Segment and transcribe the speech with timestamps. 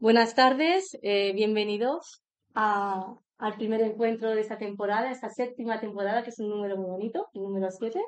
[0.00, 2.22] Buenas tardes, eh, bienvenidos
[2.54, 6.86] a- al primer encuentro de esta temporada, esta séptima temporada, que es un número muy
[6.86, 8.00] bonito, el número 7.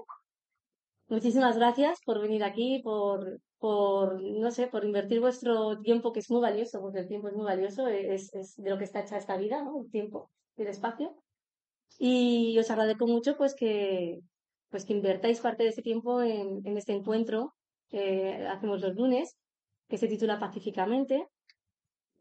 [1.08, 6.30] Muchísimas gracias por venir aquí, por, por, no sé, por invertir vuestro tiempo, que es
[6.30, 9.18] muy valioso, porque el tiempo es muy valioso, es, es de lo que está hecha
[9.18, 9.82] esta vida, ¿no?
[9.84, 11.14] El tiempo y el espacio.
[11.98, 14.18] Y os agradezco mucho, pues, que,
[14.70, 17.52] pues, que invertáis parte de ese tiempo en, en este encuentro
[17.90, 19.36] que hacemos los lunes,
[19.90, 21.28] que se titula Pacíficamente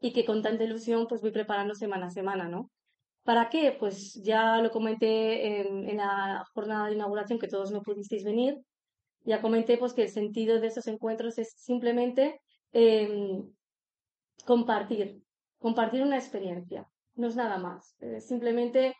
[0.02, 2.70] y que con tanta ilusión pues voy preparando semana a semana, ¿no?
[3.22, 3.76] ¿Para qué?
[3.78, 8.58] Pues ya lo comenté en, la jornada de inauguración que todos no pudisteis venir.
[9.24, 12.40] Ya comenté pues que el sentido de estos encuentros es simplemente
[12.72, 13.48] em,
[14.44, 15.22] compartir,
[15.58, 17.94] compartir una experiencia, no es nada más.
[18.00, 18.96] Es simplemente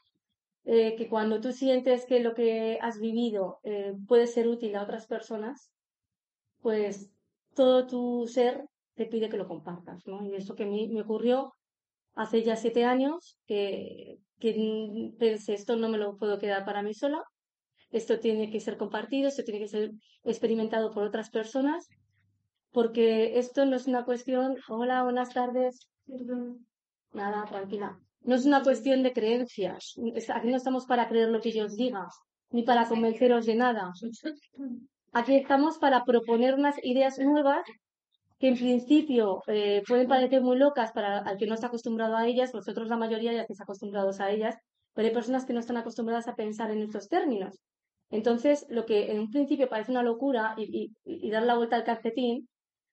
[0.65, 4.85] eh, que cuando tú sientes que lo que has vivido eh, puede ser útil a
[4.85, 5.73] otras personas,
[6.61, 7.11] pues
[7.55, 8.69] todo tu ser
[9.07, 10.25] pide que lo compartas, ¿no?
[10.25, 11.53] Y eso que me ocurrió
[12.15, 14.19] hace ya siete años, que,
[15.19, 17.23] pensé, esto no me lo puedo quedar para mí sola,
[17.91, 19.93] esto tiene que ser compartido, esto tiene que ser
[20.25, 21.89] experimentado por otras personas,
[22.71, 25.89] porque esto no es una cuestión, hola, buenas tardes,
[27.13, 29.95] nada, tranquila, no es una cuestión de creencias,
[30.35, 32.07] aquí no estamos para creer lo que yo os diga,
[32.51, 33.93] ni para convenceros de nada.
[35.13, 37.63] Aquí estamos para proponer unas ideas nuevas
[38.43, 42.27] que en principio eh, pueden parecer muy locas para al que no está acostumbrado a
[42.27, 44.57] ellas, vosotros la mayoría ya estáis acostumbrados a ellas,
[44.95, 47.61] pero hay personas que no están acostumbradas a pensar en estos términos.
[48.11, 52.49] Entonces, lo que en un principio parece una locura y dar la vuelta al calcetín,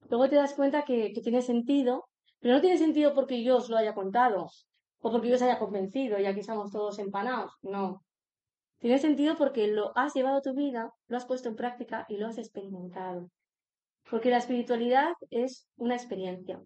[0.08, 2.05] luego te das cuenta que, que, tiene sentido,
[2.39, 4.52] pero no tiene sentido porque yo os lo haya contado
[5.00, 7.53] o porque yo os haya convencido y aquí estamos todos empanados.
[7.64, 8.03] No.
[8.77, 12.17] Tiene sentido porque lo has llevado a tu vida, lo has puesto en práctica y
[12.17, 13.31] lo has experimentado.
[14.09, 16.59] Porque la espiritualidad es una experiencia,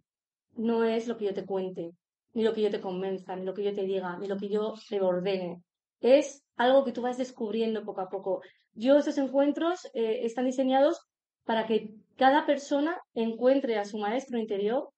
[0.56, 1.92] no es lo que yo te cuente,
[2.34, 4.50] ni lo que yo te convenza, ni lo que yo te diga, ni lo que
[4.50, 5.62] yo te ordene.
[6.00, 8.42] Es algo que tú vas descubriendo poco a poco.
[8.74, 11.02] Yo, estos encuentros eh, están diseñados
[11.44, 14.90] para que cada persona encuentre a su maestro interior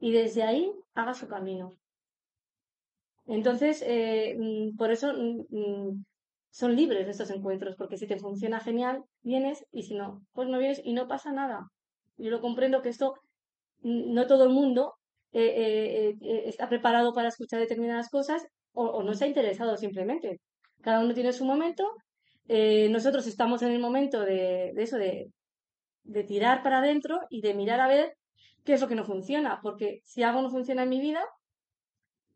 [0.00, 1.70] y desde ahí haga su camino.
[3.26, 6.04] Entonces, eh, mm, por eso mm,
[6.50, 10.58] son libres estos encuentros, porque si te funciona genial, vienes y si no, pues no
[10.58, 11.70] vienes y no pasa nada.
[12.16, 13.14] Yo lo comprendo que esto,
[13.82, 14.94] no todo el mundo
[15.32, 20.40] eh, eh, eh, está preparado para escuchar determinadas cosas o, no está interesado simplemente.
[20.82, 21.84] Cada uno tiene su momento.
[22.48, 25.30] nosotros estamos en el momento de, de eso, de,
[26.04, 28.14] de tirar para adentro y de mirar a ver
[28.64, 29.60] qué es lo que no funciona.
[29.62, 31.22] Porque si algo no funciona en mi vida,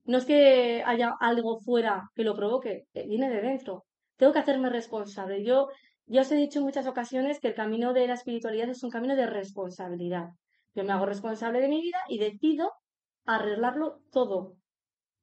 [0.04, 3.84] no es que haya algo fuera que lo provoque, viene de dentro.
[4.16, 5.44] Tengo que hacerme responsable.
[5.44, 5.69] Yo
[6.06, 8.91] ya os he dicho en muchas ocasiones que el camino de la espiritualidad es un
[8.91, 10.31] camino de responsabilidad.
[10.75, 12.72] Yo me hago responsable de mi vida y decido
[13.25, 14.56] arreglarlo todo.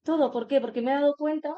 [0.03, 0.31] Todo.
[0.31, 0.59] ¿Por qué?
[0.59, 1.55] Porque me he dado cuenta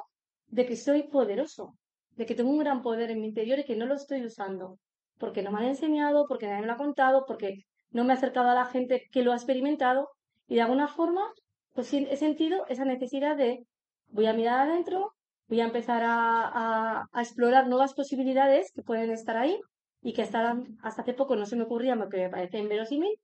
[0.47, 1.75] de que soy poderoso,
[2.11, 4.77] de que tengo un gran poder en mi interior y que no lo estoy usando.
[5.17, 8.17] Porque no me han enseñado, porque nadie me lo ha contado, porque no me he
[8.17, 10.09] acercado a la gente que lo ha experimentado
[10.47, 11.31] y de alguna forma
[11.73, 13.65] pues he sentido esa necesidad de
[14.07, 15.13] voy a mirar adentro,
[15.47, 19.59] voy a empezar a, a, explorar nuevas posibilidades que pueden estar ahí
[20.01, 23.19] y que hasta, hasta hace poco no se me ocurría porque me parece inverosímil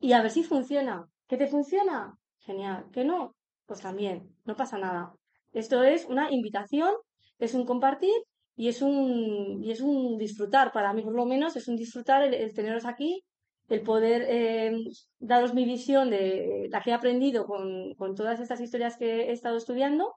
[0.00, 1.06] y a ver si funciona.
[1.28, 2.18] ¿Qué te funciona?
[2.40, 2.86] Genial.
[2.92, 3.34] ¿Que no?
[3.66, 5.14] Pues también, no pasa nada.
[5.52, 6.92] Esto es una invitación,
[7.38, 8.14] es un compartir
[8.56, 10.72] y es un, y es un disfrutar.
[10.72, 13.24] Para mí, por lo menos, es un disfrutar el, el teneros aquí,
[13.68, 14.76] el poder eh,
[15.18, 19.32] daros mi visión de la que he aprendido con, con todas estas historias que he
[19.32, 20.14] estado estudiando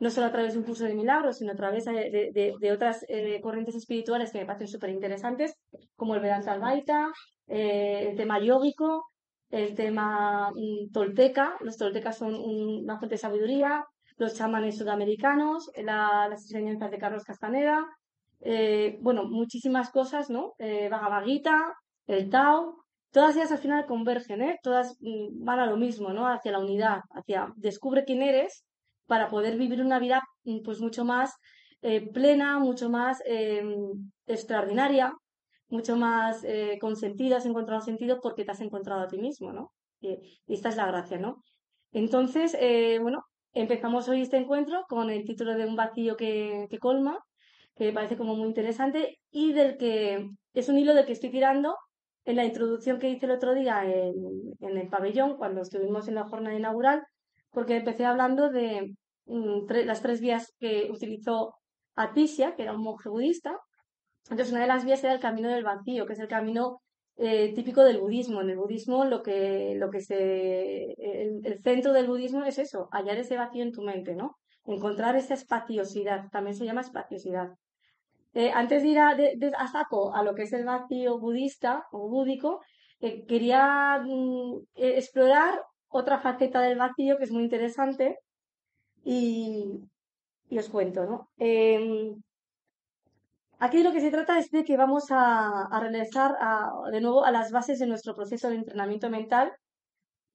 [0.00, 3.40] no solo a través de un curso de milagros, sino a través de, otras eh,
[3.42, 5.54] corrientes espirituales que me parecen súper interesantes,
[5.94, 7.12] como el Vedanta Albaita,
[7.46, 9.04] eh, el tema yógico,
[9.50, 11.56] el tema mm, tolteca.
[11.60, 13.84] Los toltecas son un, una fuente de sabiduría,
[14.16, 17.86] los chamanes sudamericanos, la, las enseñanzas de Carlos Castaneda,
[18.40, 20.54] eh, bueno, muchísimas cosas, ¿no?
[20.58, 20.90] Eh,
[22.06, 24.58] el Tao, todas ellas al final convergen, ¿eh?
[24.62, 26.26] Todas mm, van a lo mismo, ¿no?
[26.26, 28.64] Hacia la unidad, hacia descubre quién eres
[29.10, 30.22] para poder vivir una vida
[30.64, 31.34] pues mucho más
[31.82, 33.60] eh, plena, mucho más eh,
[34.24, 35.12] extraordinaria,
[35.68, 39.72] mucho más eh, consentida, has encontrado sentido porque te has encontrado a ti mismo, ¿no?
[40.00, 41.42] Y, esta es la gracia, ¿no?
[41.90, 42.56] Entonces,
[43.02, 47.18] bueno, empezamos hoy este encuentro con el título de Un vacío que, que colma,
[47.74, 51.30] que me parece como muy interesante y del que es un hilo del que estoy
[51.30, 51.76] tirando
[52.24, 54.14] en la introducción que hice el otro día en,
[54.60, 57.02] en el pabellón, cuando estuvimos en la jornada inaugural,
[57.52, 58.94] porque empecé hablando de
[59.26, 61.54] mm, tre las tres vías que utilizó
[61.96, 63.58] Atisia, que era un monje budista.
[64.24, 66.80] Entonces, una de las vías era el camino del vacío, que es el camino
[67.16, 68.40] eh, típico del budismo.
[68.40, 73.18] En el budismo lo que, lo que se, el, centro del budismo es eso, hallar
[73.18, 74.36] ese vacío en tu mente, ¿no?
[74.64, 77.48] Encontrar esa espaciosidad, también se llama espaciosidad.
[78.32, 79.16] Eh, antes de ir a,
[79.58, 82.60] a, saco a lo que es el vacío budista o búdico,
[83.00, 88.18] eh, quería mm, explorar otra faceta del vacío que es muy interesante
[89.04, 89.80] y,
[90.50, 91.30] os cuento, ¿no?
[91.36, 92.14] Em,
[93.58, 96.36] aquí lo que se trata es de que vamos a, regresar
[96.90, 99.52] de nuevo a las bases de nuestro proceso de entrenamiento mental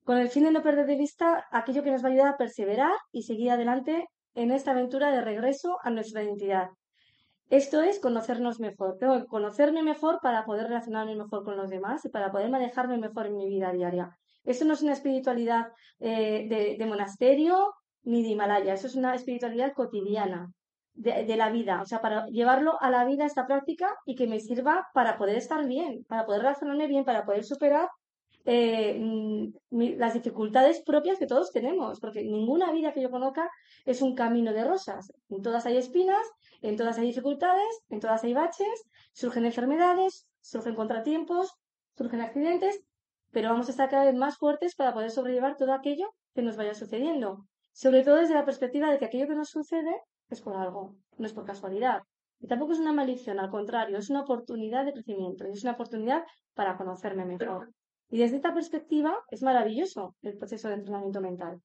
[0.04, 2.38] con el fin de no perder de vista aquello que nos va a ayudar a
[2.38, 6.70] perseverar y seguir adelante en esta aventura de regreso a nuestra identidad.
[7.50, 8.98] Esto es conocernos mejor.
[9.00, 12.98] Tengo que conocerme mejor para poder relacionarme mejor con los demás y para poder manejarme
[12.98, 14.18] mejor en mi vida diaria.
[14.46, 15.68] Esto no es una espiritualidad
[16.00, 20.52] eh, de, monasterio ni de Himalaya, eso es una espiritualidad cotidiana
[20.94, 24.40] de, la vida, o sea, para llevarlo a la vida esta práctica y que me
[24.40, 27.90] sirva para poder estar bien, para poder relacionarme bien, para poder superar
[28.46, 33.50] eh, mm, las dificultades propias que todos tenemos, porque ninguna vida que yo conozca
[33.86, 35.12] es un camino de rosas.
[35.30, 36.26] En todas hay espinas,
[36.62, 41.56] en todas hay dificultades, en todas hay baches, surgen enfermedades, surgen contratiempos,
[41.98, 42.82] surgen accidentes,
[43.36, 46.56] pero vamos a estar cada vez más fuertes para poder sobrellevar todo aquello que nos
[46.56, 47.46] vaya sucediendo.
[47.74, 49.94] Sobre todo desde la perspectiva de que aquello que nos sucede
[50.30, 52.04] es por algo, no es por casualidad.
[52.40, 56.24] Y tampoco es una maldición, al contrario, es una oportunidad de crecimiento, es una oportunidad
[56.54, 57.74] para conocerme mejor.
[58.10, 61.62] Y desde esta perspectiva es maravilloso el proceso de entrenamiento mental.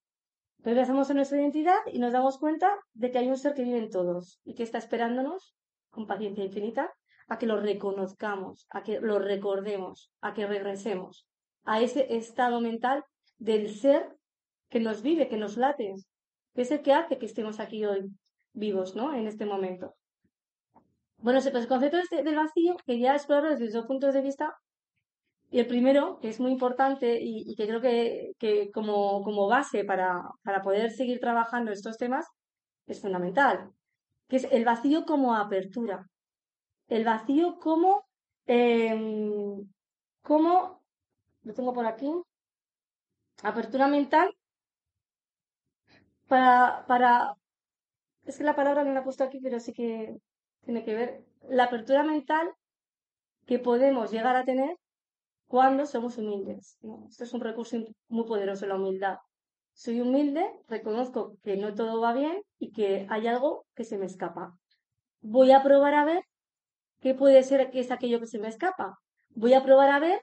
[0.58, 3.78] Regresamos a nuestra identidad y nos damos cuenta de que hay un ser que vive
[3.78, 5.54] en todos y que está esperándonos
[5.90, 6.92] con paciencia infinita
[7.28, 11.29] a que lo reconozcamos, a que lo recordemos, a que regresemos
[11.64, 13.04] a ese estado mental
[13.38, 14.16] del ser
[14.68, 15.94] que nos vive, que nos late,
[16.54, 18.10] que es el que hace que estemos aquí hoy
[18.52, 19.14] vivos, ¿no?
[19.14, 19.94] En este momento.
[21.18, 24.56] Bueno, pues el concepto este del vacío quería explorarlo desde dos puntos de vista
[25.50, 30.22] y el primero, que es muy importante y, que creo que, como, base para,
[30.62, 32.26] poder seguir trabajando estos temas,
[32.86, 33.70] es fundamental,
[34.28, 36.06] que es el vacío como apertura.
[36.88, 38.04] El vacío como,
[38.46, 39.68] em,
[40.22, 40.79] como,
[41.42, 42.12] lo tengo por aquí,
[43.42, 44.34] apertura mental
[46.28, 47.34] para, para,
[48.24, 50.16] es que la palabra no la he puesto aquí, pero sí que
[50.62, 52.52] tiene que ver, la apertura mental
[53.46, 54.76] que podemos llegar a tener
[55.48, 56.78] cuando somos humildes.
[57.08, 57.76] Esto es un recurso
[58.08, 59.18] muy poderoso, la humildad.
[59.72, 64.06] Soy humilde, reconozco que no todo va bien y que hay algo que se me
[64.06, 64.56] escapa.
[65.22, 66.22] Voy a probar a ver
[67.00, 68.98] qué puede ser que es aquello que se me escapa.
[69.30, 70.22] Voy a probar a ver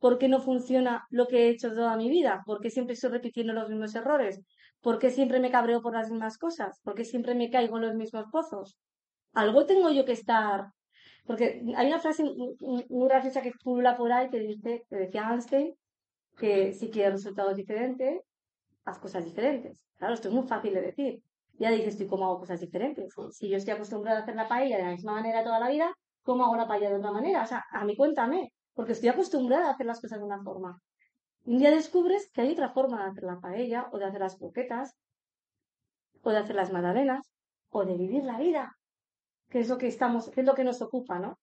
[0.00, 3.10] por qué no funciona lo que he hecho toda mi vida, por qué siempre estoy
[3.10, 4.40] repitiendo los mismos errores,
[4.80, 7.82] por qué siempre me cabreo por las mismas cosas, por qué siempre me caigo en
[7.82, 8.76] los mismos pozos.
[9.34, 10.72] Algo tengo yo que estar
[11.30, 15.74] porque hay una frase muy graciosa que pula por ahí que dice, que decía Einstein,
[16.36, 18.22] que si quieres resultados diferentes,
[18.84, 19.78] haz cosas diferentes.
[19.96, 21.22] Claro, esto es muy fácil de decir.
[21.58, 23.14] Ya dices, ¿tú cómo hago cosas diferentes?
[23.32, 25.94] Si yo estoy acostumbrada a hacer la paella de la misma manera toda la vida,
[26.22, 27.42] ¿cómo hago la paella de otra manera?
[27.42, 30.80] O sea, a mí cuéntame, porque estoy acostumbrada a hacer las cosas de una forma.
[31.44, 34.38] Un día descubres que hay otra forma de hacer la paella, o de hacer las
[34.38, 34.96] boquetas,
[36.22, 37.30] o de hacer las magdalenas,
[37.68, 38.74] o de vivir la vida
[39.50, 41.38] que es lo que estamos, que es lo que nos ocupa, ¿no?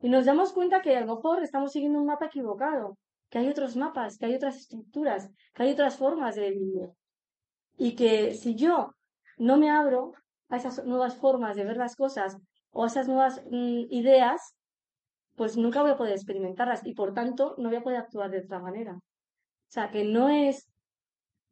[0.00, 2.96] Y nos damos cuenta que a lo mejor estamos siguiendo un mapa equivocado,
[3.28, 6.88] que hay otros mapas, que hay otras estructuras, que hay otras formas de vivir.
[7.76, 8.94] Y que si yo
[9.36, 10.14] no me abro
[10.48, 12.38] a esas nuevas formas de ver las cosas
[12.70, 14.54] o a esas nuevas mm, ideas,
[15.36, 18.40] pues nunca voy a poder experimentarlas y por tanto no voy a poder actuar de
[18.40, 18.94] otra manera.
[18.94, 20.68] O sea, que no es,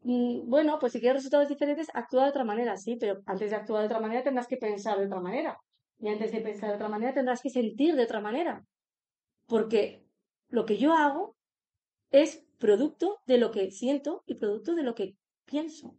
[0.03, 3.57] mm, bueno, pues si quieres resultados diferentes, actúa de otra manera, sí, pero antes de
[3.57, 5.59] actuar de otra manera tendrás que pensar de otra manera.
[6.01, 8.65] Y antes de pensar de otra manera, tendrás que sentir de otra manera.
[9.47, 10.07] Porque
[10.49, 11.37] lo que yo hago
[12.11, 15.97] es producto de lo que siento y producto de lo que pienso.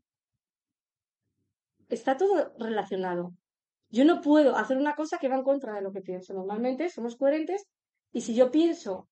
[1.89, 3.33] Está todo relacionado.
[3.91, 6.33] Yo no puedo hacer una cosa que va en contra de lo que pienso.
[6.33, 7.67] Normalmente somos coherentes
[8.11, 9.09] y si yo pienso,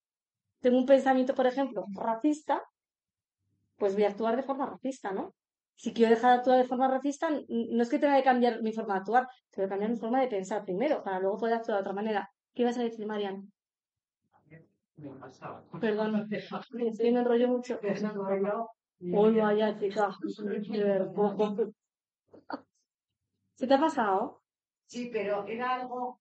[0.59, 2.63] tengo un pensamiento, por ejemplo, racista,
[3.77, 5.33] pues voy a actuar de forma racista, ¿no?
[5.79, 8.73] si quiero dejar de actuar de forma racista, no es que tenga que cambiar mi
[8.73, 11.77] forma de actuar, tengo que cambiar mi forma de pensar primero, para luego poder actuar
[11.77, 12.29] de otra manera.
[12.53, 13.49] ¿Qué ibas a decir, Marian?
[15.79, 17.79] Perdón, que me enrollo mucho.
[19.13, 20.09] Hoy vaya, chica.
[23.53, 24.38] ¿Se te ha pasado?
[24.89, 26.19] Sí, pero era algo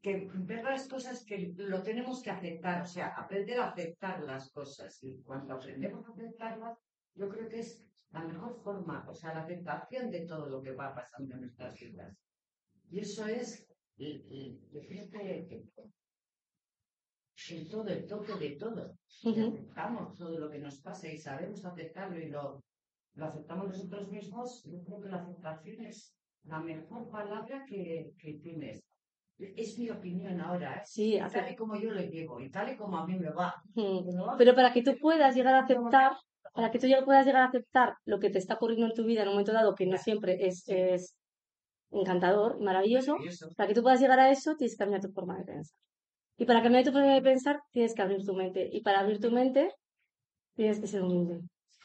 [0.00, 4.50] que ver las cosas que lo tenemos que aceptar, o sea, aprender a aceptar las
[4.50, 5.02] cosas.
[5.02, 6.78] Y cuando aprendemos a aceptarlas,
[7.14, 10.72] yo creo que es la mejor forma, o sea, la aceptación de todo lo que
[10.72, 12.16] va pasando en nuestras vidas.
[12.90, 13.68] Y eso es,
[17.50, 18.96] en todo el toque de todo.
[19.22, 22.64] Aceptamos todo lo que nos pasa y sabemos aceptarlo y lo,
[23.16, 24.64] lo aceptamos nosotros mismos.
[24.64, 28.82] Yo creo que la aceptación es la mejor palabra que, que tienes.
[29.38, 30.82] Es mi opinión ahora, ¿eh?
[30.84, 33.54] Sí, tal y como yo lo llevo y tal y como a mí me va.
[34.38, 36.12] Pero para que tú puedas llegar a aceptar,
[36.52, 39.04] para que tú ya puedas llegar a aceptar lo que te está ocurriendo en tu
[39.04, 41.16] vida en un momento dado, que no siempre es, es
[41.90, 43.16] encantador y maravilloso,
[43.56, 45.76] para que tú puedas llegar a eso, tienes que cambiar tu forma de pensar.
[46.36, 48.68] Y para cambiar tu forma de pensar, tienes que abrir tu mente.
[48.72, 49.72] Y para abrir tu mente,
[50.54, 51.40] tienes que ser humilde.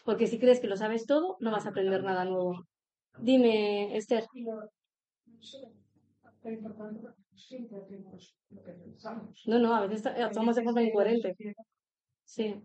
[0.05, 2.63] Porque si crees que lo sabes todo, no vas a aprender nada nuevo.
[3.27, 4.25] Dime, Esther.
[4.33, 4.69] Pero,
[8.85, 9.29] no.
[9.45, 11.35] No, no, a veces actuamos de forma incoherente.
[12.23, 12.55] Sí,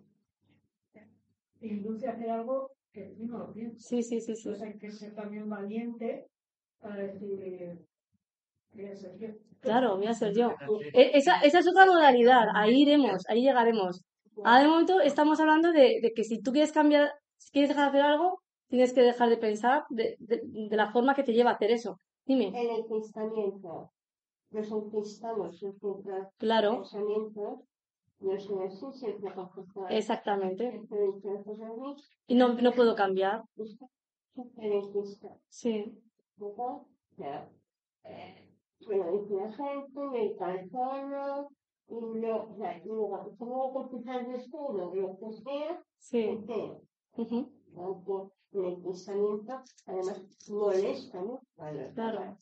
[1.60, 3.82] induce a hacer algo que no lo piensas.
[3.88, 4.48] sí, sí, sí, sí.
[4.48, 6.26] Entonces hay que ser también valiente
[6.80, 7.78] para decir,
[8.72, 9.28] voy a ser yo.
[9.60, 10.54] Claro, voy a ser yo.
[10.92, 12.44] Esa, esa es otra modalidad.
[12.54, 14.02] Ahí iremos, ahí llegaremos.
[14.42, 17.92] Ahora de momento estamos hablando de, de que si tú quieres cambiar, si quieres dejar
[17.92, 18.40] de hacer algo,
[18.74, 21.70] tienes que dejar de pensar de, de, de la forma que te lleva a hacer
[21.70, 21.96] eso.
[22.26, 23.92] Dime, En el pensamiento,
[24.50, 27.60] nos enquistamos nuestros claro, pensamientos,
[28.18, 29.30] no soy así, siempre
[29.90, 30.80] exactamente.
[32.26, 33.42] Y no, no puedo cambiar.
[35.48, 36.02] Sí,
[36.36, 36.66] ¿verdad?
[36.66, 37.48] O sea,
[38.04, 38.48] eh,
[38.86, 41.48] bueno, dice la gente, me cansado,
[41.86, 46.22] y no, o sea, tengo que empezar de cero, lo que sea, sí.
[46.22, 46.80] de cero.
[47.16, 51.40] ujú, Aunque el pensamiento, además, molesta, ¿no?
[51.94, 52.38] Claro.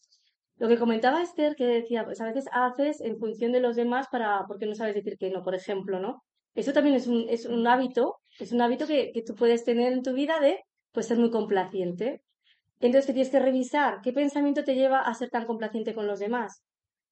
[0.57, 4.07] Lo que comentaba Esther, que decía, pues a veces haces en función de los demás
[4.11, 6.23] para, porque no sabes decir que no, por ejemplo, ¿no?
[6.55, 9.93] Eso también es un, es un hábito, es un hábito que, que tú puedes tener
[9.93, 10.61] en tu vida de,
[10.93, 12.23] pues, ser muy complaciente.
[12.79, 16.19] Entonces, que tienes que revisar qué pensamiento te lleva a ser tan complaciente con los
[16.21, 16.63] demás.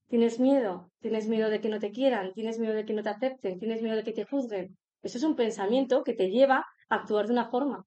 [0.08, 0.90] ¿Tienes miedo?
[1.00, 2.32] ¿Tienes miedo de que no te quieran?
[2.34, 3.58] ¿Tienes miedo de que no te acepten?
[3.58, 4.76] ¿Tienes miedo de que te juzguen?
[5.02, 7.86] Eso es un pensamiento que te lleva a actuar de una forma.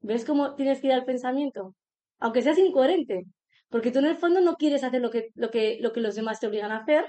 [0.00, 1.74] ¿Ves cómo tienes que ir al pensamiento?
[2.18, 3.24] Aunque seas incoherente.
[3.68, 6.14] Porque tú en el fondo no quieres hacer lo que, lo que, lo que los
[6.14, 7.04] demás te obligan a hacer,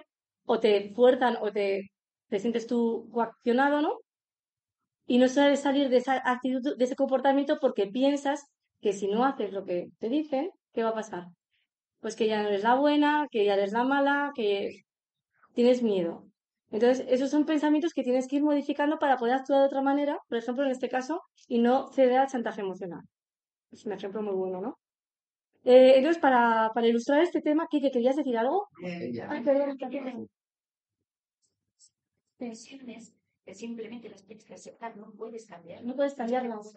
[0.46, 1.91] o te fuerzan, o te,
[2.29, 4.00] te sientes tú coaccionado, ¿no?
[5.05, 8.46] Y no sabes salir de esa actitud, de ese comportamiento porque piensas
[8.81, 11.25] que si no haces lo que te dicen, ¿qué va a pasar?
[12.00, 14.84] Pues que ya no eres la buena, que ya eres la mala, que
[15.53, 16.25] tienes miedo.
[16.72, 20.20] Entonces, esos son pensamientos que tienes que ir modificando para poder actuar de otra manera,
[20.28, 23.02] por ejemplo, en este caso, y no ceder al chantaje emocional.
[23.72, 24.78] Es un ejemplo muy bueno, ¿no?
[25.64, 28.68] Eh, entonces, para, para ilustrar este tema, Kike, ¿querías decir algo?
[28.84, 29.30] Eh, ya.
[29.30, 30.28] Ay, perdón, perdón.
[32.38, 35.84] tensiones que simplemente las tienes que aceptar, no puedes cambiar.
[35.84, 36.74] No puedes cambiarlas.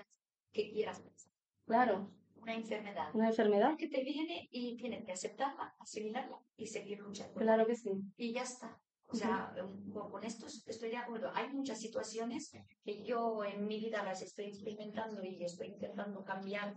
[0.53, 1.31] Que quieras pensar.
[1.67, 3.77] Claro, Una enfermedad una enfermedad.
[3.77, 7.39] que te viene y tienes que aceptarla, asimilarla y seguir luchando.
[7.39, 7.91] Claro que sí.
[8.17, 8.82] Y ya está.
[9.13, 11.31] O sea, um, con esto estoy de acuerdo.
[11.35, 12.51] Hay muchas situaciones
[12.83, 16.75] que yo en mi vida las estoy experimentando y estoy intentando cambiar.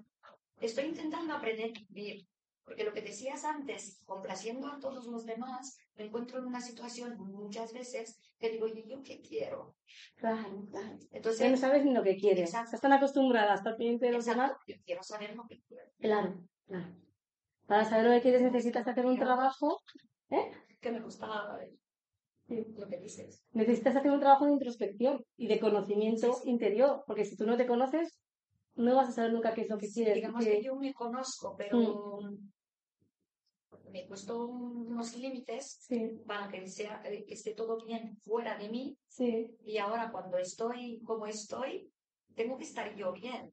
[0.60, 2.28] Estoy intentando aprender a vivir.
[2.66, 7.16] Porque lo que decías antes, complaciendo a todos los demás, me encuentro en una situación
[7.20, 9.76] muchas veces que digo, ¿y yo qué quiero?
[10.16, 10.98] Claro, claro.
[11.12, 12.50] Entonces, Ya no sabes ni lo que quieres.
[12.50, 12.76] Exacto.
[12.76, 14.52] Están acostumbradas a estar pendiente de los demás.
[14.68, 15.90] yo quiero saber lo que quiero.
[16.00, 16.96] Claro, claro.
[17.68, 19.80] Para saber lo que quieres necesitas hacer un trabajo.
[20.82, 21.28] Que me gusta
[22.48, 23.44] lo que dices.
[23.54, 26.50] Necesitas hacer un trabajo de introspección y de conocimiento Sí, sí.
[26.50, 27.04] interior.
[27.08, 28.20] Porque si tú no te conoces,
[28.76, 30.16] no vas a saber nunca qué es lo que quieres.
[30.16, 32.20] Digamos que yo me conozco, pero
[33.92, 35.88] me he puesto unos límites
[36.26, 38.98] para que, sea, que esté todo bien fuera de mí
[39.64, 41.90] y ahora cuando estoy como estoy,
[42.36, 43.52] tengo que estar yo bien.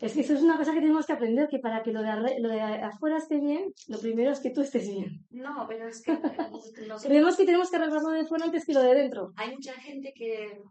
[0.00, 2.40] Es que eso es una cosa que tenemos que aprender, que para que lo de,
[2.40, 5.26] lo de afuera esté bien, lo primero es que tú estés bien.
[5.30, 6.12] No, pero es que
[6.88, 9.32] no sé, Creemos que tenemos que arreglar lo de fuera antes que lo de dentro.
[9.36, 10.62] hay mucha gente que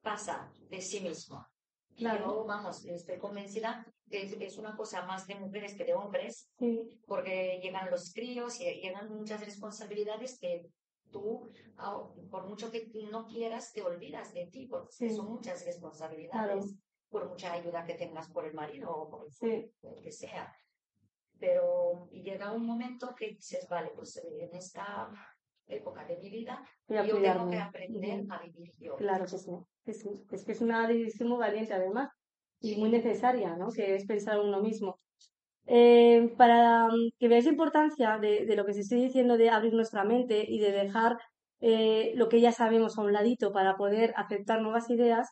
[0.00, 1.44] pasa de sí mismo.
[1.96, 2.24] Claro.
[2.24, 6.48] Yo, vamos, estoy convencida que es, es una cosa más de mujeres que de hombres,
[6.58, 10.66] Sí, porque llegan los críos y llegan muchas responsabilidades que
[11.10, 11.48] tú,
[12.30, 15.10] por mucho que no quieras, te olvidas de ti, porque Sí.
[15.10, 16.60] son muchas responsabilidades, Claro.
[17.12, 20.52] Por mucha ayuda que tengas por el marido o por el sí, lo que sea.
[21.38, 25.08] Pero llega un momento que dices, vale, pues eh, en esta
[25.66, 27.60] época de mi vida, yo tengo que cuidarme.
[27.60, 28.96] aprender a vivir yo.
[28.96, 29.52] Claro que sí,
[29.92, 30.10] sí.
[30.30, 32.10] Es que es una decisión muy valiente además
[32.60, 33.68] y muy necesaria, ¿no?
[33.70, 34.98] Que es pensar en uno mismo.
[35.66, 36.88] Eh, para
[37.18, 40.44] que veáis la importancia de, de lo que os estoy diciendo de abrir nuestra mente
[40.46, 41.18] y de dejar
[41.64, 45.28] eh, lo que ya sabemos a un ladito para poder aceptar nuevas ideas,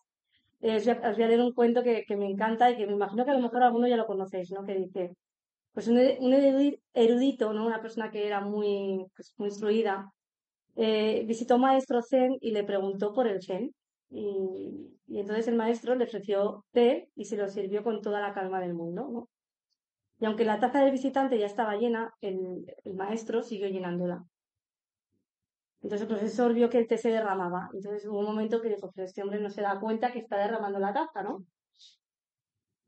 [0.60, 3.24] eh, os, voy a, leer un cuento que, que me encanta y que me imagino
[3.24, 4.64] que a lo mejor alguno ya lo conocéis, ¿no?
[4.64, 5.16] Que dice,
[5.72, 5.98] pues un,
[6.94, 7.66] erudito, ¿no?
[7.66, 10.12] Una persona que era muy, pues, muy instruida,
[10.76, 13.74] eh, visitó maestro zen y le preguntó por el zen.
[14.10, 18.34] Y, y entonces el maestro le ofreció té y se lo sirvió con toda la
[18.34, 19.28] calma del mundo.
[20.20, 24.24] Y aunque la taza del visitante ya estaba llena, el, el maestro siguió llenándola.
[25.82, 27.70] Entonces el profesor vio que el té se derramaba.
[27.72, 30.36] Entonces hubo un momento que dijo, pero este hombre no se da cuenta que está
[30.36, 31.44] derramando la taza, ¿no?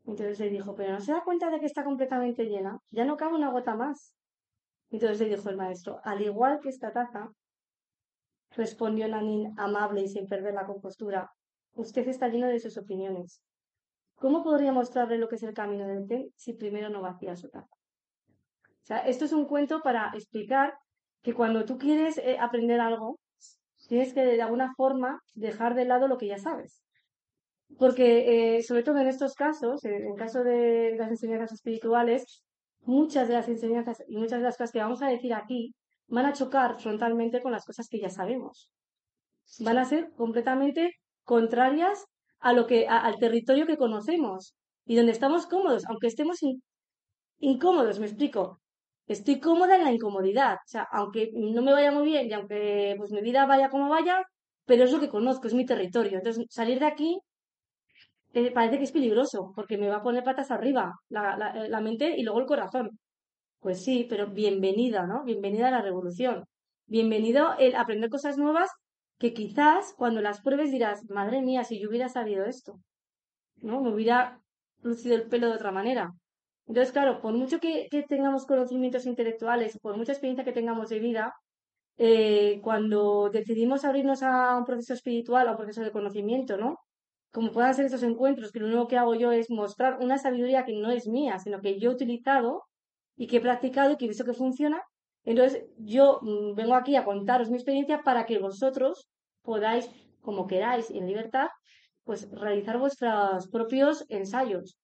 [0.05, 2.79] Entonces le dijo, pero no se da cuenta de que está completamente llena.
[2.91, 4.15] Ya no cabe una gota más.
[4.91, 7.31] Entonces le dijo el maestro, al igual que esta taza,
[8.51, 11.31] respondió Nanin amable y sin perder la compostura,
[11.75, 13.41] usted está lleno de sus opiniones.
[14.17, 17.49] ¿Cómo podría mostrarle lo que es el camino del té si primero no vacía su
[17.49, 17.75] taza?
[18.27, 20.75] O sea, esto es un cuento para explicar
[21.23, 23.19] que cuando tú quieres eh, aprender algo,
[23.89, 26.83] tienes que de alguna forma dejar de lado lo que ya sabes.
[27.79, 32.43] Porque, eh, sobre todo en estos casos, en caso de las enseñanzas espirituales,
[32.81, 35.75] muchas de las enseñanzas y muchas de las cosas que vamos a decir aquí
[36.09, 38.71] van a chocar frontalmente con las cosas que ya sabemos.
[39.61, 40.93] Van a ser completamente
[41.25, 42.05] contrarias
[42.41, 46.63] a lo que, al territorio que conocemos y donde estamos cómodos, aunque estemos in-
[47.41, 48.62] incómodos, me explico.
[49.07, 52.95] Estoy cómoda en la incomodidad, o sea, aunque no me vaya muy bien y aunque
[52.99, 54.23] pues mi vida vaya como vaya,
[54.65, 56.19] pero es lo que conozco, es mi territorio.
[56.19, 57.19] Entonces, salir de aquí
[58.35, 61.69] eh, parece que es peligroso, porque me va a poner patas arriba la, la, eh,
[61.69, 62.99] la mente y luego el corazón.
[63.61, 65.25] Pues sí, pero bienvenida, ¿no?
[65.25, 66.45] Bienvenida a la revolución.
[66.87, 68.71] Bienvenido el aprender cosas nuevas
[69.19, 72.81] que quizás cuando las pruebes dirás, madre mía, si yo hubiera sabido esto,
[73.57, 73.81] ¿no?
[73.83, 74.41] Me hubiera
[74.83, 76.13] lucido el pelo de otra manera.
[76.67, 81.35] Entonces, claro, por mucho que, tengamos conocimientos intelectuales, por mucha experiencia que tengamos de vida,
[81.99, 86.79] eh, cuando decidimos abrirnos a un proceso espiritual, a un proceso de conocimiento, ¿no?
[87.33, 90.65] Como puedan ser estos encuentros, que lo único que hago yo es mostrar una sabiduría
[90.65, 92.65] que no es mía, sino que yo he utilizado
[93.17, 94.83] y que he practicado y que he visto que funciona.
[95.25, 99.09] Entonces, yo mm, vengo aquí a contaros mi experiencia para que vosotros
[99.43, 99.89] podáis,
[100.21, 101.49] como queráis, en libertad,
[102.05, 104.77] pues realizar vuestros propios ensayos.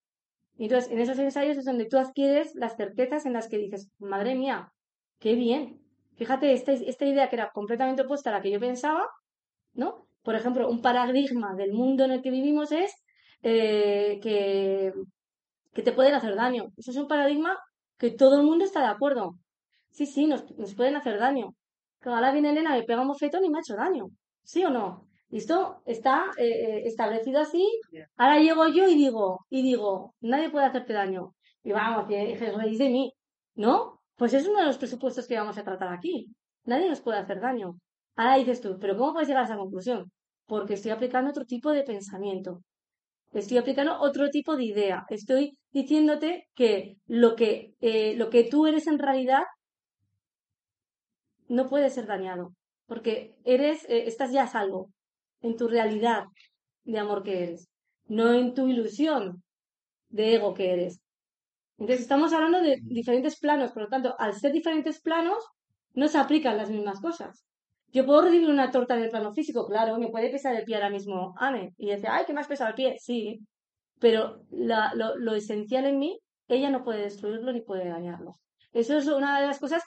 [0.59, 3.91] Y entonces, en esos ensayos es donde tú adquieres las certezas en las que dices,
[3.99, 4.73] madre mía,
[5.21, 5.81] qué bien.
[6.17, 9.09] Fíjate, esta, esta idea que era completamente opuesta a la que yo pensaba,
[9.73, 10.09] ¿no?
[10.23, 12.93] Por ejemplo, un paradigma del mundo en el que vivimos es
[13.43, 14.93] eh, que,
[15.73, 16.73] que te pueden hacer daño.
[16.77, 17.57] Eso es un paradigma
[17.97, 19.37] que todo el mundo está de acuerdo.
[19.91, 21.55] Sí, sí, nos, nos pueden hacer daño.
[22.01, 24.07] Que ahora viene Elena, me pega un bofetón y me ha hecho daño.
[24.43, 25.08] ¿Sí o no?
[25.31, 27.67] Y esto está eh, eh, establecido así.
[28.17, 31.35] Ahora llego yo y digo, y digo, nadie puede hacerte daño.
[31.63, 33.13] Y vamos, que os reís de mí.
[33.55, 34.01] ¿No?
[34.17, 36.29] Pues es uno de los presupuestos que vamos a tratar aquí.
[36.65, 37.79] Nadie nos puede hacer daño.
[38.17, 40.11] Ahora dices tú, pero ¿cómo puedes llegar a esa conclusión?
[40.47, 42.63] Porque estoy aplicando otro tipo de pensamiento.
[43.33, 45.05] Estoy aplicando otro tipo de idea.
[45.11, 49.43] Estoy diciéndote que lo que, eh, lo que tú eres en realidad
[51.49, 52.55] no puede ser dañado.
[52.87, 54.91] Porque eres, eh, estás ya a salvo
[55.43, 56.25] en tu realidad
[56.85, 57.69] de amor que eres,
[58.07, 59.43] no en tu ilusión
[60.11, 61.01] de ego que eres.
[61.79, 65.45] Entonces estamos hablando de diferentes planos, por lo tanto, al ser diferentes planos,
[65.95, 67.45] no se aplican las mismas cosas.
[67.89, 70.77] Yo puedo recibir una torta en el plano físico, claro, me puede pesar el pie
[70.77, 72.97] ahora mismo, Ane, y decir, ay, ¿qué me has pesado el pie?
[73.01, 73.41] Sí,
[74.01, 78.37] pero la- lo, lo esencial en mí, ella no puede destruirlo ni puede dañarlo.
[78.73, 79.83] Eso es una de las cosas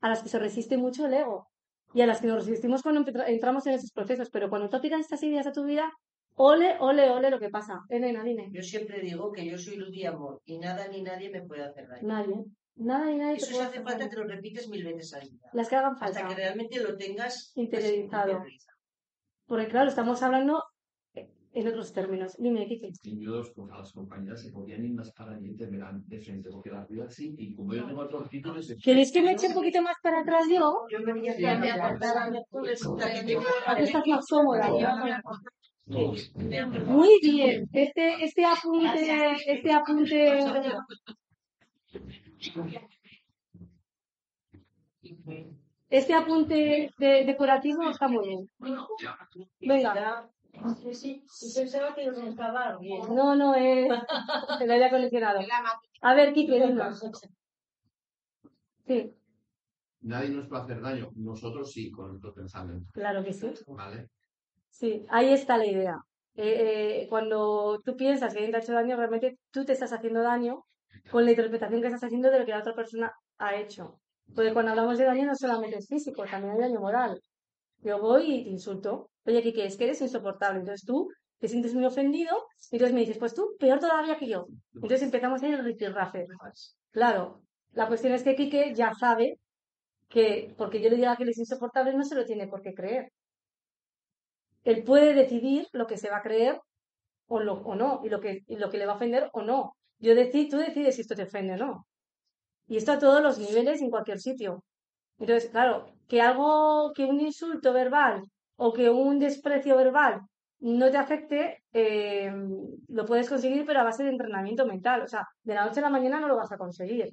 [0.00, 1.48] a las que se resiste mucho el ego
[1.96, 5.00] y a las que nos resistimos cuando entramos en esos procesos, pero cuando tú aplicas
[5.00, 5.90] estas ideas a tu vida,
[6.34, 7.80] ole, ole, ole lo que pasa.
[7.88, 8.50] Elena, dime.
[8.52, 11.64] Yo siempre digo que yo soy luz y amor y nada ni nadie me puede
[11.64, 12.06] hacer daño.
[12.06, 12.44] Nadie.
[12.74, 14.10] Nada ni nadie te Eso si puede hace hacer falta daño.
[14.10, 15.48] te lo repites mil veces al día.
[15.54, 16.28] Las que hagan Hasta falta.
[16.28, 18.44] que realmente lo tengas pues, interiorizado.
[19.46, 20.62] Porque claro, estamos hablando
[21.56, 22.36] en otros términos.
[22.38, 22.90] Dime, Kike.
[23.02, 26.04] yo dos pues, a las compañeras se podían ir más para allí y te verán
[26.06, 28.74] de frente, porque la vida así, y como yo tengo otros títulos...
[28.84, 30.86] ¿Queréis que me eche un poquito más para atrás yo?
[30.90, 34.70] Yo me voy a Sí, sí, Aquí estás más cómoda.
[36.86, 37.68] Muy bien.
[37.72, 40.42] Este, este apunte, este apunte.
[45.88, 48.50] Este apunte de- decorativo está muy bien.
[49.60, 50.28] Venga.
[50.82, 53.02] Sí, sí, sí, pensaba que los estaba bien.
[53.14, 53.88] No, no, es
[54.60, 55.40] el aire acondicionado.
[56.00, 57.04] A ver, Kike, dinos.
[58.86, 59.16] Sí,
[60.06, 63.50] Nadie nos puede hacer daño, nosotros sí, con nuestros pensamientos, claro que sí.
[63.66, 64.08] ¿vale?
[64.70, 65.98] Sí, ahí está la idea.
[66.36, 69.92] Eh, eh, cuando tú piensas que alguien te ha hecho daño, realmente tú te estás
[69.92, 70.62] haciendo daño
[71.10, 73.98] con la interpretación que estás haciendo de lo que la otra persona ha hecho.
[74.32, 77.20] Porque cuando hablamos de daño no solamente es físico, también hay daño moral.
[77.82, 79.10] Yo voy y te insulto.
[79.24, 80.60] Oye, Kike, es que eres insoportable.
[80.60, 81.08] Entonces tú
[81.38, 84.46] te sientes muy ofendido y entonces me dices, pues tú, peor todavía que yo.
[84.74, 86.26] Entonces empezamos ahí el rifirrafe.
[86.90, 89.38] Claro, la cuestión es que Kike ya sabe
[90.08, 92.74] que porque yo le diga que él es insoportable no se lo tiene por qué
[92.74, 93.12] creer.
[94.64, 96.60] Él puede decidir lo que se va a creer
[97.28, 97.40] o,
[97.74, 99.76] no, y lo, que, lo que le va a ofender o no.
[99.98, 101.86] Yo decido, tú decides si esto te ofende o no.
[102.68, 104.64] Y esto a todos los niveles, en cualquier sitio.
[105.18, 108.22] Entonces, claro, que algo, que un insulto verbal
[108.56, 110.22] o que un desprecio verbal
[110.60, 112.32] no te afecte, eh,
[112.88, 115.02] lo puedes conseguir, pero a base de entrenamiento mental.
[115.02, 117.08] O sea, de la noche a la mañana no lo vas a conseguir.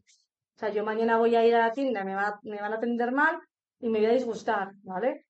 [0.55, 2.77] O sea, yo mañana voy a ir a la tienda, me, va, me van a
[2.77, 3.39] atender mal
[3.79, 5.25] y me voy a disgustar, ¿vale?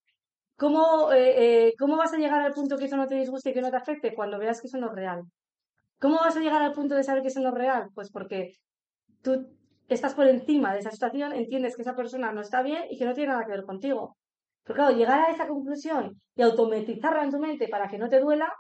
[0.56, 3.54] ¿Cómo, eh, eh, ¿Cómo vas a llegar al punto que eso no te disguste y
[3.54, 4.14] que no te afecte?
[4.14, 5.24] Cuando veas que eso no es real.
[6.00, 7.90] ¿Cómo vas a llegar al punto de saber que eso no es real?
[7.96, 8.54] Pues porque
[9.22, 9.48] tú
[9.88, 13.06] estás por encima de esa situación, entiendes que esa persona no está bien y que
[13.06, 14.18] no tiene nada que ver contigo.
[14.64, 18.20] Pero claro, llegar a esa conclusión y automatizarla en tu mente para que no te
[18.20, 18.54] duela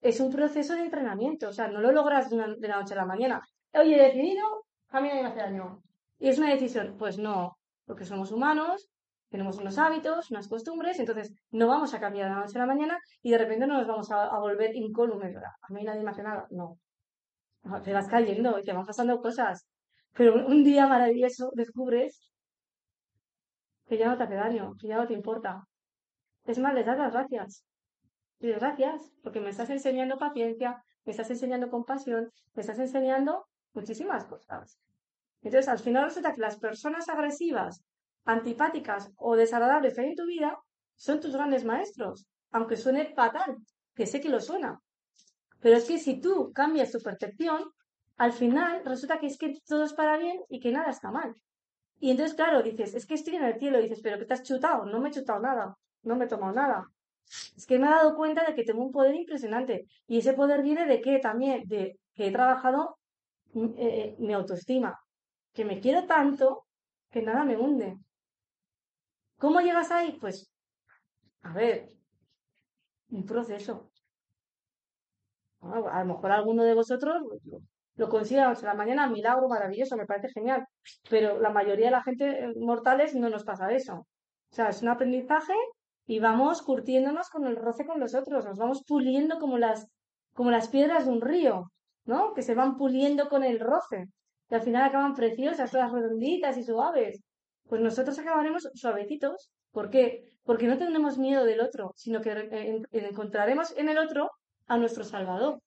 [0.00, 1.48] es un proceso de entrenamiento.
[1.48, 3.42] O sea, no lo logras de, la noche a la mañana.
[3.74, 5.82] Oye, he decidido, a mí me hace daño.
[6.18, 6.96] Y es una decisión.
[6.98, 8.88] Pues no, porque somos humanos,
[9.28, 12.66] tenemos unos hábitos, unas costumbres, entonces no vamos a cambiar de la noche a la
[12.66, 15.36] mañana y de repente no nos vamos a, a volver incólumes.
[15.36, 16.46] A mí nadie me hace nada.
[16.50, 16.78] No.
[17.84, 19.66] Te vas cayendo y te van pasando cosas.
[20.14, 22.30] Pero un día maravilloso descubres
[23.86, 25.66] que ya no te hace daño, que ya no te importa.
[26.44, 27.64] Es más, les das las gracias.
[28.40, 34.24] Y gracias, porque me estás enseñando paciencia, me estás enseñando compasión, me estás enseñando muchísimas
[34.24, 34.78] cosas.
[35.42, 37.84] Entonces, al final resulta que las personas agresivas,
[38.24, 40.56] antipáticas o desagradables que hay en tu vida
[40.96, 43.56] son tus grandes maestros, aunque suene fatal,
[43.94, 44.80] que sé que lo suena.
[45.60, 47.64] Pero es que si tú cambias tu percepción,
[48.16, 51.34] al final resulta que es que todo es para bien y que nada está mal.
[52.00, 54.42] Y entonces, claro, dices, es que estoy en el cielo, dices, pero que te has
[54.42, 56.86] chutado, no me he chutado nada, no me he tomado nada.
[57.56, 59.86] Es que me he dado cuenta de que tengo un poder impresionante.
[60.06, 62.98] Y ese poder viene de qué también, de que he trabajado
[63.54, 64.98] mm, eh, eh, mi autoestima,
[65.52, 66.66] que me quiero tanto
[67.10, 67.96] que nada me hunde.
[69.38, 70.18] ¿Cómo llegas ahí?
[70.20, 70.50] Pues,
[71.42, 71.88] a ver,
[73.10, 73.90] un proceso.
[75.60, 77.22] a lo mejor alguno de vosotros
[77.96, 80.66] lo consigue a la mañana, milagro maravilloso, me parece genial.
[81.10, 83.94] Pero la mayoría de la gente eh, mortales no nos pasa eso.
[83.94, 85.54] O sea, es un aprendizaje
[86.06, 89.86] y vamos curtiéndonos con el roce con los otros, nos vamos puliendo como las,
[90.34, 91.70] como las piedras de un río,
[92.04, 92.34] ¿no?
[92.34, 94.08] Que se van puliendo con el roce.
[94.50, 97.22] Y al final acaban preciosas, todas redonditas y suaves.
[97.68, 99.50] Pues nosotros acabaremos suavecitos.
[99.70, 100.24] ¿Por qué?
[100.44, 104.30] Porque no tendremos miedo del otro, sino que encontraremos en el otro
[104.66, 105.60] a nuestro Salvador,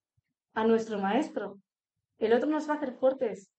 [0.53, 1.57] a nuestro Maestro,
[2.19, 3.49] el otro nos va a hacer fuertes.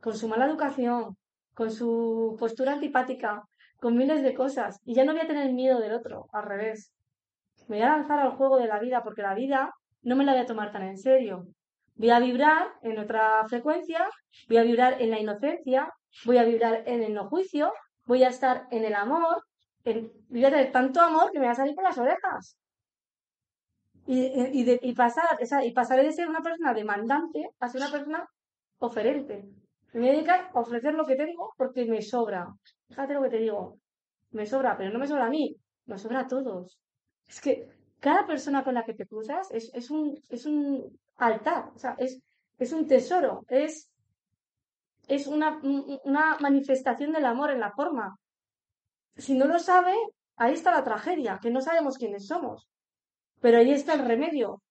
[0.00, 1.16] Con su mala educación,
[1.54, 3.42] con su postura antipática,
[3.80, 4.80] con miles de cosas.
[4.84, 6.92] Y ya no voy a tener miedo del otro, al revés.
[7.68, 10.32] Me voy a lanzar al juego de la vida porque la vida no me la
[10.32, 11.46] voy a tomar tan en serio.
[11.96, 14.08] Voy a vibrar en otra frecuencia,
[14.48, 15.92] voy a vibrar en la inocencia,
[16.24, 17.72] voy a vibrar en el no juicio,
[18.04, 19.44] voy a estar en el amor,
[19.84, 22.56] en, voy a tener tanto amor que me va a salir por las orejas.
[24.06, 24.20] Y,
[24.60, 28.28] y, de, y, pasar, y pasaré de ser una persona demandante a ser una persona
[28.78, 29.48] oferente.
[29.94, 32.52] Me voy a dedicar a ofrecer lo que tengo porque me sobra.
[32.88, 33.78] Fíjate lo que te digo.
[34.32, 36.78] Me sobra, pero no me sobra a mí, me sobra a todos.
[37.26, 37.68] Es que
[38.00, 41.94] cada persona con la que te cruzas es, es, un, es un altar, o sea,
[41.98, 42.20] es,
[42.58, 43.88] es un tesoro, es,
[45.08, 45.60] es una,
[46.04, 48.18] una manifestación del amor en la forma.
[49.16, 49.94] Si no lo sabe,
[50.36, 52.68] ahí está la tragedia, que no sabemos quiénes somos.
[53.44, 54.62] Pero ahí está el remedio,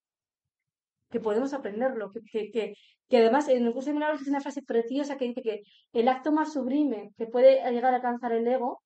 [1.11, 2.73] que podemos aprenderlo, que, que,
[3.07, 6.07] que, además en el curso de milagros es una frase preciosa que dice que el
[6.07, 8.81] acto más sublime que puede llegar a alcanzar el ego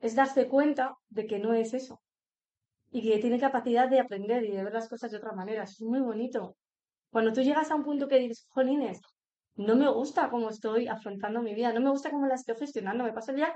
[0.00, 2.00] es darse cuenta de que no es eso
[2.90, 5.64] y que tiene capacidad de aprender y de ver las cosas de otra manera.
[5.64, 6.56] Es muy bonito.
[7.10, 9.02] Cuando tú llegas a un punto que dices, jolines,
[9.56, 13.04] no me gusta cómo estoy afrontando mi vida, no me gusta cómo la estoy gestionando,
[13.04, 13.54] me paso el día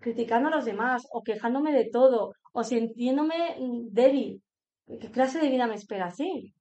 [0.00, 3.56] criticando a los demás o quejándome de todo o sintiéndome
[3.90, 4.42] débil.
[4.86, 6.54] ¿Qué clase de vida me espera así?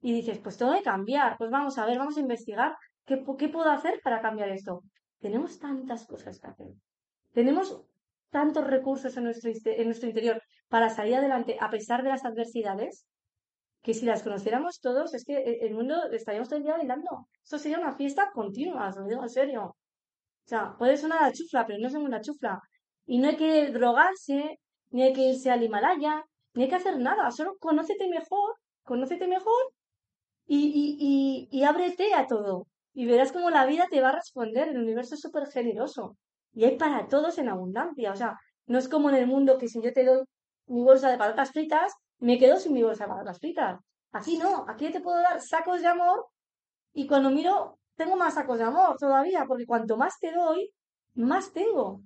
[0.00, 2.74] Y dices, pues todo que cambiar, pues vamos a ver, vamos a investigar
[3.06, 4.82] qué, qué puedo hacer para cambiar esto.
[5.20, 6.72] Tenemos tantas cosas que hacer.
[7.32, 7.80] Tenemos
[8.30, 13.06] tantos recursos en nuestro, en nuestro interior para salir adelante a pesar de las adversidades,
[13.82, 17.28] que si las conociéramos todos, es que el mundo estaríamos todo el día bailando.
[17.42, 19.76] Esto sería una fiesta continua, os lo digo en serio.
[20.46, 22.60] O sea, puede sonar a chufla, pero no es una chufla.
[23.06, 24.58] Y no hay que drogarse,
[24.90, 26.24] ni hay que irse al Himalaya,
[26.54, 27.30] ni hay que hacer nada.
[27.30, 29.72] Solo conócete mejor, conócete mejor
[30.46, 32.66] y, y, y, ábrete a todo.
[32.94, 34.68] Y verás cómo la vida te va a responder.
[34.68, 36.16] El universo es súper generoso.
[36.52, 38.12] Y hay para todos en abundancia.
[38.12, 40.22] O sea, no es como en el mundo que si yo te doy
[40.66, 43.80] mi bolsa de patatas fritas, me quedo sin mi bolsa de patatas fritas.
[44.12, 46.26] Aquí no, aquí te puedo dar sacos de amor
[46.92, 50.72] y cuando miro tengo más sacos de amor todavía, porque cuanto más te doy,
[51.14, 52.02] más tengo.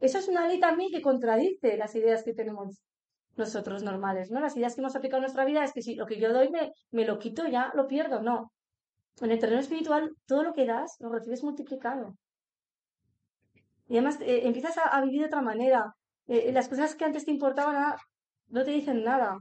[0.00, 2.82] Eso es una ley también que contradice las ideas que tenemos
[3.36, 4.40] nosotros normales, ¿no?
[4.40, 6.50] Las ideas que hemos aplicado en nuestra vida es que si lo que yo doy
[6.50, 8.22] me, me lo quito, ya lo pierdo.
[8.22, 8.52] No.
[9.20, 12.16] En el terreno espiritual, todo lo que das lo recibes multiplicado.
[13.88, 15.94] Y además eh, empiezas a, vivir de otra manera.
[16.26, 17.96] Eh, las cosas que antes te importaban ah,
[18.48, 19.38] no te dicen nada.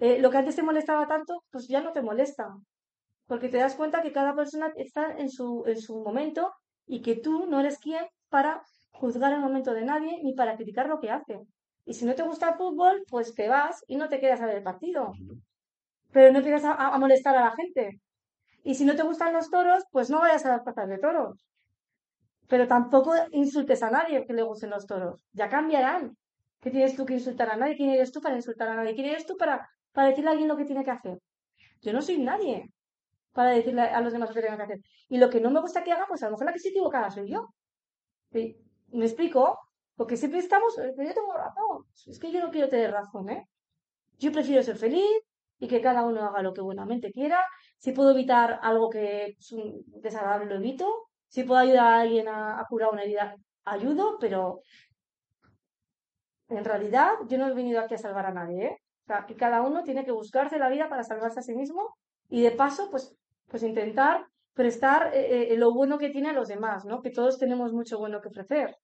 [0.00, 2.54] Eh, lo que antes te molestaba tanto, pues ya no te molesta.
[3.26, 6.52] Porque te das cuenta que cada persona está en su, en su momento
[6.86, 10.88] y que tú no eres quien para juzgar el momento de nadie ni para criticar
[10.88, 11.40] lo que hace.
[11.86, 14.46] Y si no te gusta el fútbol, pues te vas y no te quedas a
[14.46, 15.12] ver el partido.
[16.12, 18.00] Pero no empiezas a, a molestar a la gente.
[18.62, 21.44] Y si no te gustan los toros, pues no vayas a las plazas de toros.
[22.48, 25.24] Pero tampoco insultes a nadie que le gusten los toros.
[25.32, 26.16] Ya cambiarán.
[26.60, 27.76] ¿Qué tienes tú que insultar a nadie?
[27.76, 28.94] ¿Quién eres tú para insultar a nadie?
[28.94, 31.18] ¿Quién eres tú para, para decirle a alguien lo que tiene que hacer?
[31.82, 32.70] Yo no soy nadie
[33.34, 34.80] para decirle a los demás lo que tienen que hacer.
[35.08, 36.68] Y lo que no me gusta que hagan, pues a lo mejor la que se
[36.68, 37.48] equivocada soy yo.
[38.30, 39.58] ¿Me explico?
[39.96, 41.84] Porque siempre estamos, eh, yo tengo razón.
[42.06, 43.48] Es que yo no quiero tener razón, ¿eh?
[44.18, 45.22] Yo prefiero ser feliz
[45.58, 47.44] y que cada uno haga lo que buenamente quiera.
[47.78, 51.08] Si puedo evitar algo que es un desagradable, lo evito.
[51.28, 54.60] Si puedo ayudar a alguien a, curar una herida, ayudo, pero
[56.48, 58.78] en realidad yo no he venido aquí a salvar a nadie, ¿eh?
[59.04, 61.96] O sea, que cada uno tiene que buscarse la vida para salvarse a sí mismo
[62.28, 63.14] y de paso, pues,
[63.54, 67.00] pues intentar prestar eh, eh, lo bueno que tiene a los demás, ¿no?
[67.02, 68.76] Que todos tenemos mucho bueno que ofrecer.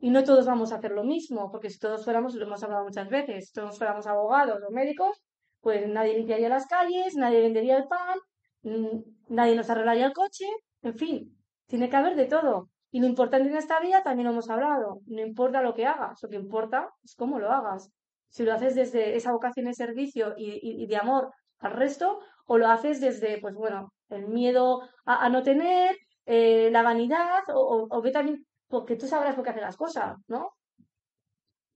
[0.00, 2.82] Y no todos vamos a hacer lo mismo, porque si todos fuéramos, lo hemos hablado
[2.82, 5.22] muchas veces, si todos fuéramos abogados o médicos,
[5.60, 8.18] pues nadie limpiaría las calles, nadie vendería el pan,
[8.62, 10.46] mm, nadie nos arreglaría el coche,
[10.82, 11.38] en fin,
[11.68, 12.70] tiene que haber de todo.
[12.90, 15.00] Y lo importante en esta vida también lo hemos hablado.
[15.06, 17.92] No importa lo que hagas, lo que importa es cómo lo hagas.
[18.30, 22.68] Si lo haces desde esa vocación de servicio y, de amor al resto, o lo
[22.68, 28.10] haces desde, pues bueno, el miedo a, no tener, eh, la vanidad, o, o, ve
[28.10, 30.52] también, porque tú sabrás por qué hace las cosas, ¿no?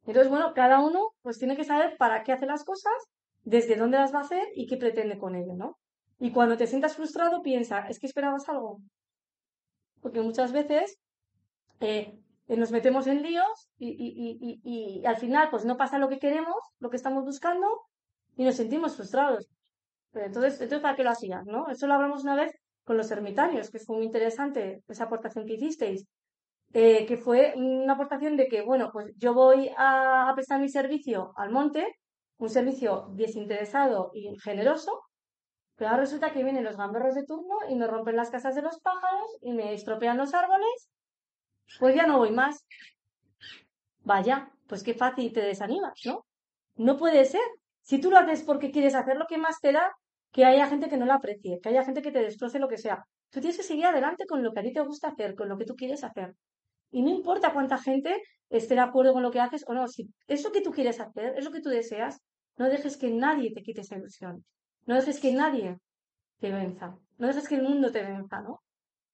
[0.07, 2.93] Entonces, bueno, cada uno pues tiene que saber para qué hace las cosas,
[3.43, 5.79] desde dónde las va a hacer y qué pretende con ello, ¿no?
[6.19, 8.81] Y cuando te sientas frustrado, piensa, ¿es que esperabas algo?
[10.01, 10.99] Porque muchas veces
[11.81, 16.09] eh, nos metemos en líos y, y, y, y, al final pues no pasa lo
[16.09, 17.67] que queremos, lo que estamos buscando
[18.37, 19.49] y nos sentimos frustrados.
[20.25, 21.45] Entonces, entonces ¿para qué lo hacías?
[21.47, 21.69] ¿no?
[21.69, 22.53] Eso lo hablamos una vez
[22.85, 26.07] con los ermitaños, que fue muy interesante esa aportación que hicisteis.
[26.73, 30.69] Eh, que fue una aportación de que, bueno, pues yo voy a, a prestar mi
[30.69, 31.87] servicio al monte,
[32.39, 35.01] un servicio desinteresado y generoso,
[35.77, 38.63] pero ahora resulta que vienen los gamberros de turno y me rompen las casas de
[38.63, 40.91] los pájaros y me estropean los árboles,
[41.79, 42.67] pues ya no voy más.
[44.05, 46.25] Vaya, pues qué fácil te desanimas, ¿no?
[46.77, 47.43] No puede ser.
[47.83, 49.93] Si tú lo haces porque quieres hacer lo que más te da,
[50.37, 52.77] que haya gente que no lo aprecie, que haya gente que te destroce lo que
[52.77, 53.03] sea.
[53.31, 55.57] Tú tienes que seguir adelante con lo que a ti te gusta hacer, con lo
[55.57, 56.35] que tú quieres hacer.
[56.91, 60.11] Y no importa cuánta gente esté de acuerdo con lo que haces o no, si
[60.27, 62.21] eso que tú quieres hacer, eso que tú deseas,
[62.59, 64.45] no dejes que nadie te quite esa ilusión.
[64.85, 65.79] No dejes que nadie
[66.39, 66.99] te venza.
[67.17, 68.61] No dejes que el mundo te venza, ¿no?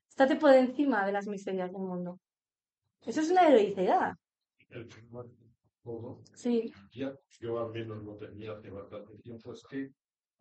[0.09, 2.19] Estate por encima de las miserias del mundo.
[3.07, 4.15] Eso es una heroicidad.
[4.71, 4.89] El
[6.35, 9.93] Sí, ya, yo al menos lo tenía hace bastante tiempo, es que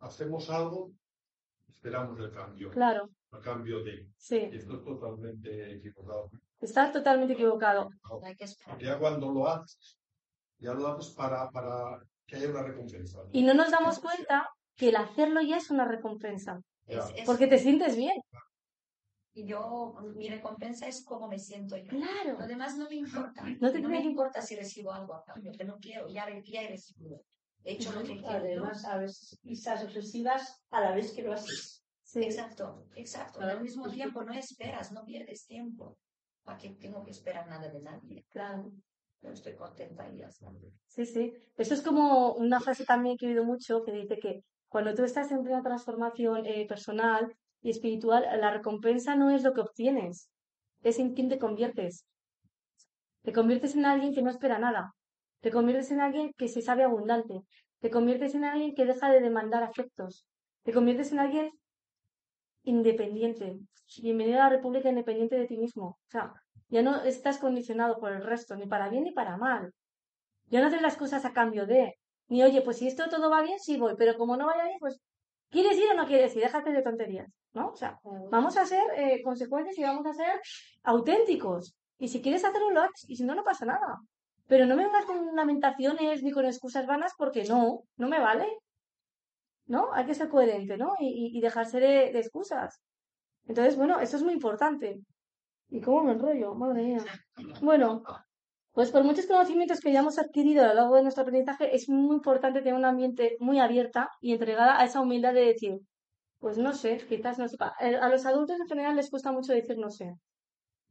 [0.02, 0.92] hacemos algo,
[1.68, 4.08] esperamos el cambio, claro, a cambio de.
[4.16, 4.36] sí.
[4.52, 6.30] Esto es totalmente equivocado.
[6.60, 7.90] Estás totalmente equivocado.
[8.08, 8.78] No hay que esperar.
[8.80, 9.98] Ya cuando lo haces,
[10.58, 13.18] ya lo haces para, para que haya una recompensa.
[13.32, 16.60] Y no nos damos cuenta que el hacerlo ya es una recompensa.
[16.86, 18.20] Es- es- Porque te sientes bien.
[19.34, 21.88] Y yo, mi recompensa es cómo me siento yo.
[21.88, 22.38] Claro.
[22.38, 23.42] Lo demás no me importa.
[23.60, 26.26] No te me tiene que- importa si recibo algo a cambio, que no quiero, ya,
[26.44, 27.22] ya he recibido.
[27.64, 28.20] He hecho lo que.
[28.26, 31.84] Además, a veces quizás obsesivas a la vez que lo haces.
[32.02, 32.20] Sí.
[32.24, 33.38] Exacto, exacto.
[33.38, 35.96] Claro, Al mismo es que- tiempo no esperas, no pierdes tiempo.
[36.42, 38.24] ¿Para qué tengo que esperar nada de nadie?
[38.30, 38.70] Claro.
[39.22, 40.50] Yo estoy contenta y ya está.
[40.88, 41.32] Sí, sí.
[41.56, 45.04] Eso es como una frase también que he oído mucho que dice que cuando tú
[45.04, 50.28] estás en plena transformación eh, personal y espiritual, la recompensa no es lo que obtienes,
[50.82, 52.04] es en quién te conviertes.
[53.22, 54.92] Te conviertes en alguien que no espera nada.
[55.42, 57.42] Te conviertes en alguien que se sabe abundante.
[57.80, 60.24] Te conviertes en alguien que deja de demandar afectos.
[60.62, 61.50] Te conviertes en alguien
[62.62, 63.58] independiente.
[64.00, 65.98] Bienvenido a la República independiente de ti mismo.
[66.06, 66.32] O sea,
[66.68, 69.72] ya no estás condicionado por el resto, ni para bien ni para mal.
[70.46, 71.96] Ya no haces las cosas a cambio de,
[72.28, 74.78] ni oye, pues si esto todo va bien, sí voy, pero como no vaya bien,
[74.78, 75.02] pues,
[75.50, 76.42] ¿quieres ir o no quieres ir?
[76.42, 77.70] Déjate de tonterías, ¿no?
[77.70, 77.98] O sea,
[78.30, 80.40] vamos a ser eh, consecuentes y vamos a ser
[80.84, 81.74] auténticos.
[81.98, 83.98] Y si quieres hacerlo, lo haces, y si no, no pasa nada.
[84.48, 88.46] Pero no me vengas con lamentaciones ni con excusas vanas porque no, no me vale.
[89.66, 89.92] ¿No?
[89.92, 90.94] Hay que ser coherente, ¿no?
[90.98, 92.80] Y, dejarse de, de excusas.
[93.46, 95.00] Entonces, bueno, eso es muy importante.
[95.68, 96.54] ¿Y cómo me enrollo?
[96.54, 97.04] Madre mía.
[97.62, 98.02] Bueno,
[98.72, 102.16] pues por muchos conocimientos que hayamos adquirido a lo largo de nuestro aprendizaje, es muy
[102.16, 105.78] importante tener un ambiente muy abierta y entregada a esa humildad de decir,
[106.38, 107.74] pues no sé, quizás no sepa.
[107.80, 110.14] Eh, A los adultos en general les cuesta mucho decir no sé.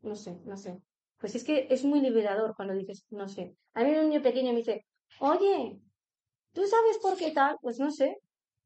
[0.01, 0.79] No sé, no sé.
[1.21, 3.55] Pues es que es muy liberador cuando dices no sé.
[3.75, 4.85] A mí un niño pequeño me dice,
[5.19, 5.79] oye,
[6.53, 7.57] ¿tú sabes por qué tal?
[7.61, 8.17] Pues no sé.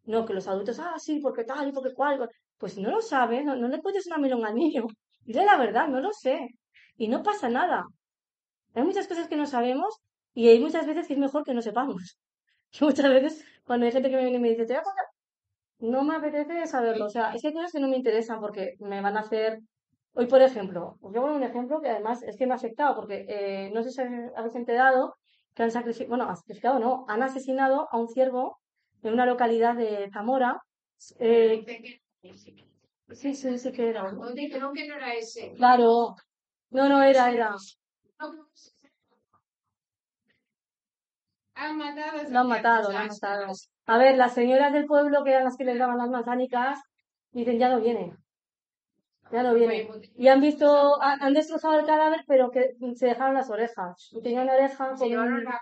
[0.06, 2.30] No, que los adultos, ah, sí, porque tal y porque cual.
[2.58, 4.88] Pues no lo sabes, no, no le puedes una milonga al niño.
[5.26, 6.48] Dile la verdad, no lo sé.
[6.98, 7.86] Y no pasa nada.
[8.74, 10.02] Hay muchas cosas que no sabemos
[10.34, 12.18] y hay muchas veces que es mejor que no sepamos.
[12.72, 14.84] Y muchas veces cuando hay gente que me viene y me dice, te voy a
[14.84, 15.06] contar,
[15.80, 17.06] no me apetece saberlo.
[17.06, 19.60] O sea, es que hay cosas que no me interesan porque me van a hacer...
[20.18, 22.56] Hoy, por ejemplo, os voy a poner un ejemplo que además es que me ha
[22.56, 25.18] afectado porque eh, no sé si habéis enterado
[25.54, 28.60] que han sacrificado, bueno, han sacrificado, no, han asesinado a un ciervo
[29.04, 30.62] en una localidad de Zamora.
[31.20, 31.66] Eh,
[33.12, 34.10] sí, sí, sí que era.
[34.10, 35.54] ¿Dónde creo que no era ese?
[35.54, 36.16] Claro.
[36.70, 37.54] No, no era, era.
[41.56, 43.48] Han matado Lo han matado, lo han matado.
[43.86, 46.80] A ver, las señoras del pueblo, que eran las que les daban las manzanicas,
[47.32, 48.14] dicen, ya no viene.
[49.32, 49.90] Ya no viene.
[50.16, 54.10] Y han visto, han, destrozado el cadáver, pero que se dejaron las orejas.
[54.12, 55.60] Y tenía una oreja Se con llevaron la...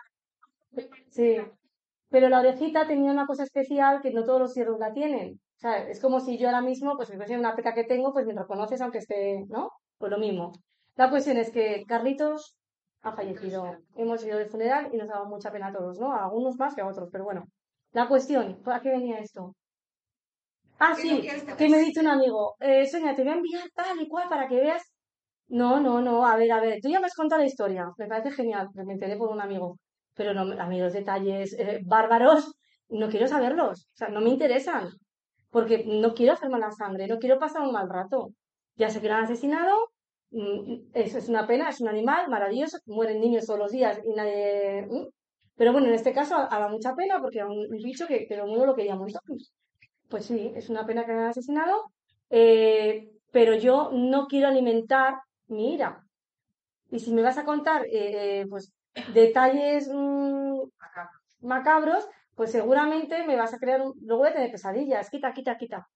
[1.10, 1.38] Sí.
[2.10, 5.40] Pero la orejita tenía una cosa especial que no todos los ciervos la tienen.
[5.58, 8.12] O sea, es como si yo ahora mismo, pues si fuese una peca que tengo,
[8.14, 9.72] pues me reconoces aunque esté, ¿no?
[9.98, 10.52] Pues lo mismo.
[10.96, 12.58] La cuestión es que Carlitos
[13.02, 13.78] ha fallecido.
[13.96, 16.12] Hemos ido de funeral y nos ha dado mucha pena a todos, ¿no?
[16.14, 17.46] A algunos más que a otros, pero bueno.
[17.92, 19.56] La cuestión, ¿a qué venía esto?
[20.86, 23.32] Ah, ¿Qué es lo sí, que que me dice un amigo, eh, Sonia, te voy
[23.32, 24.84] a enviar tal y cual para que veas.
[25.48, 28.08] No, no, no, a ver, a ver, tú ya me has contado la historia, me
[28.08, 29.78] parece genial, me enteré por un amigo,
[30.14, 32.54] pero no, a mí los detalles eh, bárbaros
[32.90, 34.90] no quiero saberlos, o sea, no me interesan,
[35.52, 38.32] porque no quiero hacer mala sangre, no quiero pasar un mal rato.
[38.76, 39.74] Ya sé que lo han asesinado,
[40.32, 44.14] mm, eso es una pena, es un animal maravilloso, mueren niños todos los días y
[44.14, 44.86] nadie...
[44.90, 45.08] mm.
[45.56, 48.36] Pero bueno, en este caso ha dado mucha pena porque era un, bicho que, que
[48.36, 49.20] todo el mundo lo quería mucho.
[50.14, 51.92] Pues sí, es una pena que me hayan asesinado,
[52.30, 55.16] eh, pero yo no quiero alimentar
[55.48, 56.04] mi ira.
[56.92, 58.72] Y si me vas a contar eh, eh, pues
[59.12, 60.60] detalles mm,
[61.42, 63.94] macabros, pues seguramente me vas a crear un...
[64.04, 65.88] Luego voy a tener pesadillas, quita, quita, quita.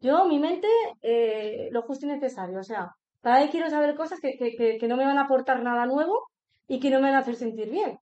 [0.00, 0.68] Yo, mi mente,
[1.02, 2.60] eh, lo justo y necesario.
[2.60, 5.64] O sea, para ahí quiero saber cosas que, que, que, no me van a aportar
[5.64, 6.28] nada nuevo
[6.68, 7.98] y que no me van a hacer sentir bien.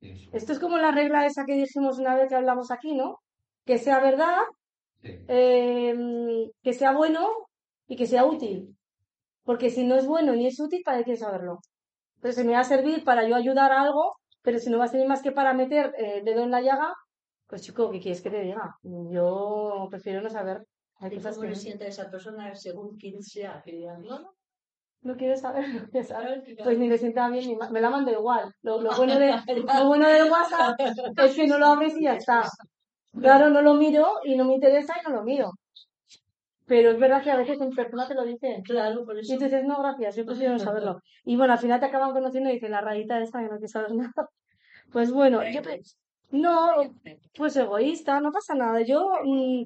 [0.00, 0.30] Eso.
[0.32, 3.18] Esto es como la regla esa que dijimos una vez que hablamos aquí, ¿no?
[3.66, 4.38] Que sea verdad.
[5.02, 7.28] Eh, que sea bueno
[7.86, 8.76] y que sea útil.
[9.44, 11.60] Porque si no es bueno ni es útil, ¿para qué saberlo?
[12.20, 14.84] Pero si me va a servir para yo ayudar a algo, pero si no va
[14.84, 16.94] a servir más que para meter eh, el dedo en la llaga,
[17.46, 18.76] pues chico, ¿qué quieres que te diga?
[18.82, 20.62] Yo prefiero no saber.
[21.00, 23.60] Hay ¿Y cosas cómo que siente esa persona según quien sea?
[23.64, 24.34] Que digan, no, no,
[25.02, 26.44] no quiero saber, no quiero saber.
[26.62, 28.52] Pues ni le sienta bien, ni me la mando igual.
[28.62, 29.32] Lo, lo bueno de,
[29.74, 30.78] lo bueno del WhatsApp
[31.24, 32.44] es que no lo abres y ya está.
[33.12, 35.50] Claro, no lo miro y no me interesa y no lo miro.
[36.66, 38.62] Pero es verdad que a veces en persona te lo dicen.
[38.62, 39.36] claro, por Y eso.
[39.36, 41.00] tú dices, no, gracias, yo prefiero no saberlo.
[41.24, 43.72] Y bueno, al final te acaban conociendo y dicen, la rayita esta que no quieres
[43.72, 44.28] saber nada.
[44.92, 45.60] Pues bueno, yo
[46.30, 46.74] no,
[47.36, 48.82] pues egoísta, no pasa nada.
[48.82, 49.64] Yo, mm,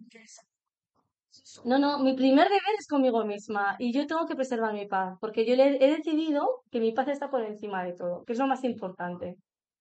[1.65, 5.17] no, no, mi primer deber es conmigo misma y yo tengo que preservar mi paz,
[5.21, 8.39] porque yo le- he decidido que mi paz está por encima de todo, que es
[8.39, 9.37] lo más importante.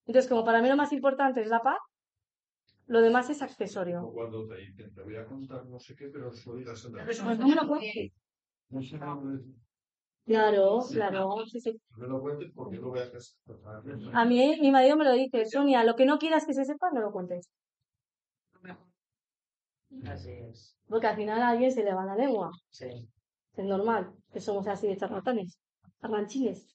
[0.05, 1.77] Entonces, como para mí lo más importante es la paz,
[2.87, 4.11] lo demás es accesorio.
[4.13, 7.47] Cuando te dicen, te voy a contar no sé qué, pero en la Pues no
[7.47, 8.11] me lo cuentes.
[8.69, 8.97] No sé,
[10.25, 11.79] Claro, claro, sí, sí.
[11.91, 13.21] no me lo cuentes porque lo voy a hacer.
[14.13, 16.91] A mí mi marido me lo dice, Sonia, lo que no quieras que se sepa,
[16.91, 17.49] no lo cuentes.
[20.05, 20.77] Así es.
[20.87, 22.51] Porque al final a alguien se le va la lengua.
[22.69, 23.09] Sí.
[23.55, 25.57] Es normal, que somos así de charlatanes,
[26.01, 26.67] arranchines.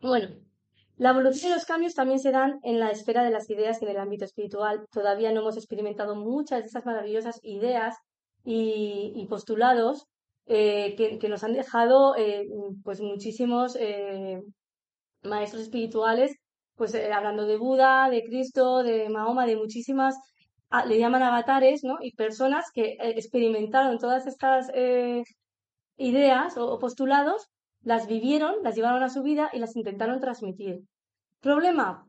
[0.00, 0.28] Bueno,
[0.96, 3.84] la evolución y los cambios también se dan en la esfera de las ideas y
[3.84, 4.86] en el ámbito espiritual.
[4.92, 7.96] Todavía no hemos experimentado muchas de esas maravillosas ideas
[8.44, 10.06] y, postulados
[10.46, 12.46] eh, que, nos han dejado eh,
[12.84, 14.40] pues muchísimos eh,
[15.22, 16.36] maestros espirituales,
[16.76, 20.14] pues hablando de Buda, de Cristo, de Mahoma, de muchísimas,
[20.70, 21.96] ah, le llaman avatares, ¿no?
[22.00, 24.68] Y personas que experimentaron todas estas
[25.96, 27.48] ideas o postulados,
[27.84, 30.80] las vivieron, las llevaron a su vida y las intentaron transmitir.
[31.40, 32.06] Problema,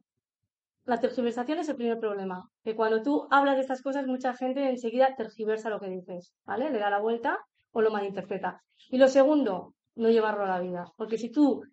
[0.85, 2.49] la tergiversación es el primer problema.
[2.63, 6.69] Que cuando tú hablas de estas cosas, mucha gente enseguida tergiversa lo que dices, ¿vale?
[6.71, 7.39] Le da la vuelta
[7.71, 8.61] o lo malinterpreta.
[8.89, 10.85] Y lo segundo, no llevarlo a la vida.
[10.97, 11.63] Porque si tú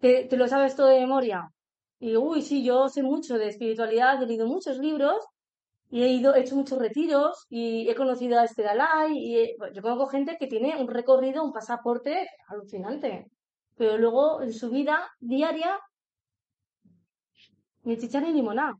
[0.00, 1.48] te, lo sabes todo de memoria
[1.98, 5.24] y, uy, sí, yo sé mucho de espiritualidad, he leído muchos libros
[5.90, 9.56] y he ido, he hecho muchos retiros y he conocido a este Dalai y he-
[9.74, 13.26] yo conozco gente que tiene un recorrido, un pasaporte alucinante.
[13.82, 15.76] Pero luego en su vida diaria
[17.82, 18.74] ni chicha ni limonada.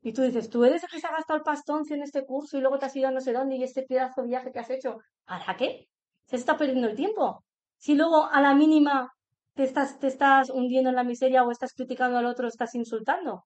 [0.00, 2.56] Y tú dices, tú eres el que se ha gastado el pastón en este curso
[2.56, 4.60] y luego te has ido a no sé dónde y este pedazo de viaje que
[4.60, 4.96] has hecho.
[5.26, 5.88] ¿Para qué?
[6.24, 7.44] Se está perdiendo el tiempo.
[7.76, 9.12] Si luego a la mínima
[9.52, 13.34] te estás, te estás hundiendo en la miseria o estás criticando al otro, estás insultando.
[13.34, 13.44] O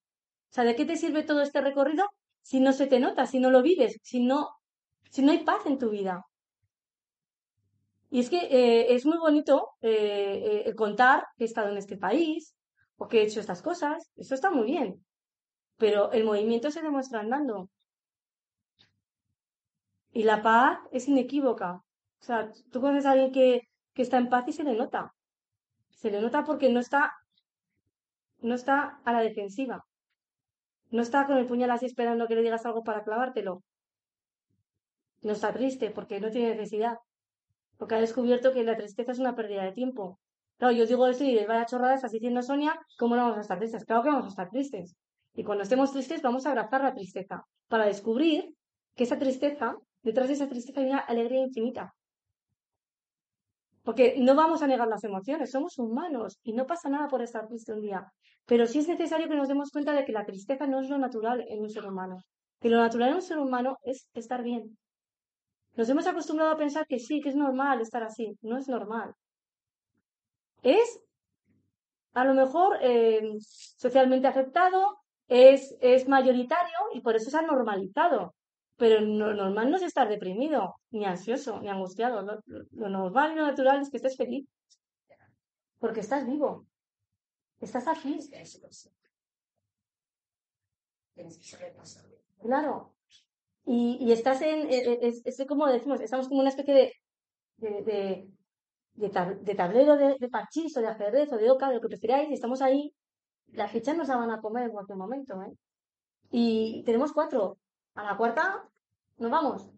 [0.52, 2.06] sea, ¿de qué te sirve todo este recorrido
[2.40, 4.50] si no se te nota, si no lo vives, si no,
[5.10, 6.22] si no hay paz en tu vida?
[8.10, 11.96] Y es que eh, es muy bonito eh, eh, contar que he estado en este
[11.96, 12.54] país
[12.96, 14.10] o que he hecho estas cosas.
[14.16, 15.04] Eso está muy bien.
[15.76, 17.70] Pero el movimiento se demuestra andando.
[20.12, 21.82] Y la paz es inequívoca.
[22.20, 25.14] O sea, tú conoces a alguien que, que está en paz y se le nota.
[25.90, 27.12] Se le nota porque no está,
[28.38, 29.84] no está a la defensiva.
[30.90, 33.62] No está con el puñal así esperando que le digas algo para clavártelo.
[35.20, 36.96] No está triste porque no tiene necesidad.
[37.78, 40.20] Porque ha descubierto que la tristeza es una pérdida de tiempo.
[40.58, 43.42] Claro, yo digo esto y les vaya chorrada, estás diciendo Sonia, ¿cómo no vamos a
[43.42, 43.84] estar tristes?
[43.84, 44.96] Claro que vamos a estar tristes.
[45.34, 48.54] Y cuando estemos tristes vamos a abrazar la tristeza para descubrir
[48.96, 51.94] que esa tristeza, detrás de esa tristeza hay una alegría infinita.
[53.84, 57.46] Porque no vamos a negar las emociones, somos humanos y no pasa nada por estar
[57.46, 58.12] triste un día.
[58.44, 60.98] Pero sí es necesario que nos demos cuenta de que la tristeza no es lo
[60.98, 62.18] natural en un ser humano.
[62.60, 64.76] Que lo natural en un ser humano es estar bien.
[65.78, 68.36] Nos hemos acostumbrado a pensar que sí, que es normal estar así.
[68.42, 69.14] No es normal.
[70.60, 71.00] Es
[72.14, 74.98] a lo mejor eh, socialmente aceptado,
[75.28, 78.34] es, es mayoritario y por eso se ha normalizado.
[78.76, 82.22] Pero lo normal no es estar deprimido, ni ansioso, ni angustiado.
[82.22, 82.40] Lo,
[82.72, 84.48] lo normal y lo natural es que estés feliz.
[85.78, 86.66] Porque estás vivo.
[87.60, 88.18] Estás aquí.
[92.42, 92.97] Claro.
[93.70, 96.92] Y, estás en, es, es, como decimos, estamos como una especie de,
[97.58, 98.26] de,
[98.94, 100.30] de, tablero de, de
[100.76, 102.94] o de ajedrez o de oca, lo que prefiráis, y estamos ahí
[103.52, 105.52] las fichas nos la van a comer en cualquier momento, ¿eh?
[106.30, 107.58] Y tenemos cuatro.
[107.94, 108.68] A la cuarta
[109.18, 109.70] nos vamos.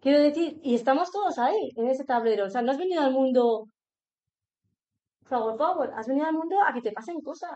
[0.00, 2.46] Quiero decir, y estamos todos ahí, en ese tablero.
[2.46, 3.68] O sea, no has venido al mundo
[5.24, 7.50] favor, favor, has venido al mundo a que te pasen cosas,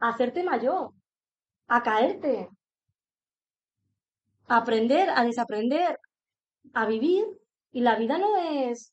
[0.00, 0.92] a hacerte mayor,
[1.68, 2.48] a caerte,
[4.46, 5.98] aprender, a desaprender,
[6.74, 7.24] a vivir.
[7.72, 8.92] Y la vida no es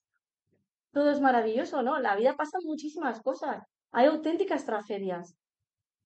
[0.92, 2.00] todo es maravilloso, ¿no?
[2.00, 3.64] La vida pasa muchísimas cosas.
[3.92, 5.36] Hay auténticas tragedias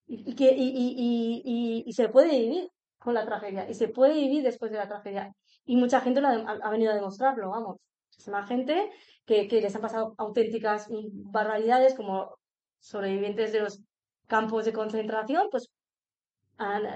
[0.07, 4.71] y, que, y, y, se puede vivir con la tragedia y se puede vivir después
[4.71, 5.33] de la tragedia.
[5.65, 7.77] Y mucha gente ha, venido a demostrarlo, vamos.
[8.17, 8.91] Es más gente
[9.25, 12.35] que, que les han pasado auténticas barbaridades como
[12.79, 13.81] sobrevivientes de los
[14.27, 15.69] campos de concentración, pues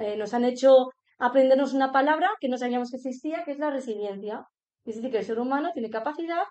[0.01, 3.71] eh, nos han hecho aprendernos una palabra que no sabíamos que existía, que es la
[3.71, 4.47] resiliencia.
[4.85, 6.43] Es decir, que el ser humano tiene capacidad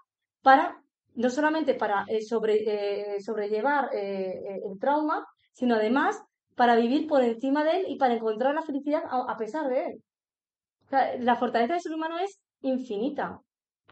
[0.43, 0.83] para,
[1.15, 6.23] no solamente para eh, eh, sobrellevar el trauma, sino además
[6.57, 10.03] para vivir por encima de él y para encontrar la felicidad a, pesar de él.
[11.21, 13.41] la fortaleza del ser humano es infinita,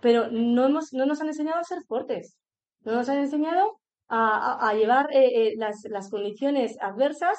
[0.00, 2.36] pero no, hemos, no nos han enseñado a ser fuertes,
[2.80, 7.38] no nos han enseñado a, llevar eh, eh, las, condiciones adversas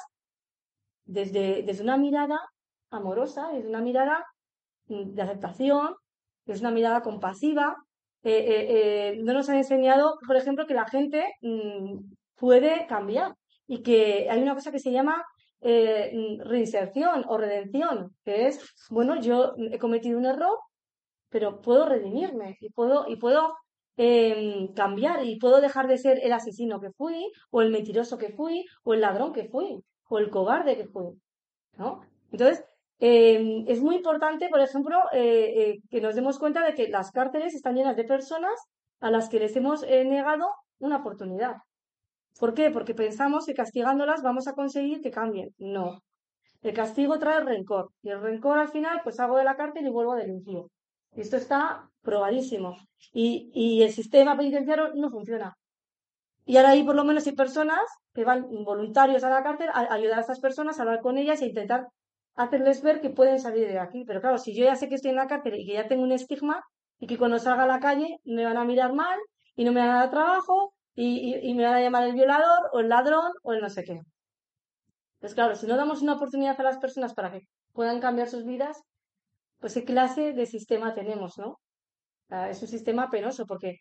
[1.04, 2.38] desde, desde una mirada
[2.96, 4.24] amorosa, desde una mirada
[4.88, 5.94] mm, de aceptación,
[6.44, 7.76] desde una mirada compasiva.
[8.28, 11.98] Eh, no nos han enseñado, por ejemplo, que la gente mm,
[12.36, 13.34] puede cambiar
[13.66, 15.24] y que hay una cosa que se llama
[15.60, 20.58] eh, reinserción o redención, que es, bueno, yo he cometido un error,
[21.28, 23.54] pero puedo redimirme y puedo, y puedo
[23.96, 28.30] em, cambiar y puedo dejar de ser el asesino que fui, o el mentiroso que
[28.30, 31.06] fui, o el ladrón que fui, o el cobarde que fui.
[31.78, 32.02] ¿no?
[32.30, 32.64] Entonces,
[32.98, 37.10] em, es muy importante, por ejemplo, eh, eh, que nos demos cuenta de que las
[37.10, 38.54] cárceles están llenas de personas
[39.00, 41.56] a las que les hemos negado una oportunidad.
[42.38, 42.70] ¿Por qué?
[42.70, 45.54] Porque pensamos que castigándolas vamos a conseguir que cambien.
[45.58, 46.02] No.
[46.62, 47.90] El castigo trae rencor.
[48.02, 50.64] Y el rencor al final, pues hago de la cárcel y vuelvo a delinquir.
[51.12, 52.76] Esto está probadísimo.
[53.12, 55.56] Y, el sistema penitenciario no funciona.
[56.44, 57.80] Y ahora ahí por lo menos hay personas
[58.14, 61.40] que van voluntarios a la cárcel a ayudar a estas personas, a hablar con ellas
[61.42, 61.88] e intentar
[62.36, 64.04] hacerles ver que pueden salir de aquí.
[64.06, 66.02] Pero claro, si yo ya sé que estoy en la cárcel y que ya tengo
[66.02, 66.62] un estigma
[66.98, 69.18] y que cuando salga a la calle me van a mirar mal
[69.56, 72.80] y no me van a dar trabajo y, me van a llamar el violador o
[72.80, 74.00] el ladrón o el no sé qué.
[75.18, 77.40] Pues claro, si no damos una oportunidad a las personas para que
[77.72, 78.82] puedan cambiar sus vidas,
[79.58, 81.58] pues qué clase de sistema tenemos, ¿no?
[82.48, 83.80] Es un sistema penoso porque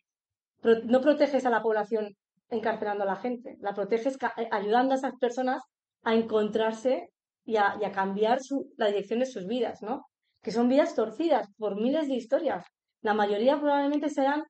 [0.64, 2.16] no proteges a la población
[2.50, 5.64] encarcelando a la gente, la proteges eh, ayudando a esas personas
[6.04, 7.10] a encontrarse
[7.46, 8.40] y a, cambiar
[8.78, 10.06] la dirección de sus vidas, ¿no?
[10.42, 12.66] Que son vidas torcidas por miles de historias.
[13.02, 14.44] La mayoría probablemente serán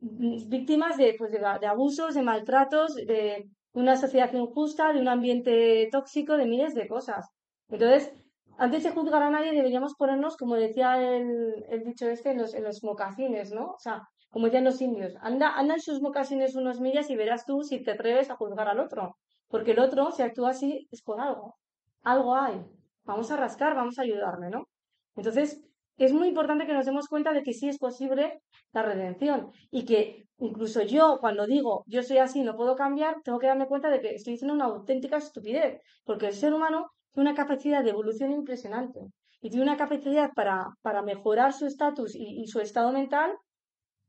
[0.00, 5.88] víctimas de, pues, de, de abusos, de maltratos, de una sociedad injusta, de un ambiente
[5.90, 7.26] tóxico, de miles de cosas.
[7.68, 8.12] Entonces,
[8.56, 12.54] antes de juzgar a nadie deberíamos ponernos, como decía el, el dicho este, en los,
[12.54, 13.66] en los mocasines, ¿no?
[13.66, 17.44] O sea, como decían los indios, anda, anda en sus mocasines unos millas y verás
[17.46, 19.16] tú si te atreves a juzgar al otro.
[19.48, 21.56] Porque el otro, si actúa así, es por algo.
[22.04, 22.64] Algo hay.
[23.04, 24.68] Vamos a rascar, vamos a ayudarle, ¿no?
[25.16, 25.62] Entonces,
[25.96, 28.42] es muy importante que nos demos cuenta de que sí es posible
[28.72, 33.38] la redención y que incluso yo, cuando digo yo soy así, no puedo cambiar, tengo
[33.38, 37.30] que darme cuenta de que estoy diciendo una auténtica estupidez, porque el ser humano tiene
[37.30, 39.00] una capacidad de evolución impresionante
[39.40, 43.36] y tiene una capacidad para, para mejorar su estatus y, y su estado mental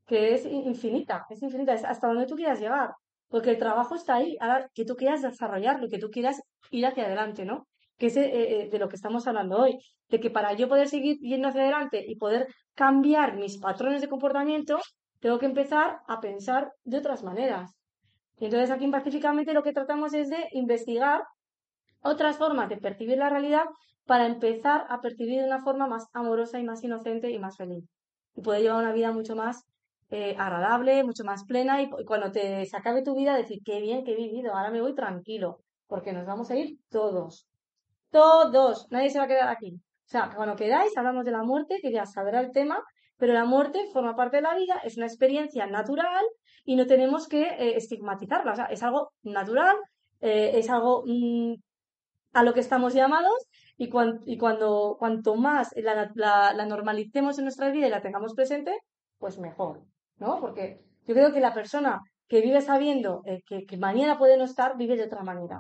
[0.07, 2.93] que es infinita, es infinita, es hasta donde tú quieras llegar,
[3.27, 6.41] porque el trabajo está ahí, ahora que tú quieras desarrollarlo, que tú quieras
[6.71, 7.67] ir hacia adelante, ¿no?
[7.97, 9.77] Que es eh, eh, de lo que estamos hablando hoy,
[10.09, 14.09] de que para yo poder seguir yendo hacia adelante y poder cambiar mis patrones de
[14.09, 14.79] comportamiento,
[15.19, 17.75] tengo que empezar a pensar de otras maneras.
[18.37, 21.23] Y entonces aquí en Pacíficamente lo que tratamos es de investigar
[22.01, 23.65] otras formas de percibir la realidad
[24.05, 27.85] para empezar a percibir de una forma más amorosa y más inocente y más feliz.
[28.35, 29.63] Y poder llevar una vida mucho más
[30.11, 33.81] eh, agradable, mucho más plena y, y cuando te se acabe tu vida decir, qué
[33.81, 37.47] bien que he vivido, ahora me voy tranquilo, porque nos vamos a ir todos.
[38.16, 39.72] Todos, nadie se va a quedar aquí.
[39.76, 42.82] O sea, cuando queráis hablamos de la muerte, que ya sabrá el tema,
[43.18, 46.24] pero la muerte forma parte de la vida, es una experiencia natural
[46.63, 48.53] y no tenemos que eh, estigmatizarla.
[48.53, 49.76] O sea, es algo natural,
[50.22, 51.55] eh, es algo mm,
[52.34, 53.36] a lo que estamos llamados
[53.78, 58.78] y, cuan- y cuando cuanto más la, normalicemos en nuestra vida y la tengamos presente,
[59.18, 59.82] pues mejor,
[60.20, 60.39] ¿no?
[60.39, 61.99] Porque yo creo que la persona
[62.30, 65.59] que vive sabiendo eh, que mañana puede no estar, vive de otra manera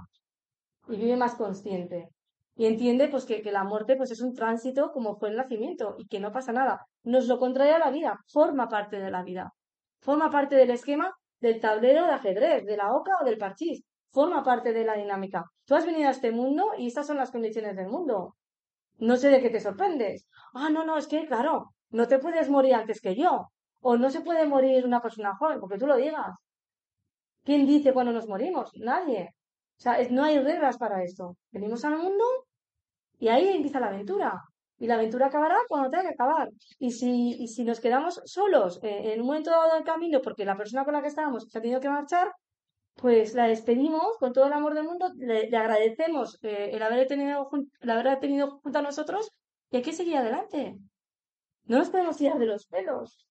[0.87, 2.09] y vive más consciente.
[2.55, 5.95] Y entiende pues que, que la muerte pues es un tránsito como fue el nacimiento
[5.97, 6.85] y que no pasa nada.
[7.03, 9.53] No es lo contrario a la vida, forma parte de la vida.
[9.99, 13.83] Forma parte del esquema del tablero de ajedrez, de la oca o del parchís.
[14.11, 15.45] Forma parte de la dinámica.
[15.65, 18.35] Tú has venido a este mundo y estas son las condiciones del mundo.
[18.97, 20.27] No sé de qué te sorprendes.
[20.53, 23.49] Ah, no, no, es que claro, no te puedes morir antes que yo.
[23.81, 26.33] O no se puede morir una persona joven, porque tú lo digas.
[27.43, 28.71] ¿Quién dice cuándo nos morimos?
[28.75, 29.29] Nadie.
[29.77, 31.35] O sea, no hay reglas para esto.
[31.51, 32.23] Venimos al mundo
[33.19, 34.41] y ahí empieza la aventura.
[34.77, 36.49] Y la aventura acabará cuando tenga que acabar.
[36.79, 40.45] Y si, y si nos quedamos solos eh, en un momento dado del camino porque
[40.45, 42.31] la persona con la que estábamos se ha tenido que marchar,
[42.95, 47.49] pues la despedimos con todo el amor del mundo, le, agradecemos eh, el haber tenido,
[47.81, 49.31] el haber tenido junto a nosotros
[49.71, 50.77] y hay que seguir adelante.
[51.65, 53.25] No nos podemos tirar de los pelos.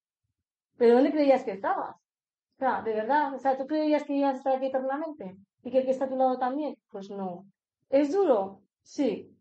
[0.77, 1.95] ¿Pero dónde creías que estabas?
[1.95, 5.35] O sea, de verdad, o sea, ¿tú creías que ibas a estar aquí eternamente?
[5.63, 6.75] ¿Y que el que está a tu lado también?
[6.89, 7.45] Pues no.
[7.89, 8.61] ¿Es duro?
[8.81, 9.34] Sí,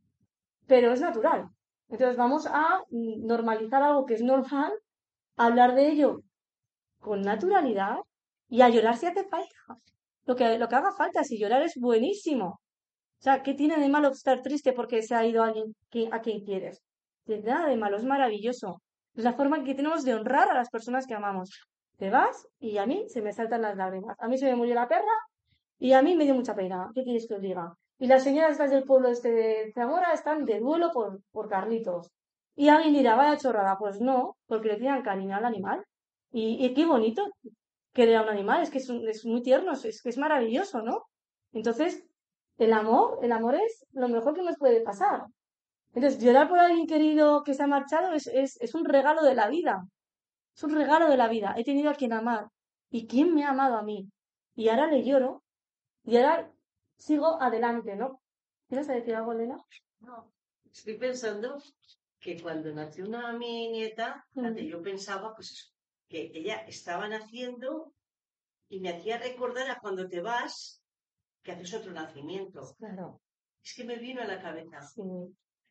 [0.66, 1.48] pero es natural.
[1.88, 4.72] Entonces vamos a normalizar algo que es normal,
[5.36, 6.22] hablar de ello
[6.98, 7.98] con naturalidad
[8.48, 9.54] y a llorar si hace falta.
[10.26, 12.46] Lo que, lo que haga falta, si llorar es buenísimo.
[12.46, 15.74] O sea, ¿qué tiene de malo estar triste porque se ha ido alguien
[16.10, 16.82] a quien quieres?
[17.26, 18.82] De nada de malo, es maravilloso.
[19.14, 21.50] Es la forma que tenemos de honrar a las personas que amamos.
[21.96, 24.16] Te vas y a mí se me saltan las lágrimas.
[24.18, 25.16] A mí se me murió la perra
[25.78, 26.90] y a mí me dio mucha pena.
[26.94, 27.74] ¿Qué quieres que os diga?
[27.98, 32.10] Y las señoras del pueblo este de Zamora están de duelo por, por Carlitos.
[32.56, 33.76] Y alguien dirá, vaya chorrada.
[33.78, 35.84] Pues no, porque le tienen cariño al animal.
[36.32, 37.24] Y, y qué bonito
[37.92, 38.62] querer a un animal.
[38.62, 41.04] Es que es, un- es muy tierno, es que es maravilloso, ¿no?
[41.52, 42.04] Entonces,
[42.58, 45.24] el amor, el amor es lo mejor que nos puede pasar.
[45.94, 49.34] Entonces, llorar por alguien querido que se ha marchado es, es, es un regalo de
[49.34, 49.84] la vida.
[50.56, 51.54] Es un regalo de la vida.
[51.56, 52.48] He tenido a quien amar.
[52.90, 54.08] ¿Y quién me ha amado a mí?
[54.56, 55.42] Y ahora le lloro.
[56.04, 56.50] Y ahora
[57.04, 58.22] sigo adelante, ¿no?
[58.66, 59.62] ¿Quieres decir algo, Elena?
[60.00, 60.32] No,
[60.72, 61.62] estoy pensando
[62.18, 65.74] que cuando nació una mi nieta, yo pensaba pues
[66.08, 67.92] que ella estaba naciendo
[68.70, 70.82] y me hacía recordar a cuando te vas
[71.42, 72.74] que haces otro nacimiento.
[72.78, 73.20] Claro.
[73.62, 74.80] Es que me vino a la cabeza.
[74.80, 75.02] Sí.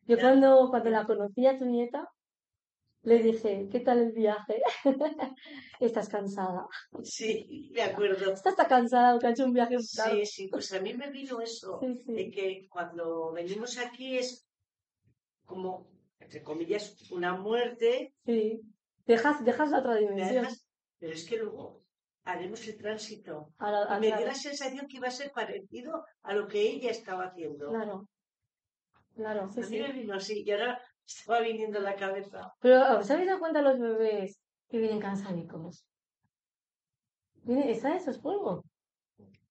[0.06, 2.08] Yo cuando, cuando la conocí a tu nieta,
[3.04, 4.62] le dije, ¿qué tal el viaje?
[5.80, 6.66] Estás cansada.
[7.02, 8.32] Sí, me acuerdo.
[8.32, 9.78] Estás está cansada porque ha hecho un viaje.
[9.80, 12.12] Sí, sí, pues a mí me vino eso, Sí, sí.
[12.14, 14.46] de que cuando venimos aquí es
[15.44, 18.60] como, entre comillas, una muerte, Sí.
[19.06, 20.44] Dejas, dejas la otra me dimensión.
[20.44, 20.66] dejas-
[20.98, 21.82] pero es que luego
[22.24, 23.52] haremos el tránsito.
[23.58, 26.48] A la- a Y me dio la sensación que iba a ser parecido a lo
[26.48, 27.68] que ella estaba haciendo.
[27.68, 28.08] Claro.
[29.14, 29.82] Claro, sí, a mí sí.
[29.82, 32.52] me vino así y ahora estaba viniendo a la cabeza.
[32.60, 35.84] Pero, ¿os habéis dado cuenta los bebés que vienen cansadicos?
[37.42, 38.64] Viene, está eso es polvo.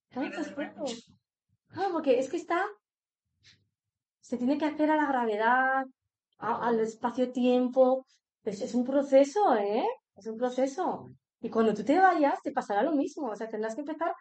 [0.09, 0.85] Está eso es polvo.
[1.69, 2.65] Claro, porque es que está.
[4.21, 5.85] Se tiene que hacer a la gravedad,
[6.39, 8.05] a- al espacio-tiempo.
[8.43, 9.85] Es, es un proceso, ¿eh?
[10.15, 11.09] Es un proceso.
[11.41, 13.29] Y cuando tú te vayas, te pasará lo mismo.
[13.29, 14.13] O sea, tendrás que empezar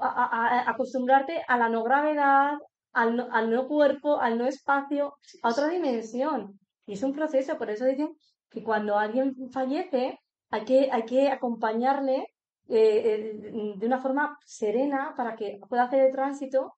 [0.00, 2.54] a, a- a acostumbrarte a la no gravedad,
[2.92, 6.58] al no, al no cuerpo, al no espacio, a otra dimensión.
[6.86, 8.14] Y es un proceso, por eso dicen
[8.50, 10.18] que cuando alguien fallece,
[10.50, 12.26] hay que, hay que acompañarle
[12.68, 16.74] eh, de una forma serena para que pueda hacer el tránsito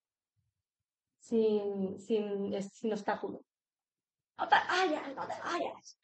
[1.18, 3.40] sin, sin, sin obstáculo.
[4.38, 5.98] No te vayas, no te vayas.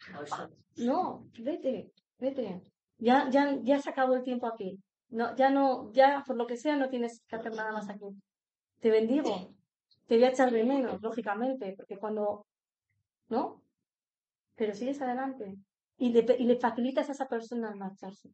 [0.77, 2.63] No, vete, vete.
[2.99, 4.79] Ya, ya, ya se acabó el tiempo aquí.
[5.09, 8.07] No, ya no, ya por lo que sea no tienes que hacer nada más aquí.
[8.81, 9.55] Te bendigo.
[10.07, 12.47] Te voy a echar de menos, lógicamente, porque cuando,
[13.29, 13.63] ¿no?
[14.61, 15.57] Pero sigues adelante.
[15.97, 18.29] Y le, y le facilitas a esa persona marcharse.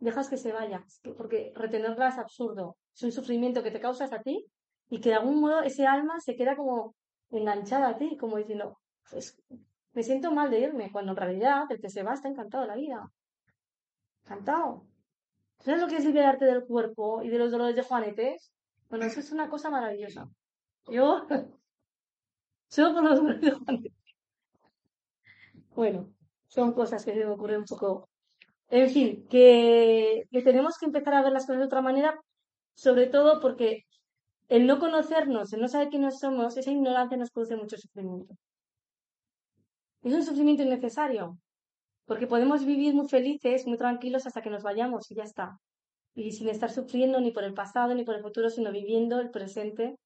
[0.00, 0.84] Dejas que se vaya,
[1.16, 2.76] porque retenerla es absurdo.
[2.92, 4.44] Es un sufrimiento que te causas a ti
[4.90, 6.96] y que de algún modo ese alma se queda como
[7.30, 9.40] enganchada a ti, como diciendo, pues,
[9.92, 12.68] me siento mal de irme, cuando en realidad el que se va está encantado de
[12.70, 13.08] la vida.
[14.24, 14.88] Encantado.
[15.60, 18.52] ¿Sabes lo que es liberarte del cuerpo y de los dolores de juanetes?
[18.88, 20.28] Bueno, eso es una cosa maravillosa.
[20.88, 21.28] Yo,
[22.68, 23.95] solo por los dolores de juanetes.
[25.76, 26.08] Bueno,
[26.46, 28.08] son cosas que se me ocurren un poco.
[28.68, 32.18] En fin, que, que tenemos que empezar a ver las cosas de otra manera,
[32.74, 33.84] sobre todo porque
[34.48, 38.34] el no conocernos, el no saber quiénes somos, esa ignorancia nos produce mucho sufrimiento.
[40.02, 41.38] Es un sufrimiento innecesario,
[42.06, 45.58] porque podemos vivir muy felices, muy tranquilos hasta que nos vayamos y ya está.
[46.14, 49.30] Y sin estar sufriendo ni por el pasado ni por el futuro, sino viviendo el
[49.30, 49.96] presente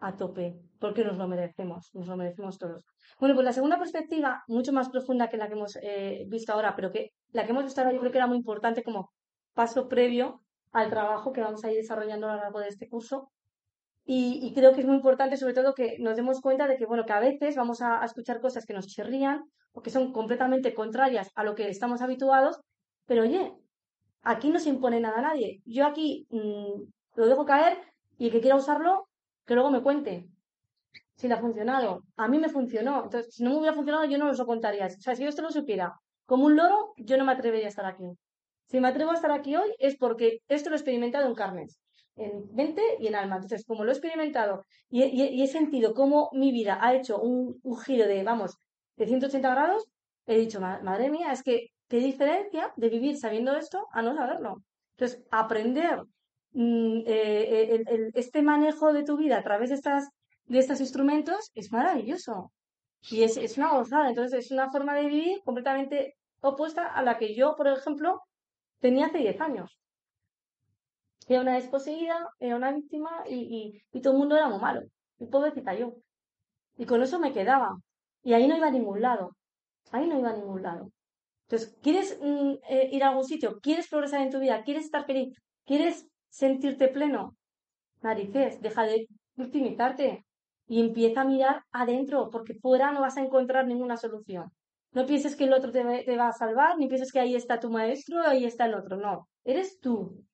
[0.00, 2.84] a tope, porque nos lo merecemos, nos lo merecemos todos.
[3.18, 6.74] Bueno, pues la segunda perspectiva, mucho más profunda que la que hemos eh, visto ahora,
[6.74, 9.10] pero que la que hemos visto ahora yo creo que era muy importante como
[9.54, 10.40] paso previo
[10.72, 13.30] al trabajo que vamos a ir desarrollando a lo largo de este curso.
[14.04, 16.86] Y, y creo que es muy importante, sobre todo, que nos demos cuenta de que,
[16.86, 20.12] bueno, que a veces vamos a, a escuchar cosas que nos chirrían o que son
[20.12, 22.60] completamente contrarias a lo que estamos habituados,
[23.06, 23.52] pero oye,
[24.22, 25.60] aquí no se impone nada a nadie.
[25.64, 26.82] Yo aquí mm,
[27.16, 27.78] lo dejo caer
[28.18, 29.08] y el que quiera usarlo,
[29.46, 30.28] que luego me cuente
[31.16, 32.02] si le ha funcionado.
[32.16, 33.04] A mí me funcionó.
[33.04, 34.86] Entonces, si no me hubiera funcionado, yo no os lo contaría.
[34.86, 35.94] O sea, si yo esto lo supiera
[36.26, 38.04] como un loro, yo no me atrevería a estar aquí.
[38.68, 41.80] Si me atrevo a estar aquí hoy es porque esto lo he experimentado en carnes,
[42.16, 43.36] en mente y en alma.
[43.36, 45.02] Entonces, como lo he experimentado y,
[45.42, 48.56] he- sentido cómo mi vida ha hecho un, un giro de, vamos,
[48.96, 49.84] de 180 grados,
[50.26, 54.14] he dicho, "Ma- madre mía, es que qué diferencia de vivir sabiendo esto a no
[54.14, 54.56] saberlo.
[54.96, 56.02] Entonces, aprender
[56.52, 60.08] mm, eh, el- este manejo de tu vida a través de estas
[60.46, 62.52] de estos instrumentos es maravilloso.
[63.10, 64.08] Y es, es una gozada.
[64.10, 68.20] Entonces, es una forma de vivir completamente opuesta a la que yo, por ejemplo,
[68.80, 69.78] tenía hace 10 años.
[71.28, 73.36] Era una desposeída, era una víctima y,
[73.92, 74.82] y, y todo el mundo era muy malo.
[75.18, 75.94] Y pobrecita yo.
[76.78, 77.76] Y con eso me quedaba.
[78.22, 79.36] Y ahí no iba a ningún lado.
[79.92, 80.90] Ahí no iba a ningún lado.
[81.48, 83.60] Entonces, ¿quieres mm, eh, ir a algún sitio?
[83.62, 84.64] ¿Quieres progresar en tu vida?
[84.64, 85.36] ¿Quieres estar feliz?
[85.66, 87.36] ¿Quieres sentirte pleno?
[88.02, 90.24] Narices, deja de victimizarte
[90.66, 94.50] y empieza a mirar adentro, porque fuera no vas a encontrar ninguna solución.
[94.92, 97.60] No pienses que el otro te, te va a salvar, ni pienses que ahí está
[97.60, 98.96] tu maestro, ahí está el otro.
[98.96, 100.24] No, eres tú.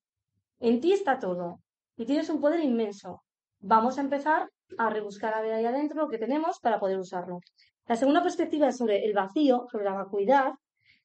[0.61, 1.61] En ti está todo.
[1.97, 3.23] Y tienes un poder inmenso.
[3.61, 7.41] Vamos a empezar a rebuscar a ver ahí adentro lo que tenemos para poder usarlo.
[7.87, 10.53] La segunda perspectiva es sobre el vacío, sobre la vacuidad,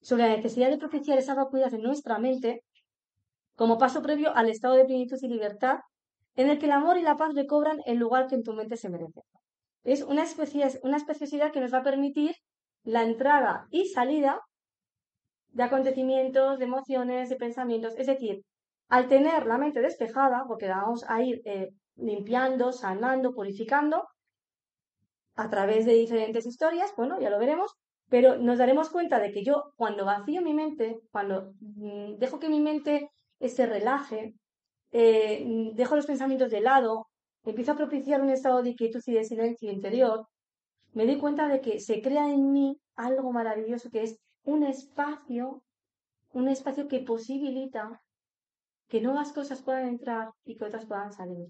[0.02, 2.64] sobre la necesidad de propiciar esa vacuidad en nuestra mente
[3.56, 5.80] como paso previo al estado de plenitud y libertad
[6.36, 8.78] en el que el amor y la paz recobran el lugar que en tu mente
[8.78, 9.22] se merece.
[9.84, 12.36] Es una, especie, una especiosidad que nos va a permitir
[12.84, 14.42] la entrada y salida
[15.50, 17.94] de acontecimientos, de emociones, de pensamientos.
[17.98, 18.44] Es decir,
[18.90, 24.08] al tener la mente despejada, porque la vamos a ir eh, limpiando, sanando, purificando
[25.36, 27.72] a través de diferentes historias, bueno, ya lo veremos,
[28.10, 32.50] pero nos daremos cuenta de que yo cuando vacío mi mente, cuando mm, dejo que
[32.50, 33.10] mi mente
[33.50, 34.36] se relaje,
[34.92, 37.08] eh, dejo los pensamientos de lado,
[37.44, 40.28] empiezo a propiciar un estado de quietud y de silencio interior,
[40.94, 45.64] me doy cuenta de que se crea en mí algo maravilloso que es un espacio,
[46.34, 48.02] un espacio que posibilita
[48.88, 51.48] que nuevas cosas puedan entrar y que otras puedan salir.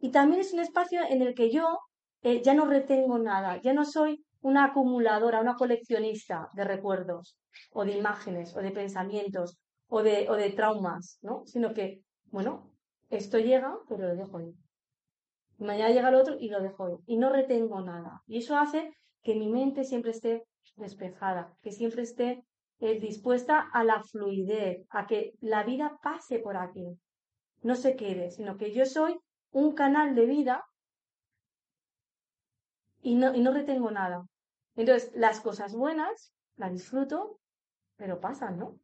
[0.00, 1.78] Y también es un espacio en el que yo
[2.22, 7.38] eh, ya no retengo nada, ya no soy una acumuladora, una coleccionista de recuerdos
[7.70, 9.56] o de imágenes o de pensamientos
[9.88, 11.44] o de, o de traumas, ¿no?
[11.46, 12.70] Sino que, bueno,
[13.10, 14.54] esto llega, pero lo dejo ir.
[15.58, 16.98] Mañana llega el otro y lo dejo ir.
[17.06, 18.22] Y no retengo nada.
[18.26, 20.44] Y eso hace que mi mente siempre esté
[20.76, 22.44] despejada, que siempre esté
[22.80, 26.98] eh, dispuesta a la fluidez, a que la vida pase por aquí.
[27.62, 29.18] No se quede, sino que yo soy
[29.52, 30.64] un canal de vida
[33.00, 34.26] y no, y no retengo nada.
[34.76, 37.38] Entonces, las cosas buenas las disfruto,
[37.96, 38.78] pero pasan, ¿no?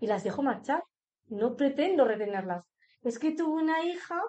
[0.00, 0.82] Y las dejo marchar.
[1.26, 2.68] No pretendo retenerlas.
[3.02, 4.20] Es que tuve una hija,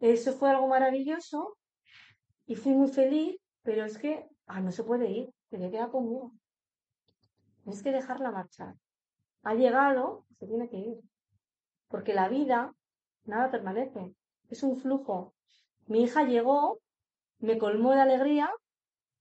[0.00, 1.56] eso fue algo maravilloso
[2.46, 5.90] y fui muy feliz, pero es que ah, no se puede ir, tiene que quedar
[5.90, 6.32] conmigo.
[7.64, 8.74] Tienes que dejarla marchar.
[9.42, 11.00] Ha llegado, se tiene que ir.
[11.88, 12.72] Porque la vida,
[13.24, 14.14] nada permanece.
[14.48, 15.34] Es un flujo.
[15.86, 16.80] Mi hija llegó,
[17.38, 18.50] me colmó de alegría,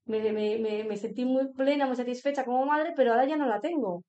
[0.06, 3.62] me, me, me sentí muy plena, muy satisfecha como madre, pero ahora ya no la
[3.62, 4.04] tengo.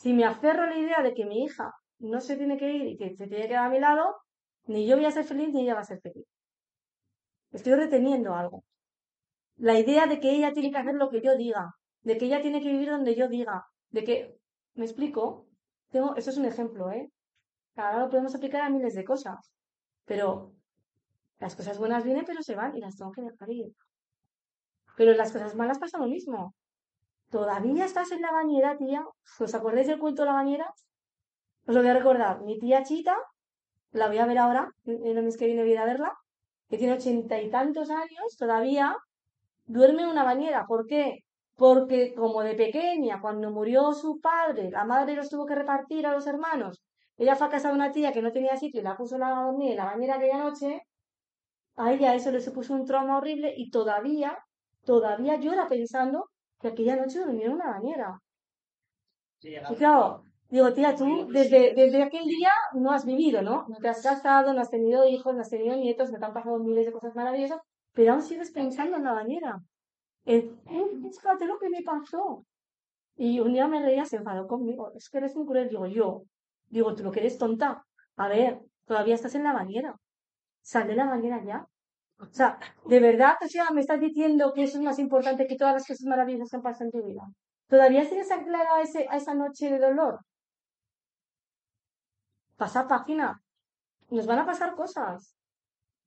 [0.00, 2.86] Si me aferro a la idea de que mi hija no se tiene que ir
[2.86, 4.16] y que se tiene que quedar a mi lado,
[4.64, 6.26] ni yo voy a ser feliz ni ella va a ser feliz.
[7.52, 8.64] Estoy reteniendo algo.
[9.56, 12.40] La idea de que ella tiene que hacer lo que yo diga, de que ella
[12.40, 14.38] tiene que vivir donde yo diga, de que,
[14.72, 15.46] ¿me explico?
[15.90, 17.10] Tengo, eso es un ejemplo, ¿eh?
[17.76, 19.52] Ahora lo podemos aplicar a miles de cosas,
[20.06, 20.54] pero
[21.40, 23.74] las cosas buenas vienen pero se van y las tengo que dejar ir.
[24.96, 26.54] Pero las cosas malas pasa lo mismo.
[27.30, 29.06] Todavía estás en la bañera, tía.
[29.38, 30.66] ¿Os acordáis del cuento de la bañera?
[31.66, 32.42] Os lo voy a recordar.
[32.42, 33.16] Mi tía Chita,
[33.92, 36.12] la voy a ver ahora, en el mes que viene a ir a verla,
[36.68, 38.96] que tiene ochenta y tantos años, todavía
[39.64, 40.66] duerme en una bañera.
[40.66, 41.20] ¿Por qué?
[41.54, 46.12] Porque como de pequeña, cuando murió su padre, la madre los tuvo que repartir a
[46.12, 46.82] los hermanos.
[47.16, 49.44] Ella fue a casa de una tía que no tenía sitio y la puso a
[49.44, 50.82] dormir en la bañera aquella noche.
[51.76, 54.36] A ella eso le supuso un trauma horrible y todavía,
[54.84, 56.28] todavía llora pensando
[56.60, 58.20] que aquella noche durmió en una bañera.
[59.42, 63.66] Y claro, digo, tía, tú desde, desde aquel día no has vivido, ¿no?
[63.68, 66.34] No te has casado, no has tenido hijos, no has tenido nietos, no te han
[66.34, 67.60] pasado miles de cosas maravillosas,
[67.92, 69.62] pero aún sigues pensando en la bañera.
[70.24, 70.58] El,
[71.12, 72.44] fíjate lo que me pasó.
[73.16, 74.92] Y un día me reía, se enfadó conmigo.
[74.94, 75.68] Es que eres un cruel.
[75.68, 76.22] Digo, yo.
[76.68, 77.84] Digo, tú lo que eres tonta.
[78.16, 79.94] A ver, todavía estás en la bañera.
[80.62, 81.66] Sal de la bañera ya.
[82.20, 85.56] O sea, de verdad, o sea, me estás diciendo que eso es más importante que
[85.56, 87.22] todas las cosas maravillosas que han pasado en tu vida.
[87.66, 90.20] ¿Todavía sigues anclada a, ese, a esa noche de dolor?
[92.56, 93.42] Pasa página.
[94.10, 95.34] Nos van a pasar cosas.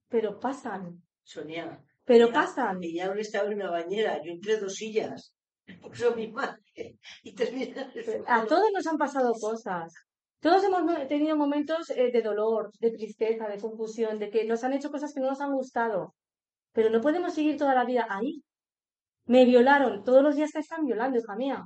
[0.10, 1.02] Pero pasan.
[1.24, 1.84] Sonia.
[2.06, 2.84] Pero pasan.
[2.84, 5.34] Ella ahora estaba en una bañera, yo entre dos sillas.
[5.82, 7.00] Puso mi madre.
[7.24, 7.90] Y termina
[8.28, 9.94] A todos nos han pasado cosas.
[10.44, 14.64] Todos hemos mo- tenido momentos eh, de dolor, de tristeza, de confusión, de que nos
[14.64, 16.14] han hecho cosas que no nos han gustado.
[16.74, 18.44] Pero no podemos seguir toda la vida ahí.
[19.26, 20.04] Me violaron.
[20.04, 21.64] Todos los días te están violando, hija mía.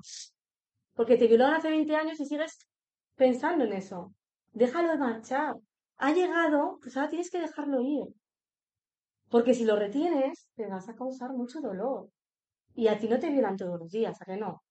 [0.95, 2.67] Porque te violaron hace 20 años y sigues
[3.15, 4.13] pensando en eso.
[4.53, 5.55] Déjalo de marchar.
[5.97, 8.05] Ha llegado, pues ahora tienes que dejarlo ir.
[9.29, 12.09] Porque si lo retienes, te vas a causar mucho dolor.
[12.75, 14.63] Y a ti no te violan todos los días, ¿a que no?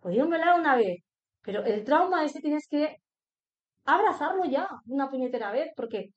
[0.00, 0.98] Podían violar una vez,
[1.42, 2.96] pero el trauma ese tienes que
[3.84, 6.12] abrazarlo ya una puñetera vez, porque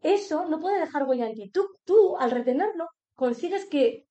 [0.00, 1.50] eso no puede dejar huella en ti.
[1.50, 4.06] Tú, tú, al retenerlo, consigues que,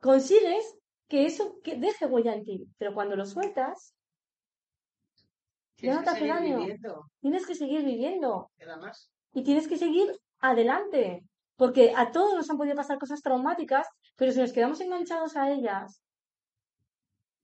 [0.00, 2.66] consigues que eso que deje huella en ti.
[2.78, 3.94] Pero cuando lo sueltas,
[5.78, 6.58] ya no te hace seguir daño.
[6.58, 8.50] viviendo, Tienes que seguir viviendo
[8.80, 9.10] más.
[9.32, 10.10] y tienes que seguir
[10.40, 11.22] adelante.
[11.56, 13.86] Porque a todos nos han podido pasar cosas traumáticas,
[14.16, 16.02] pero si nos quedamos enganchados a ellas,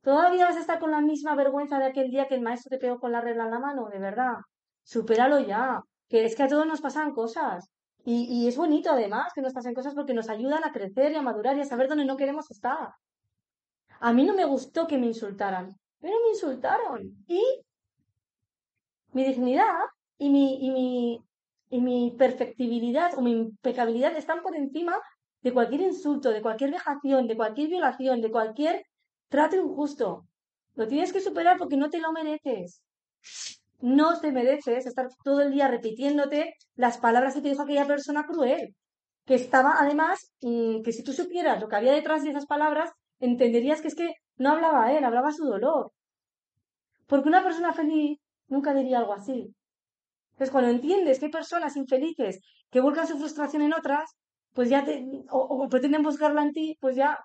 [0.02, 2.78] todavía vas a estar con la misma vergüenza de aquel día que el maestro te
[2.78, 4.36] pegó con la regla en la mano, de verdad.
[4.82, 5.82] Supéralo ya.
[6.08, 7.70] Que es que a todos nos pasan cosas.
[8.04, 11.14] Y, y es bonito además que nos pasen cosas porque nos ayudan a crecer y
[11.16, 12.94] a madurar y a saber dónde no queremos estar.
[14.00, 17.24] A mí no me gustó que me insultaran, pero me insultaron.
[17.28, 17.42] Y
[19.12, 19.78] mi dignidad
[20.18, 21.24] y mi, y mi,
[21.70, 25.00] y mi perfectibilidad o mi impecabilidad están por encima
[25.42, 28.84] de cualquier insulto, de cualquier vejación, de cualquier violación, de cualquier
[29.28, 30.26] trato injusto.
[30.74, 32.82] Lo tienes que superar porque no te lo mereces.
[33.82, 38.24] No te mereces estar todo el día repitiéndote las palabras que te dijo aquella persona
[38.26, 38.76] cruel.
[39.26, 42.90] Que estaba, además, mm, que si tú supieras lo que había detrás de esas palabras,
[43.18, 45.92] entenderías que es que no hablaba él, hablaba su dolor.
[47.06, 48.18] Porque una persona feliz
[48.48, 49.54] nunca diría algo así.
[50.32, 54.10] Entonces, cuando entiendes que hay personas infelices que buscan su frustración en otras,
[54.54, 57.18] pues ya te, o, o pretenden buscarla en ti, pues ya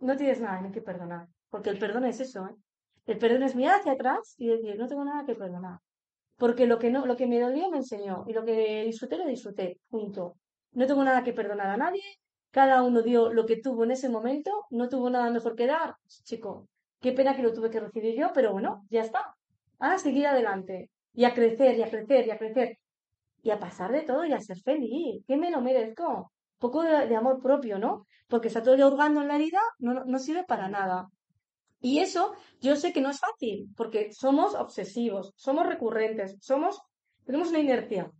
[0.00, 1.26] no tienes nada en que perdonar.
[1.50, 2.54] Porque el perdón es eso, ¿eh?
[3.08, 5.78] El perdón es mirar hacia atrás y decir, no tengo nada que perdonar.
[6.36, 9.26] Porque lo que no, lo que me dolió me enseñó y lo que disfruté lo
[9.26, 9.80] disfruté.
[9.88, 10.36] Punto.
[10.72, 12.02] No tengo nada que perdonar a nadie.
[12.50, 14.50] Cada uno dio lo que tuvo en ese momento.
[14.70, 15.94] No tuvo nada mejor que dar.
[16.28, 16.68] Chico,
[17.00, 19.34] qué pena que lo tuve que recibir yo, pero bueno, ya está.
[19.80, 20.90] A seguir adelante.
[21.14, 22.78] Y a crecer, y a crecer, y a crecer.
[23.42, 25.24] Y a pasar de todo y a ser feliz.
[25.26, 26.06] ¿Qué me lo merezco?
[26.08, 28.06] Un poco de, amor propio, ¿no?
[28.28, 31.08] Porque está todo el hurgando en la herida, no- no sirve para nada.
[31.80, 36.80] Y eso yo sé que no es fácil, porque somos obsesivos, somos recurrentes, somos,
[37.24, 38.10] tenemos una inercia.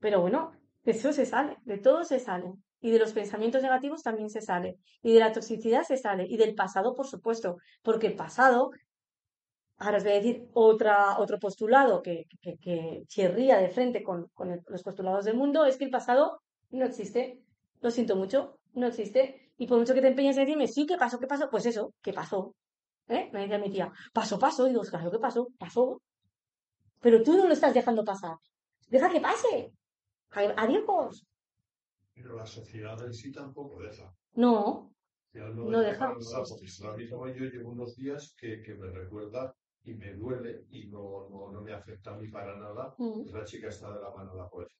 [0.00, 0.52] Pero bueno,
[0.82, 2.52] de eso se sale, de todo se sale.
[2.80, 4.78] Y de los pensamientos negativos también se sale.
[5.02, 6.26] Y de la toxicidad se sale.
[6.28, 7.58] Y del pasado, por supuesto.
[7.82, 8.72] Porque el pasado
[9.82, 14.28] Ahora os voy a decir otra, otro postulado que, que, que chirría de frente con,
[14.32, 17.40] con los postulados del mundo, es que el pasado no existe.
[17.80, 19.50] Lo siento mucho, no existe.
[19.58, 21.18] Y por mucho que te empeñes en decirme, sí, ¿qué pasó?
[21.18, 21.50] ¿Qué pasó?
[21.50, 22.54] Pues eso, ¿qué pasó?
[23.08, 23.30] ¿Eh?
[23.32, 24.66] Me decía mi tía, pasó, pasó.
[24.66, 25.48] Y digo, claro, ¿qué pasó?
[25.58, 26.00] Pasó.
[27.00, 28.36] Pero tú no lo estás dejando pasar.
[28.88, 29.72] Deja que pase.
[30.30, 31.26] Adiós.
[32.14, 34.12] Pero la sociedad en sí tampoco deja.
[34.34, 34.92] No,
[35.34, 35.98] Ya No deja.
[35.98, 40.66] para porque ahora mismo yo llevo unos días que, que me recuerda y me duele
[40.70, 42.94] y no, no, no me afecta a mí para nada.
[42.98, 43.24] Mm.
[43.32, 44.76] La chica está de la mano de la poesía.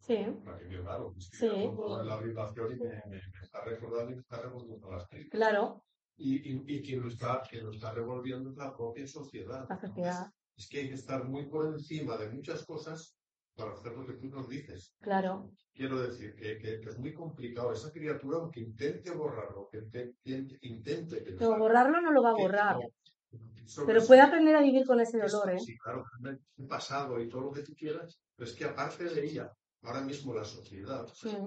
[0.00, 1.46] sí, La que vio, claro, que Sí.
[1.48, 5.38] me la habitación y me, me- me está recordando y me está revolviendo las críticas.
[5.38, 5.82] claro,
[6.16, 9.66] Y, y, y quien, lo está, quien lo está revolviendo es la propia sociedad.
[9.68, 13.16] la sociedad, Es que hay que estar muy por encima de muchas cosas
[13.56, 14.94] para hacer lo que tú nos dices.
[15.00, 15.50] claro.
[15.72, 17.72] Quiero decir que, que- que es muy complicado.
[17.72, 22.34] Esa criatura, aunque intente borrarlo, que inte- intente, intente Pero borrarlo no lo va a
[22.36, 22.76] que borrar.
[22.76, 25.58] no, Pero puede aprender a vivir con ese que dolor, ¿eh?
[25.58, 29.24] Sí, claro, el pasado y todo lo que tú quieras, pero es que aparte de
[29.24, 29.50] ella,
[29.82, 31.46] ahora mismo la sociedad se Mm.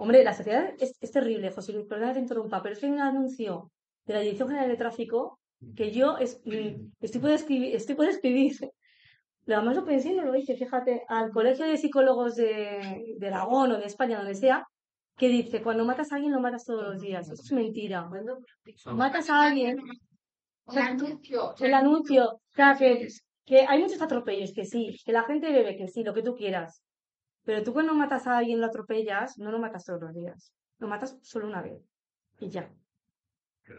[0.00, 2.86] Hombre, la sociedad es, es terrible, José Luis, perdona que te interrumpa, pero es que
[2.86, 3.70] hay un anuncio
[4.06, 5.38] de la Dirección General de Tráfico
[5.76, 8.56] que yo es- mm, estoy por escribir, estoy por escribir,
[9.46, 13.72] además lo pensé y no lo hice, fíjate, al Colegio de Psicólogos de, de Aragón
[13.72, 14.64] o de España, donde sea,
[15.16, 17.28] que dice, cuando matas a alguien lo matas todos los días.
[17.28, 18.08] Eso es mentira.
[18.94, 19.78] Matas a alguien,
[20.70, 21.54] El anuncio.
[21.58, 23.08] el anuncio, o sea, que,
[23.44, 26.36] que hay muchos atropellos, que sí, que la gente bebe, que sí, lo que tú
[26.36, 26.84] quieras.
[27.48, 30.52] Pero tú cuando matas a alguien, lo atropellas, no lo matas todos los días.
[30.80, 31.80] Lo matas solo una vez.
[32.40, 32.70] Y ya.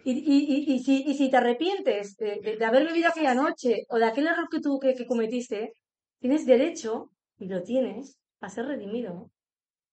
[0.05, 3.35] Y, y, y, y si, y si te arrepientes de, de- de haber bebido aquella
[3.35, 5.73] noche o de aquel error que tú que, que cometiste,
[6.19, 9.29] tienes derecho, y lo tienes, a ser redimido.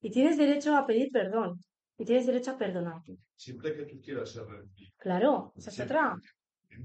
[0.01, 1.61] Y tienes derecho a pedir perdón.
[1.99, 3.19] Y tienes derecho a perdonarte.
[3.35, 4.93] Siempre que tú quieras ser redimido.
[4.97, 6.17] Claro, esa es otra.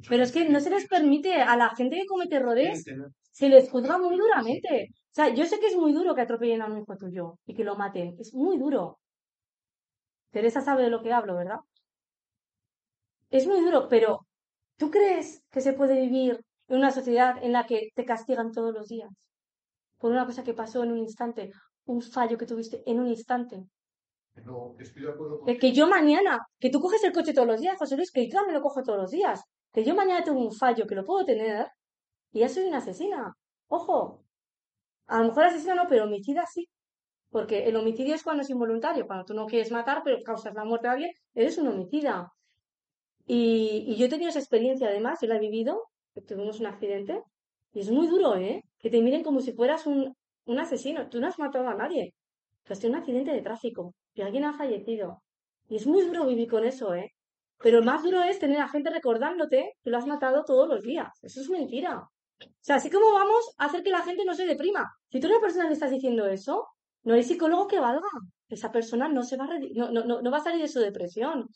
[0.07, 2.85] Pero es que no se les permite a la gente que comete errores
[3.31, 4.89] se les juzga muy duramente.
[4.91, 7.53] O sea, yo sé que es muy duro que atropellen a un hijo tuyo y
[7.53, 8.15] que lo maten.
[8.19, 8.99] Es muy duro.
[10.31, 11.59] Teresa sabe de lo que hablo, ¿verdad?
[13.29, 14.27] Es muy duro, pero
[14.77, 18.73] ¿tú crees que se puede vivir en una sociedad en la que te castigan todos
[18.73, 19.09] los días?
[19.97, 21.51] Por una cosa que pasó en un instante,
[21.85, 23.63] un fallo que tuviste en un instante.
[24.45, 27.59] No, estoy de acuerdo con que yo mañana, que tú coges el coche todos los
[27.59, 29.41] días, José Luis, que yo también lo cojo todos los días.
[29.73, 31.67] Que yo mañana tengo un fallo que lo puedo tener
[32.31, 33.33] y ya soy una asesina.
[33.67, 34.23] Ojo,
[35.07, 36.67] a lo mejor asesina no, pero homicida sí.
[37.29, 40.65] Porque el homicidio es cuando es involuntario, cuando tú no quieres matar, pero causas la
[40.65, 42.31] muerte de alguien, eres un homicida.
[43.25, 45.89] Y, yo he tenido esa experiencia, además, yo la he vivido,
[46.27, 47.23] tuvimos un accidente,
[47.73, 48.63] y es muy duro, ¿eh?
[48.79, 50.13] Que te miren como si fueras un,
[50.45, 51.07] un asesino.
[51.09, 52.13] Tú no has matado a nadie.
[52.63, 55.21] Tú has tenido un accidente de tráfico y alguien ha fallecido.
[55.69, 57.13] Y es muy duro vivir con eso, ¿eh?
[57.61, 61.09] Pero más duro es tener a gente recordándote que lo has matado todos los días.
[61.21, 61.99] Eso es mentira.
[61.99, 64.91] O sea, así como vamos a hacer que la gente no se deprima.
[65.09, 66.67] Si tú a una persona le estás diciendo eso,
[67.03, 68.07] no hay psicólogo que valga.
[68.49, 71.47] Esa persona no se va a, no, no, no, va a salir de su depresión.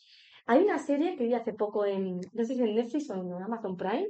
[0.45, 3.33] Hay una serie que vi hace poco en, no sé si en Netflix o en
[3.33, 4.07] Amazon Prime.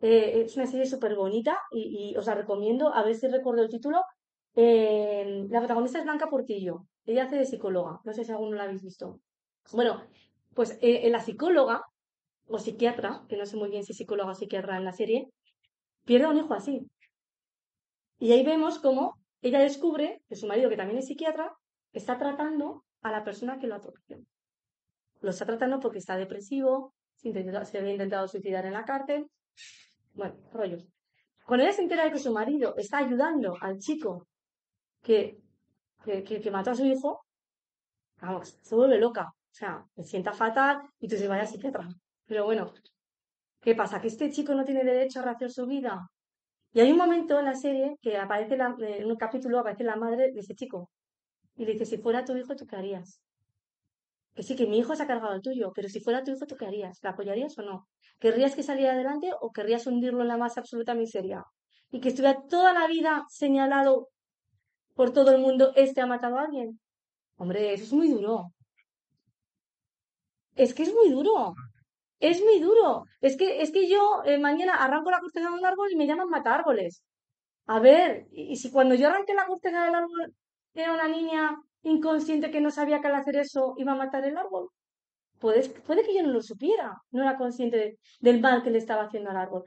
[0.00, 2.94] Eh, es una serie súper bonita y, y os la recomiendo.
[2.94, 4.00] A ver si recuerdo el título.
[4.54, 6.86] Eh, la protagonista es Blanca Portillo.
[7.04, 8.00] Ella hace de psicóloga.
[8.04, 9.20] No sé si alguno la habéis visto.
[9.72, 10.02] Bueno,
[10.54, 11.82] pues eh, la psicóloga
[12.46, 15.28] o psiquiatra, que no sé muy bien si psicóloga o psiquiatra en la serie,
[16.04, 16.86] pierde a un hijo así.
[18.18, 21.52] Y ahí vemos cómo ella descubre que su marido, que también es psiquiatra,
[21.92, 24.22] está tratando a la persona que lo atropelló.
[25.20, 27.28] Lo está tratando porque está depresivo, se
[27.78, 29.26] había intentado suicidar en la cárcel.
[30.14, 30.86] Bueno, rollos.
[31.46, 34.28] Cuando ella se entera de que su marido está ayudando al chico
[35.02, 35.38] que,
[36.04, 37.24] que, que- que mató a su hijo,
[38.20, 39.32] vamos, se vuelve loca.
[39.52, 41.86] O sea, se sienta fatal y tú dices, vaya psiquiatra.
[42.26, 42.72] Pero bueno,
[43.60, 44.00] ¿qué pasa?
[44.00, 46.08] ¿Que este chico no tiene derecho a rehacer su vida?
[46.72, 49.96] Y hay un momento en la serie que aparece la- en un capítulo aparece la
[49.96, 50.90] madre de ese chico.
[51.56, 53.22] Y le dice, si fuera tu hijo, ¿tú qué harías?
[54.34, 56.46] Que sí, que mi hijo se ha cargado el tuyo, pero si fuera tu hijo,
[56.46, 56.98] ¿tú qué harías?
[57.02, 57.88] ¿La apoyarías o no?
[58.18, 61.44] ¿Querrías que saliera adelante o querrías hundirlo en la más absoluta miseria?
[61.90, 64.08] Y que estuviera toda la vida señalado
[64.94, 66.80] por todo el mundo, este ha matado a alguien.
[67.36, 68.52] Hombre, eso es muy duro.
[70.54, 71.54] Es que es muy duro.
[72.20, 73.04] Es muy duro.
[73.20, 76.06] Es que, es que yo eh, mañana arranco la corteza de un árbol y me
[76.06, 77.02] llaman mata árboles.
[77.66, 80.34] A ver, y, si cuando yo arranqué la corteza del árbol
[80.74, 84.36] era una niña inconsciente que no sabía que al hacer eso iba a matar el
[84.38, 84.70] árbol.
[85.40, 88.78] Puede, puede que yo no lo supiera, no era consciente de- del mal que le
[88.78, 89.64] estaba haciendo al árbol.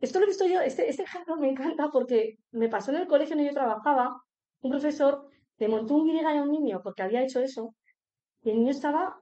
[0.00, 1.04] Esto lo he visto yo, este, este
[1.40, 4.22] me encanta porque me pasó en el colegio donde yo trabajaba,
[4.62, 7.74] un profesor le montó un a un niño porque había hecho eso,
[8.42, 9.20] y el niño estaba,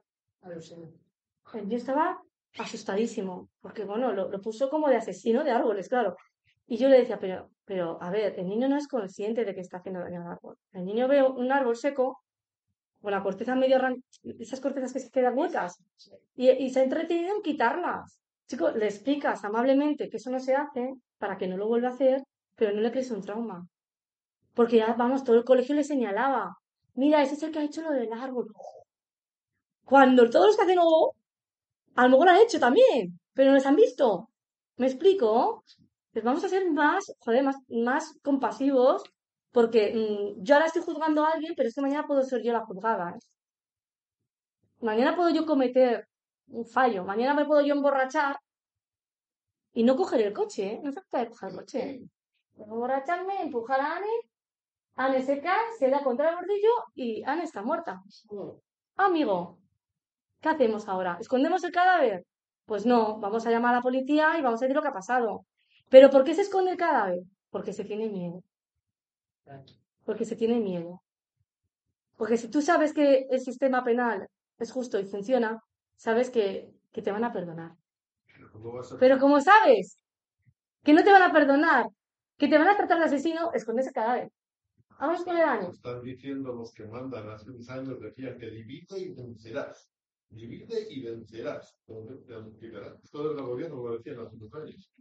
[1.53, 2.21] el niño estaba
[2.57, 6.15] asustadísimo, porque bueno, lo, lo puso como de asesino de árboles, claro.
[6.65, 9.61] Y yo le decía, pero, pero, a ver, el niño no es consciente de que
[9.61, 10.57] está haciendo daño al árbol.
[10.73, 12.19] El niño ve un árbol seco,
[13.01, 13.79] con la corteza medio
[14.39, 15.81] esas cortezas que se quedan huecas,
[16.35, 18.19] y, y se ha entretenido en quitarlas.
[18.47, 21.91] Chico, le explicas amablemente que eso no se hace para que no lo vuelva a
[21.91, 22.23] hacer,
[22.55, 23.65] pero no le crees un trauma.
[24.53, 26.57] Porque ya, vamos, todo el colegio le señalaba,
[26.95, 28.51] mira, ese es el que ha hecho lo del árbol.
[29.87, 31.15] Cuando todos los que hacen oh,
[31.95, 34.29] a lo mejor lo han hecho también, pero no les han visto.
[34.75, 35.63] ¿Me explico?
[36.11, 39.03] Pues vamos a ser más, joder, más, más compasivos,
[39.53, 42.51] porque mm, yo ahora estoy juzgando a alguien, pero es que mañana puedo ser yo
[42.51, 43.11] la juzgada.
[43.11, 43.19] ¿eh?
[44.81, 46.05] Mañana puedo yo cometer
[46.47, 48.37] un fallo, mañana me puedo yo emborrachar
[49.73, 50.79] y no coger el coche, ¿eh?
[50.83, 52.01] No se trata de coger el coche.
[52.55, 54.13] Puedo emborracharme, empujar a Anne,
[54.95, 58.03] Anne se cae, se da contra el bordillo y Anne está muerta.
[58.97, 59.59] Amigo,
[60.41, 61.17] ¿qué hacemos ahora?
[61.19, 62.25] ¿Escondemos el cadáver?
[62.65, 64.93] Pues no, vamos a llamar a la policía y vamos a decir lo que ha
[64.93, 65.45] pasado.
[65.89, 67.21] ¿Pero por qué se esconde el cadáver?
[67.49, 68.43] Porque se tiene miedo.
[70.05, 71.03] Porque se tiene miedo.
[72.17, 74.27] Porque si tú sabes que el sistema penal
[74.59, 75.61] es justo y funciona,
[75.95, 77.71] sabes que, que te van a perdonar.
[78.33, 79.97] Pero ¿cómo vas a- Pero como sabes
[80.83, 81.87] que no te van a perdonar,
[82.39, 84.31] que te van a tratar de asesino, escondes el cadáver.
[84.99, 85.69] Vamos con el año.
[85.71, 89.89] Están diciendo los que mandan hace unos años, decían que divide y vencerás.
[90.29, 91.77] Divide y vencerás.
[91.85, 94.91] Todo el gobierno lo decían unos años.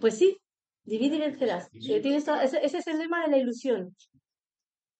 [0.00, 0.36] Pues sí,
[0.84, 1.68] divide y vencerás.
[1.74, 3.94] Eh, ese, es el lema de la ilusión.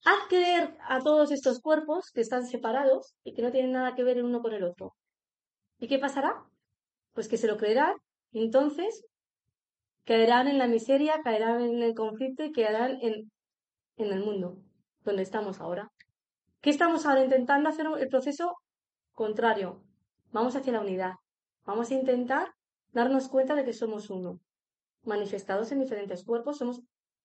[0.04, 4.04] Haz creer a todos estos cuerpos que están separados y que no tienen nada que
[4.04, 4.94] ver el uno con el otro.
[5.78, 6.44] ¿Y qué pasará?
[7.12, 7.94] Pues que se lo creerán
[8.30, 9.04] y entonces
[10.04, 13.30] caerán en la miseria, caerán en el conflicto y caerán en,
[13.96, 14.58] en el mundo
[15.04, 15.90] donde estamos ahora.
[16.62, 18.56] ¿Qué estamos ahora intentando hacer el proceso
[19.10, 19.82] contrario?
[20.30, 21.14] Vamos hacia la unidad.
[21.64, 22.54] Vamos a intentar
[22.92, 24.38] darnos cuenta de que somos uno.
[25.02, 26.80] Manifestados en diferentes cuerpos, somos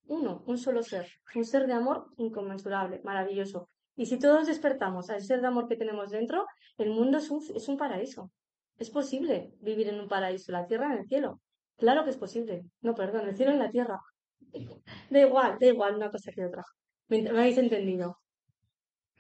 [0.08, 3.70] uno, un solo ser, un ser de amor inconmensurable, maravilloso.
[3.96, 6.48] Y si todos despertamos al ser de amor que tenemos dentro,
[6.80, 8.32] el mundo es un, paraíso.
[8.80, 11.42] Es posible vivir en un paraíso, la tierra en el cielo.
[11.78, 12.66] Claro que es posible.
[12.82, 14.00] No, perdón, el cielo en la tierra.
[15.12, 16.64] Da igual, da igual una cosa que otra.
[17.08, 18.18] ¿Me, me habéis entendido?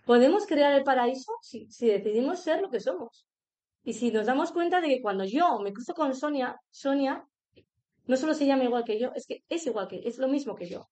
[0.07, 3.27] Podemos crear el paraíso si, si decidimos ser lo que somos.
[3.83, 7.27] Y si nos damos cuenta de que cuando yo me cruzo con Sonia, Sonia
[8.05, 10.55] no solo se llama igual que yo, es que es igual que, es lo mismo
[10.55, 10.89] que yo.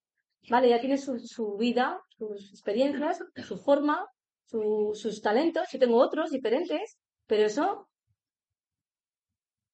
[0.49, 4.07] Vale, ya tiene su, su vida, sus experiencias, su forma,
[4.45, 5.67] su- sus talentos.
[5.71, 6.97] Yo tengo otros diferentes,
[7.27, 7.89] pero eso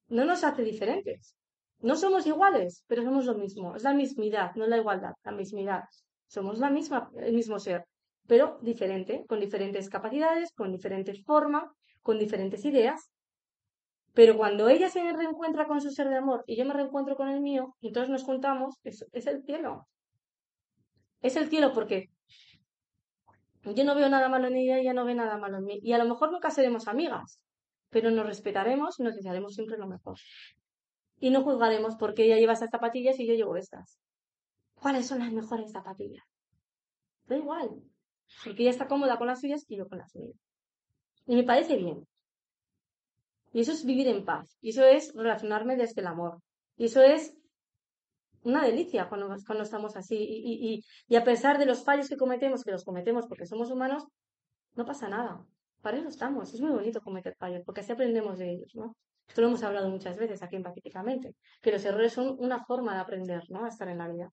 [0.09, 1.35] no nos hace diferentes.
[1.79, 3.75] No somos iguales, pero somos lo mismo.
[3.75, 5.83] Es la mismidad, no la igualdad, la mismidad.
[6.27, 7.85] Somos la misma, el mismo ser,
[8.27, 11.65] pero diferente, con diferentes capacidades, con diferentes formas,
[12.01, 13.11] con diferentes ideas.
[14.13, 17.29] Pero cuando ella se reencuentra con su ser de amor y yo me reencuentro con
[17.29, 19.87] el mío, y entonces nos juntamos, es, es el cielo.
[21.21, 22.09] Es el cielo porque
[23.63, 25.79] yo no veo nada malo en ella y ella no ve nada malo en mí.
[25.83, 27.39] Y a lo mejor nunca seremos amigas,
[27.89, 30.17] pero nos respetaremos y nos desearemos siempre lo mejor.
[31.19, 33.99] Y no juzgaremos porque ella lleva estas zapatillas y yo llevo estas.
[34.73, 36.25] ¿Cuáles son las mejores zapatillas?
[37.27, 37.83] Da igual,
[38.43, 40.35] porque ella está cómoda con las suyas y yo con las mías.
[41.25, 42.07] Y me parece bien.
[43.53, 44.57] Y eso es vivir en paz.
[44.61, 46.41] Y eso es relacionarme desde el amor.
[46.77, 47.35] Y eso es
[48.43, 50.15] una delicia cuando, cuando estamos así.
[50.17, 54.05] Y, y, a pesar de los fallos que cometemos, que los cometemos porque somos humanos,
[54.75, 55.45] no pasa nada.
[55.81, 56.53] Para eso estamos.
[56.53, 58.95] Es muy bonito cometer fallos, porque así aprendemos de ellos, ¿no?
[59.27, 62.93] Esto lo hemos hablado muchas veces aquí en Pacíficamente, que los errores son una forma
[62.93, 63.65] de aprender, ¿no?
[63.65, 64.31] A estar en la vida.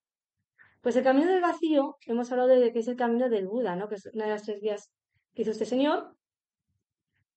[0.80, 3.88] Pues el camino del vacío, hemos hablado de que es el camino del Buda, ¿no?
[3.88, 4.90] Que es una de las tres vías
[5.34, 6.14] que hizo este señor.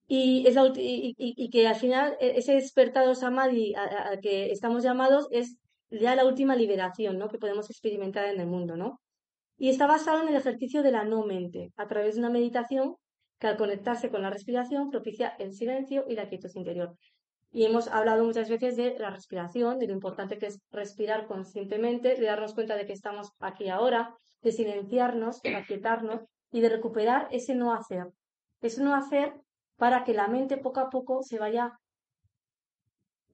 [0.07, 4.51] Y, es la y, y- y que al final e- ese despertado samadhi al que
[4.51, 5.57] estamos llamados es
[5.89, 7.29] ya la última liberación, ¿no?
[7.29, 9.01] Que podemos experimentar en el mundo, ¿no?
[9.57, 12.95] Y está basado en el ejercicio de la no mente, a través de una meditación
[13.39, 16.95] que al conectarse con la respiración propicia el silencio y la quietud interior.
[17.51, 22.15] Y hemos hablado muchas veces de la respiración, de lo importante que es respirar conscientemente,
[22.15, 26.21] de darnos cuenta de que estamos aquí ahora, de silenciarnos, de aquietarnos
[26.51, 28.07] y de recuperar ese no hacer.
[28.61, 29.33] Ese no hacer
[29.75, 31.77] para que la mente poco a poco se vaya,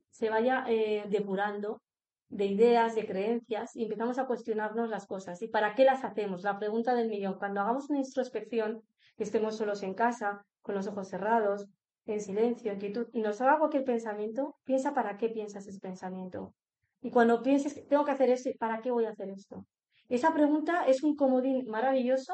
[0.10, 1.82] se vaya eh, depurando
[2.30, 5.42] de ideas, de creencias y empezamos a cuestionarnos las cosas.
[5.42, 6.44] ¿Y para qué las hacemos?
[6.44, 7.38] La pregunta del millón.
[7.38, 8.82] Cuando hagamos una introspección,
[9.16, 11.68] que estemos solos en casa, con los ojos cerrados,
[12.14, 16.54] en silencio, en quietud, y nos haga cualquier pensamiento, piensa para qué piensas ese pensamiento.
[17.02, 19.66] Y cuando pienses, tengo que hacer esto, ¿para qué voy a hacer esto?
[20.10, 22.34] Esa pregunta es un comodín maravilloso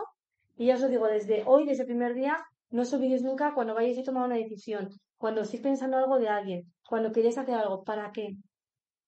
[0.55, 2.37] y ya os lo digo desde hoy, desde el primer día,
[2.69, 4.89] no os olvidéis nunca cuando vayáis a tomar una decisión.
[5.17, 8.35] cuando estés pensando algo de alguien, cuando queréis hacer algo, ¿para qué?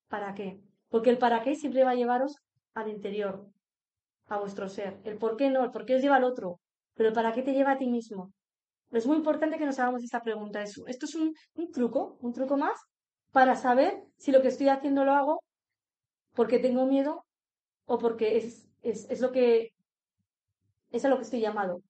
[0.07, 0.61] ¿Para qué?
[0.88, 2.38] Porque el para qué siempre va a llevaros
[2.74, 3.47] al interior,
[4.28, 4.99] a vuestro ser.
[5.03, 6.59] El por qué no, el por qué os lleva al otro,
[6.93, 8.32] pero el para qué te lleva a ti mismo.
[8.98, 10.62] Es muy importante que nos hagamos esta pregunta.
[10.64, 12.80] Esto es un, un truco, un truco más
[13.32, 15.43] para saber si lo que estoy haciendo lo hago
[16.34, 17.26] porque tengo miedo
[17.86, 19.74] o porque es, es, es lo que
[20.91, 21.82] es a lo que estoy llamado.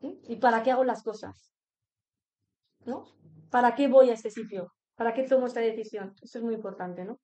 [0.00, 1.52] ¿Y para qué hago las cosas?
[2.84, 3.06] ¿No?
[3.50, 4.72] ¿Para qué voy a este sitio?
[4.94, 6.14] ¿Para qué tomo esta decisión?
[6.22, 7.18] Eso es muy importante, ¿no?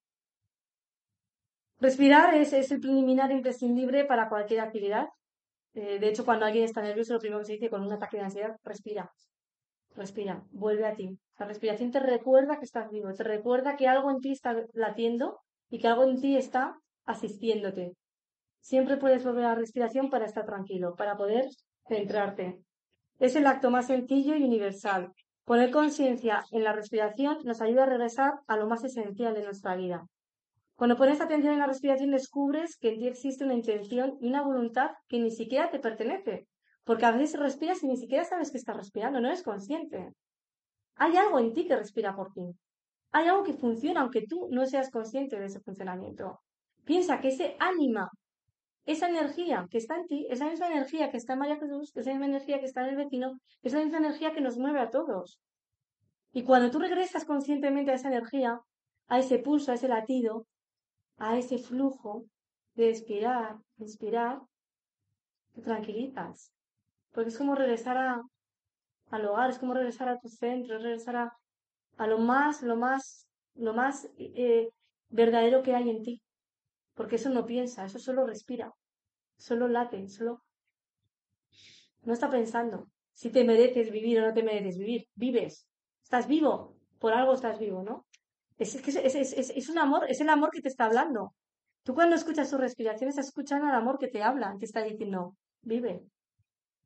[1.79, 5.09] Respirar es, es el preliminar imprescindible para cualquier actividad.
[5.75, 8.17] Eh, de hecho, cuando alguien está nervioso, lo primero que se dice con un ataque
[8.17, 9.11] de ansiedad, respira.
[9.95, 11.19] Respira, vuelve a ti.
[11.39, 15.41] La respiración te recuerda que estás vivo, te recuerda que algo en ti está latiendo
[15.69, 17.95] y que algo en ti está asistiéndote.
[18.61, 21.49] Siempre puedes volver a la respiración para estar tranquilo, para poder
[21.89, 22.61] centrarte.
[23.19, 25.13] Es el acto más sencillo y universal.
[25.45, 29.75] Poner conciencia en la respiración nos ayuda a regresar a lo más esencial de nuestra
[29.77, 30.07] vida.
[30.81, 34.41] Cuando pones atención en la respiración descubres que en ti existe una intención y una
[34.41, 36.49] voluntad que ni siquiera te pertenece.
[36.85, 40.15] Porque a veces respiras y ni siquiera sabes que estás respirando, no eres consciente.
[40.95, 42.57] Hay algo en ti que respira por ti.
[43.13, 46.41] Hay algo que funciona aunque tú no seas consciente de ese funcionamiento.
[46.87, 48.09] Piensa que ese ánima
[48.87, 52.11] esa energía que está en ti, esa misma energía que está en María Jesús, esa
[52.13, 54.89] misma energía que está en el vecino, es la misma energía que nos mueve a
[54.89, 55.43] todos.
[56.33, 58.59] Y cuando tú regresas conscientemente a esa energía,
[59.09, 60.47] a ese pulso, a ese latido,
[61.21, 62.25] a ese flujo
[62.75, 64.41] de expirar, inspirar,
[65.55, 66.53] te tranquilizas.
[67.13, 68.23] Porque es como regresar a,
[69.11, 71.37] al hogar, es como regresar a tu centro, es regresar a,
[71.99, 74.71] a lo más, lo más, lo más eh,
[75.11, 76.23] verdadero que hay en ti.
[76.95, 78.73] Porque eso no piensa, eso solo respira,
[79.37, 80.43] solo late, solo
[82.03, 85.07] no está pensando si te mereces vivir o no te mereces vivir.
[85.15, 85.67] Vives,
[86.03, 88.07] estás vivo, por algo estás vivo, ¿no?
[88.61, 91.35] Es, es, es, es, un amor, es el amor que te está hablando.
[91.83, 95.35] Tú cuando escuchas su respiración estás escuchando al amor que te habla, te está diciendo,
[95.63, 96.05] vive,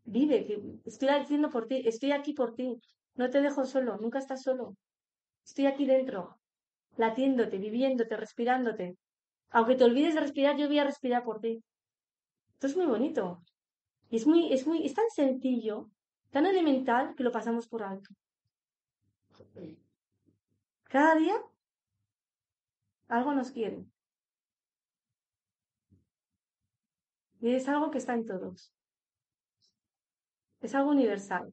[0.05, 2.81] vive, estoy haciendo por ti, estoy aquí por ti,
[3.17, 4.77] no te dejo solo, nunca estás solo.
[5.45, 6.39] Estoy aquí dentro,
[6.97, 8.97] latiéndote, viviéndote, respirándote.
[9.51, 11.61] Aunque te olvides de respirar, yo voy a respirar por ti.
[12.53, 13.43] Esto es muy bonito.
[14.11, 15.91] Y es muy, es muy, es tan sencillo,
[16.31, 18.15] tan elemental que lo pasamos por alto.
[20.85, 21.35] Cada día
[23.09, 23.85] algo nos quiere.
[27.41, 28.73] Y es algo que está en todos.
[30.61, 31.53] Es algo universal.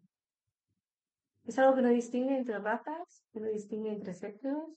[1.43, 4.69] Es algo que no distingue entre razas, que no distingue entre sexos,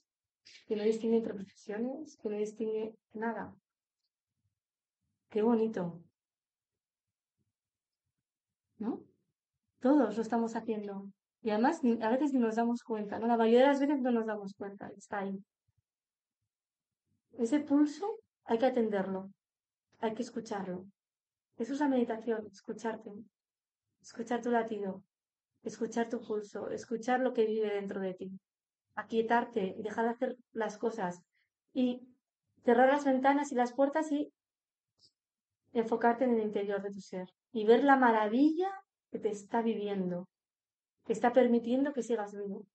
[0.67, 3.55] que no distingue entre profesiones, que no distingue nada.
[5.29, 6.01] Qué bonito.
[8.77, 9.03] ¿No?
[9.79, 11.09] Todos lo estamos haciendo.
[11.41, 13.27] Y además a veces ni nos damos cuenta, ¿no?
[13.27, 15.41] La mayoría de las veces no nos damos cuenta, está ahí.
[17.37, 19.31] Ese pulso hay que atenderlo,
[19.99, 20.85] hay que escucharlo.
[21.57, 23.11] Eso es la meditación, escucharte,
[24.01, 25.03] escuchar tu latido,
[25.63, 28.39] escuchar tu pulso, escuchar lo que vive dentro de ti
[28.95, 31.21] aquietarte y dejar de hacer las cosas
[31.73, 32.01] y
[32.63, 34.31] cerrar las ventanas y las puertas y
[35.73, 38.71] enfocarte en el interior de tu ser y ver la maravilla
[39.11, 40.27] que te está viviendo,
[41.05, 42.65] que está permitiendo que sigas vivo.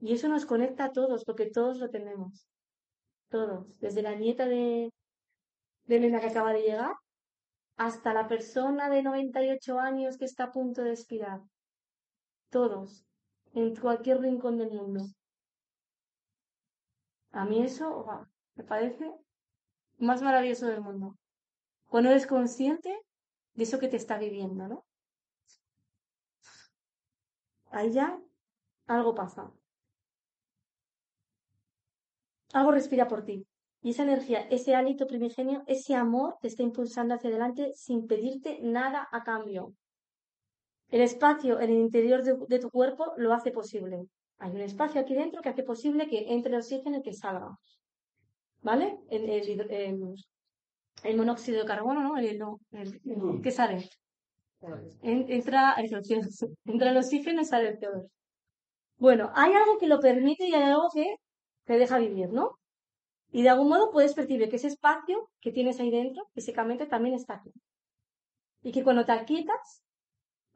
[0.00, 2.46] Y eso nos conecta a todos, porque todos lo tenemos.
[3.28, 3.78] Todos.
[3.80, 4.90] Desde la nieta de,
[5.84, 6.94] de Elena que acaba de llegar,
[7.76, 11.40] hasta la persona de 98 años que está a punto de expirar
[12.50, 13.04] todos,
[13.54, 15.06] en cualquier rincón del mundo.
[17.32, 18.06] A mí eso
[18.54, 19.12] me parece
[19.98, 21.16] más maravilloso del mundo.
[21.88, 23.00] Cuando eres consciente
[23.54, 24.84] de eso que te está viviendo, ¿no?
[27.70, 28.20] Ahí ya
[28.86, 29.50] algo pasa.
[32.52, 33.46] Algo respira por ti.
[33.82, 38.58] Y esa energía, ese hálito primigenio, ese amor te está impulsando hacia adelante sin pedirte
[38.60, 39.74] nada a cambio.
[40.90, 44.06] El espacio en el interior de, tu cuerpo lo hace posible.
[44.38, 47.56] Hay un espacio aquí dentro que hace posible que entre el oxígeno y que salga.
[48.62, 48.98] ¿Vale?
[49.08, 52.18] El, monóxido de carbono, ¿no?
[52.18, 52.42] El,
[53.42, 53.88] ¿Qué sale?
[55.02, 55.76] entra,
[56.64, 58.10] entra el oxígeno y sale el CO2.
[58.98, 61.14] Bueno, hay algo que lo permite y hay algo que
[61.70, 62.58] te deja vivir, ¿no?
[63.30, 67.14] Y de algún modo puedes percibir que ese espacio que tienes ahí dentro, físicamente, también
[67.14, 67.52] está aquí.
[68.60, 69.84] Y que cuando te aquietas,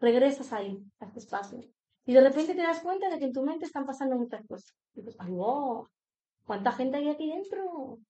[0.01, 1.61] regresas ahí, a este espacio.
[2.05, 4.75] Y de repente te das cuenta de que en tu mente están pasando muchas cosas.
[4.93, 5.87] Y dices, ¡ay, wow!
[6.45, 8.01] ¿Cuánta gente hay aquí dentro?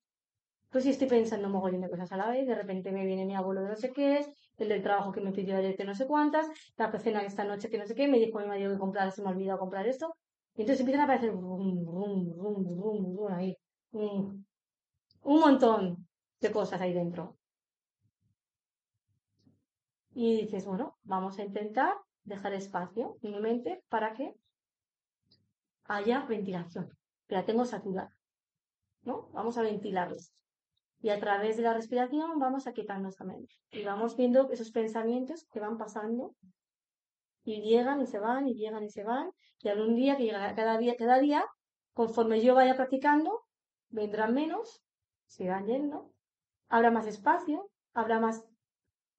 [0.70, 3.34] Pues si estoy pensando mogollón de cosas a la vez, de repente me viene mi
[3.34, 5.94] abuelo de no sé qué es, el del trabajo que me pidió ayer que no
[5.94, 6.46] sé cuántas,
[6.78, 9.20] la que esta noche que no sé qué, me dijo mi marido que comprar, se
[9.20, 10.16] me ha olvidado comprar esto.
[10.56, 11.30] Y entonces empiezan a aparecer
[13.30, 13.56] ahí.
[13.92, 14.46] Un,
[15.22, 16.06] un montón
[16.40, 17.36] de cosas ahí dentro.
[20.14, 24.34] Y dices, bueno, vamos a intentar dejar espacio en mi mente para que
[25.84, 26.88] haya ventilación.
[27.26, 28.16] Que la tengo saturada.
[29.02, 29.28] ¿No?
[29.32, 30.32] Vamos a ventilarlos.
[31.00, 33.54] Y a través de la respiración vamos a quitarnos la mente.
[33.72, 36.34] Y vamos viendo esos pensamientos que van pasando
[37.44, 39.30] y llegan y se van y llegan y se van.
[39.60, 41.44] Y algún día que llega cada día, cada día,
[41.92, 43.44] conforme yo vaya practicando,
[43.90, 44.82] vendrán menos,
[45.26, 46.12] se yendo,
[46.68, 48.44] habrá más espacio, habrá más,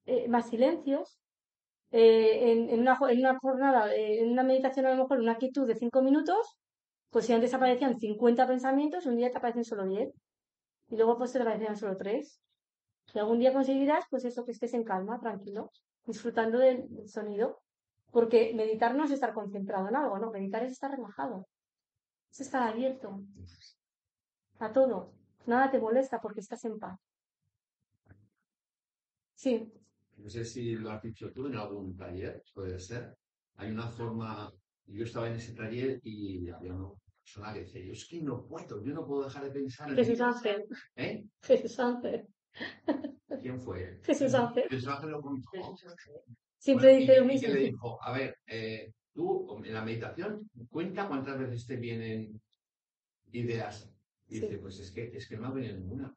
[0.05, 1.19] eh, más silencios.
[1.91, 5.65] Eh, en, una, en una jornada, eh, en una meditación a lo mejor, una quietud
[5.67, 6.57] de cinco minutos,
[7.09, 10.11] pues si antes aparecían 50 pensamientos, un día te aparecen solo 10.
[10.89, 12.41] Y luego pues te aparecían solo 3.
[13.13, 15.71] Y algún día conseguirás pues eso, que estés en calma, tranquilo,
[16.05, 17.61] disfrutando del sonido.
[18.15, 21.49] Porque meditar no es estar concentrado en algo, no, meditar es estar relajado.
[22.31, 23.19] Es estar abierto
[24.59, 25.11] a todo.
[25.45, 26.97] Nada te molesta porque estás en paz.
[29.33, 29.69] Sí,
[30.15, 33.17] No sé si lo has dicho tú en algún taller, puede ser.
[33.57, 34.49] Hay una forma,
[34.85, 38.47] yo estaba en ese taller y había una persona que decía, yo es que no
[38.47, 40.65] puedo, yo no puedo dejar de pensar en Jesús Ángel.
[40.95, 41.25] ¿Eh?
[41.41, 42.25] Jesús Ángel.
[43.41, 43.99] ¿Quién fue?
[44.03, 44.69] Jesús Ángel.
[44.69, 45.49] Jesús Ángel lo contó.
[46.65, 47.47] Siempre Bueno, dice y- lo y mismo.
[47.47, 52.41] que le dijo, a ver, eh, tú en la meditación cuenta cuántas veces te vienen
[53.31, 53.87] ideas.
[54.27, 54.41] Y Sí.
[54.41, 56.11] dice, pues es que, es que no ha venido ninguna.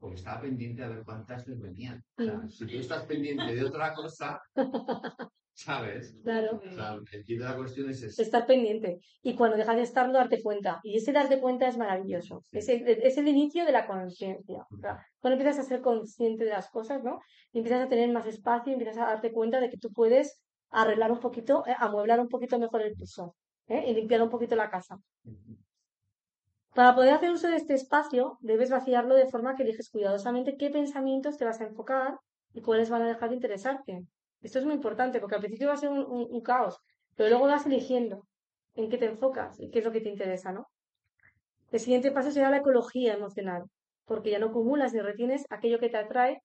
[0.00, 2.02] Porque estaba pendiente a ver cuántas les venían.
[2.18, 4.40] O sea, si tú estás pendiente de otra cosa,
[5.54, 6.14] ¿sabes?
[6.22, 6.60] Claro.
[6.64, 8.22] O sea, el kit de la cuestión es ese.
[8.22, 9.00] Estar pendiente.
[9.22, 10.80] Y cuando dejas de estarlo, darte cuenta.
[10.82, 12.42] Y ese darte cuenta es maravilloso.
[12.52, 14.66] Es el, es el inicio de la conciencia.
[14.70, 17.20] O sea, cuando empiezas a ser consciente de las cosas, ¿no?
[17.52, 20.40] Y empiezas a tener más espacio, y empiezas a darte cuenta de que tú puedes
[20.70, 23.36] arreglar un poquito, eh, amueblar un poquito mejor el piso,
[23.68, 23.84] ¿eh?
[23.88, 24.98] Y limpiar un poquito la casa.
[26.74, 30.70] Para poder hacer uso de este espacio, debes vaciarlo de forma que eliges cuidadosamente qué
[30.70, 32.16] pensamientos te vas a enfocar
[32.54, 34.06] y cuáles van a dejar de interesarte.
[34.42, 36.78] Esto es muy importante porque al principio va a ser un, caos,
[37.16, 38.26] pero luego vas eligiendo
[38.74, 40.68] en qué te enfocas y qué es lo que te interesa, ¿no?
[41.70, 43.64] El siguiente paso será la ecología emocional,
[44.04, 46.42] porque ya no acumulas ni retienes aquello que te atrae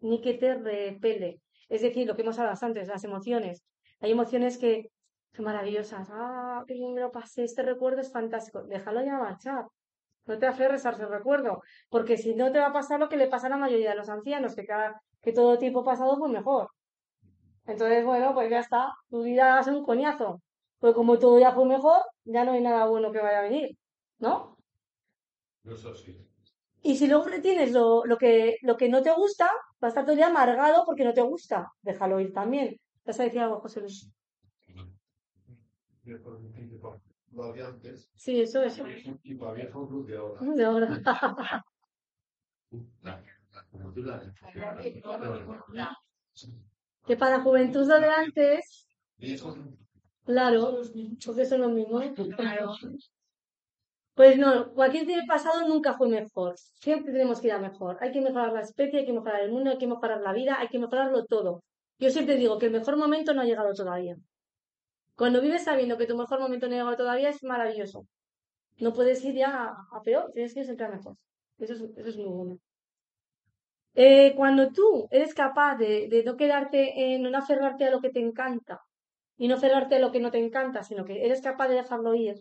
[0.00, 1.40] ni que te repele.
[1.68, 3.64] Es decir, lo que hemos hablado antes, las emociones.
[4.00, 4.90] Hay emociones que
[5.32, 6.08] son maravillosas.
[6.10, 8.62] Ah, qué bien me lo pasé, este recuerdo es fantástico.
[8.64, 9.66] Déjalo ya marchar.
[10.26, 13.16] No te aferres a ese recuerdo, porque si no te va a pasar lo que
[13.16, 16.30] le pasa a la mayoría de los ancianos, que, cada, que todo tiempo pasado fue
[16.30, 16.68] mejor.
[17.66, 20.42] Entonces, bueno, pues ya está, tu vida va a ser un coñazo.
[20.78, 23.70] Pues como todo ya fue mejor, ya no hay nada bueno que vaya a venir,
[24.18, 24.58] ¿no?
[25.62, 26.16] No es así.
[26.82, 29.46] Y si luego retienes lo, lo que, lo que no te gusta,
[29.80, 31.72] vas a estar todo el día amargado porque no te gusta.
[31.80, 32.76] Déjalo ir también.
[33.06, 34.10] ¿Vas a decir algo, José Luis?
[37.32, 38.84] Lo antes Sí, eso, eso.
[39.22, 40.40] y para viejo club de ahora.
[40.54, 41.02] De ahora.
[47.06, 48.88] Que para juventud de antes,
[50.24, 50.80] claro,
[51.24, 52.00] porque son lo mismo.
[54.14, 56.54] Pues no, cualquier tiempo pasado nunca fue mejor.
[56.74, 57.96] Siempre tenemos que ir a mejor.
[58.00, 60.56] Hay que mejorar la especie, hay que mejorar el mundo, hay que mejorar la vida,
[60.58, 61.64] hay que mejorarlo todo.
[61.98, 64.16] Yo siempre digo que el mejor momento no ha llegado todavía.
[65.16, 68.06] Cuando vives sabiendo que tu mejor momento no ha llegado todavía es maravilloso.
[68.78, 71.16] No puedes ir ya a, a peor, tienes que ir siempre a mejor.
[71.58, 72.58] Eso es, eso es muy bueno.
[73.94, 78.20] Eh, cuando tú eres capaz de, no quedarte en, no aferrarte a lo que te
[78.20, 78.80] encanta
[79.36, 82.14] y no aferrarte a lo que no te encanta, sino que eres capaz de dejarlo
[82.14, 82.36] ir,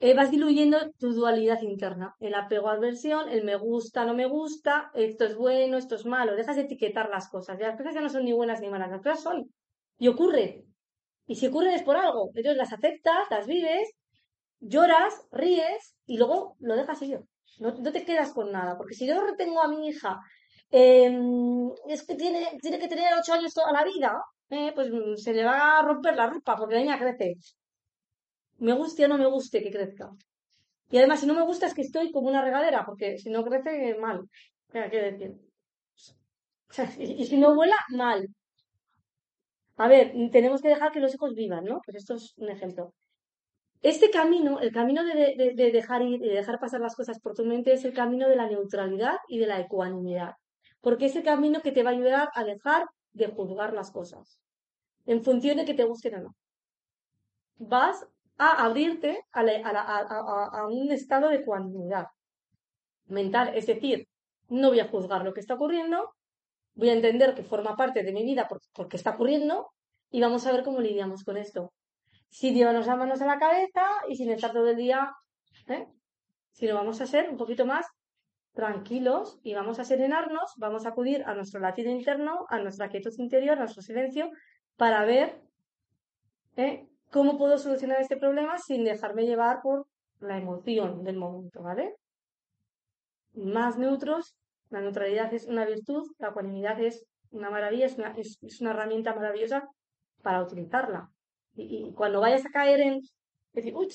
[0.00, 4.26] eh, vas diluyendo tu dualidad interna, el apego a aversión, el me gusta, no me
[4.26, 8.00] gusta, esto es bueno, esto es malo, dejas de etiquetar las cosas, las cosas ya
[8.00, 9.50] no son ni buenas ni malas, las cosas son,
[9.98, 10.64] y ocurre,
[11.26, 13.90] y si ocurren es por algo, entonces las aceptas, las vives,
[14.60, 17.20] lloras, ríes y luego lo dejas ir.
[17.58, 20.20] No, te quedas con nada, porque si yo retengo a mi hija,
[20.70, 21.10] eh,
[21.88, 24.12] es que tiene, tiene que tener ocho años toda la vida,
[24.50, 24.88] eh, pues
[25.22, 27.34] se le va a romper la ropa porque la niña crece.
[28.66, 30.06] Me guste o no me guste que crezca.
[30.90, 33.44] Y además, si no me gusta, es que estoy como una regadera, porque si no
[33.44, 34.18] crece, mal.
[34.72, 35.32] ¿Qué quiero decir?
[36.98, 38.28] Y, y si no vuela, mal.
[39.76, 41.80] A ver, tenemos que dejar que los hijos vivan, ¿no?
[41.84, 42.92] Pues esto es un ejemplo.
[43.92, 47.34] Este camino, el camino de, de- de dejar ir de dejar pasar las cosas por
[47.34, 50.32] tu mente es el camino de la neutralidad y de la ecuanimidad.
[50.80, 54.40] Porque es el camino que te va a ayudar a dejar de juzgar las cosas.
[55.06, 56.36] En función de que te gusten o no.
[57.74, 58.06] Vas
[58.38, 62.06] a abrirte a, a un estado de ecuanimidad
[63.06, 63.52] mental.
[63.54, 64.08] Es decir,
[64.48, 66.10] no voy a juzgar lo que está ocurriendo,
[66.74, 69.68] voy a entender que forma parte de mi vida por- porque está ocurriendo
[70.10, 71.72] y vamos a ver cómo lidiamos con esto.
[72.30, 75.14] Sin llevarnos las manos a la cabeza y sin estar todo el día,
[75.68, 75.86] ¿eh?
[76.52, 77.86] Sino vamos a ser un poquito más
[78.54, 83.12] tranquilos y vamos a serenarnos, vamos a acudir a nuestro latido interno, a nuestra quietud
[83.18, 84.30] interior, a nuestro silencio,
[84.76, 85.42] para ver
[86.56, 86.88] ¿eh?
[87.10, 89.86] cómo puedo solucionar este problema sin dejarme llevar por
[90.20, 91.96] la emoción del momento, ¿vale?
[93.34, 94.36] Más neutros,
[94.70, 98.70] la neutralidad es una virtud, la ecuanimidad es una maravilla, es una, es, es una
[98.70, 99.68] herramienta maravillosa
[100.22, 101.10] para utilizarla.
[101.56, 103.00] Y, y cuando vayas a caer en
[103.52, 103.88] decir, uy,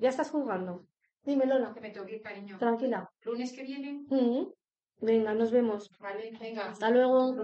[0.00, 0.86] ya estás jugando.
[1.24, 2.58] Dime, Lola, Que me toque, cariño.
[2.58, 3.10] tranquila.
[3.22, 4.46] Lunes que viene, Mm.
[5.00, 5.90] Venga, nos vemos.
[5.98, 6.70] vale, venga.
[6.70, 7.34] Hasta luego.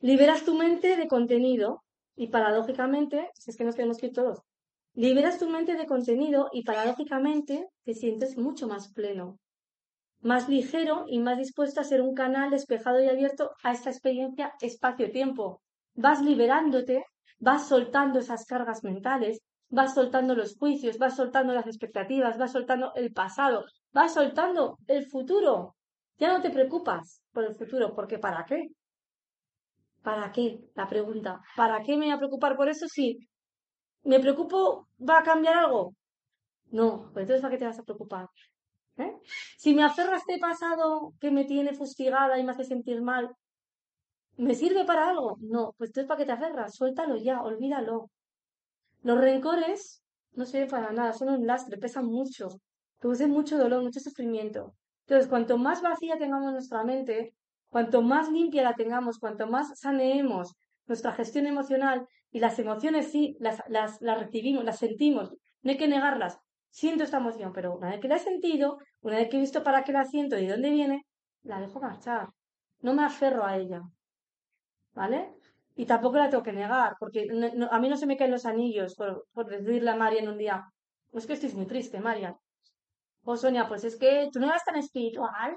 [0.00, 1.82] Liberas tu mente de contenido
[2.16, 4.40] y paradójicamente, si es que nos tenemos que ir todos,
[4.94, 9.38] liberas tu mente de contenido y paradójicamente te sientes mucho más pleno,
[10.20, 14.54] más ligero y más dispuesto a ser un canal despejado y abierto a esta experiencia
[14.60, 15.60] espacio-tiempo.
[15.94, 17.04] Vas liberándote,
[17.40, 22.92] vas soltando esas cargas mentales, vas soltando los juicios, vas soltando las expectativas, vas soltando
[22.94, 25.74] el pasado, vas soltando el futuro.
[26.18, 28.68] Ya no te preocupas por el futuro, porque ¿para qué?
[30.02, 30.60] ¿Para qué?
[30.74, 31.40] La pregunta.
[31.56, 33.18] ¿Para qué me voy a preocupar por eso si
[34.04, 35.94] me preocupo, va a cambiar algo?
[36.70, 38.26] No, pues entonces ¿para qué te vas a preocupar?
[38.98, 39.12] ¿Eh?
[39.56, 43.30] Si me aferro a este pasado que me tiene fustigada y me hace sentir mal,
[44.40, 45.36] ¿me sirve para algo?
[45.40, 46.74] No, pues entonces ¿para qué te aferras?
[46.74, 48.10] Suéltalo ya, olvídalo.
[49.02, 50.02] Los rencores
[50.32, 52.48] no sirven para nada, son un lastre, pesan mucho,
[52.98, 54.74] producen mucho dolor, mucho sufrimiento.
[55.06, 57.34] Entonces, cuanto más vacía tengamos nuestra mente,
[57.68, 60.54] cuanto más limpia la tengamos, cuanto más saneemos
[60.86, 65.30] nuestra gestión emocional y las emociones sí, las, las, las recibimos, las sentimos,
[65.62, 66.38] no hay que negarlas.
[66.70, 69.62] Siento esta emoción, pero una vez que la he sentido, una vez que he visto
[69.62, 71.06] para qué la siento y de dónde viene,
[71.42, 72.28] la dejo marchar.
[72.80, 73.82] No me aferro a ella.
[74.94, 75.34] ¿Vale?
[75.76, 78.46] Y tampoco la tengo que negar, porque no- a mí no se me caen los
[78.46, 80.64] anillos por, por decirle a Marian un día,
[81.12, 82.36] es que estés muy triste, Marian.
[83.24, 85.56] O Sonia, pues es que tú no eras tan espiritual.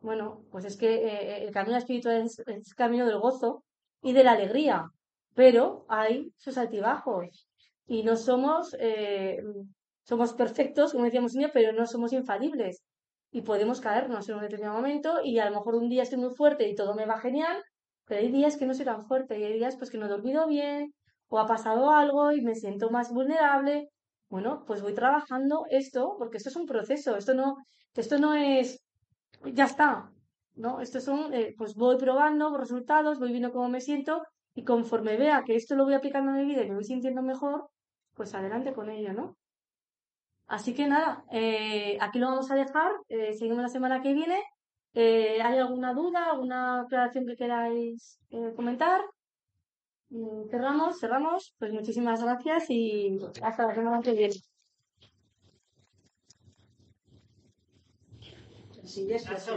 [0.00, 3.64] Bueno, pues es que eh, el camino espiritual es, es el camino del gozo
[4.02, 4.86] y de la alegría,
[5.34, 7.46] pero hay sus altibajos
[7.86, 9.38] y no somos, eh,
[10.02, 12.82] somos perfectos, como decíamos niño, pero no somos infalibles
[13.30, 16.34] y podemos caernos en un determinado momento y a lo mejor un día estoy muy
[16.34, 17.62] fuerte y todo me va genial,
[18.06, 20.08] pero hay días que no soy tan fuerte y hay días pues que no he
[20.08, 20.94] dormido bien
[21.28, 23.88] o ha pasado algo y me siento más vulnerable.
[24.28, 27.56] Bueno, pues voy trabajando esto porque esto es un proceso, esto no,
[27.94, 28.82] esto no es
[29.54, 30.10] ya está,
[30.54, 30.80] ¿no?
[30.80, 34.22] Estos son, eh, pues voy probando resultados, voy viendo cómo me siento
[34.54, 37.22] y conforme vea que esto lo voy aplicando en mi vida y me voy sintiendo
[37.22, 37.68] mejor,
[38.14, 39.36] pues adelante con ello, ¿no?
[40.46, 44.42] Así que nada, eh, aquí lo vamos a dejar, eh, seguimos la semana que viene.
[44.94, 49.00] Eh, ¿hay alguna duda, alguna aclaración que queráis eh, comentar?
[50.10, 51.54] Mm, Cerramos, cerramos.
[51.58, 54.34] Pues muchísimas gracias y hasta la semana que viene.
[58.84, 59.16] Si ya.
[59.16, 59.48] Estamos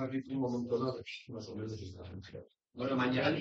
[0.00, 0.96] aquí un momento
[1.28, 1.96] más o menos
[2.74, 2.96] Bueno.
[2.96, 3.36] Mañana.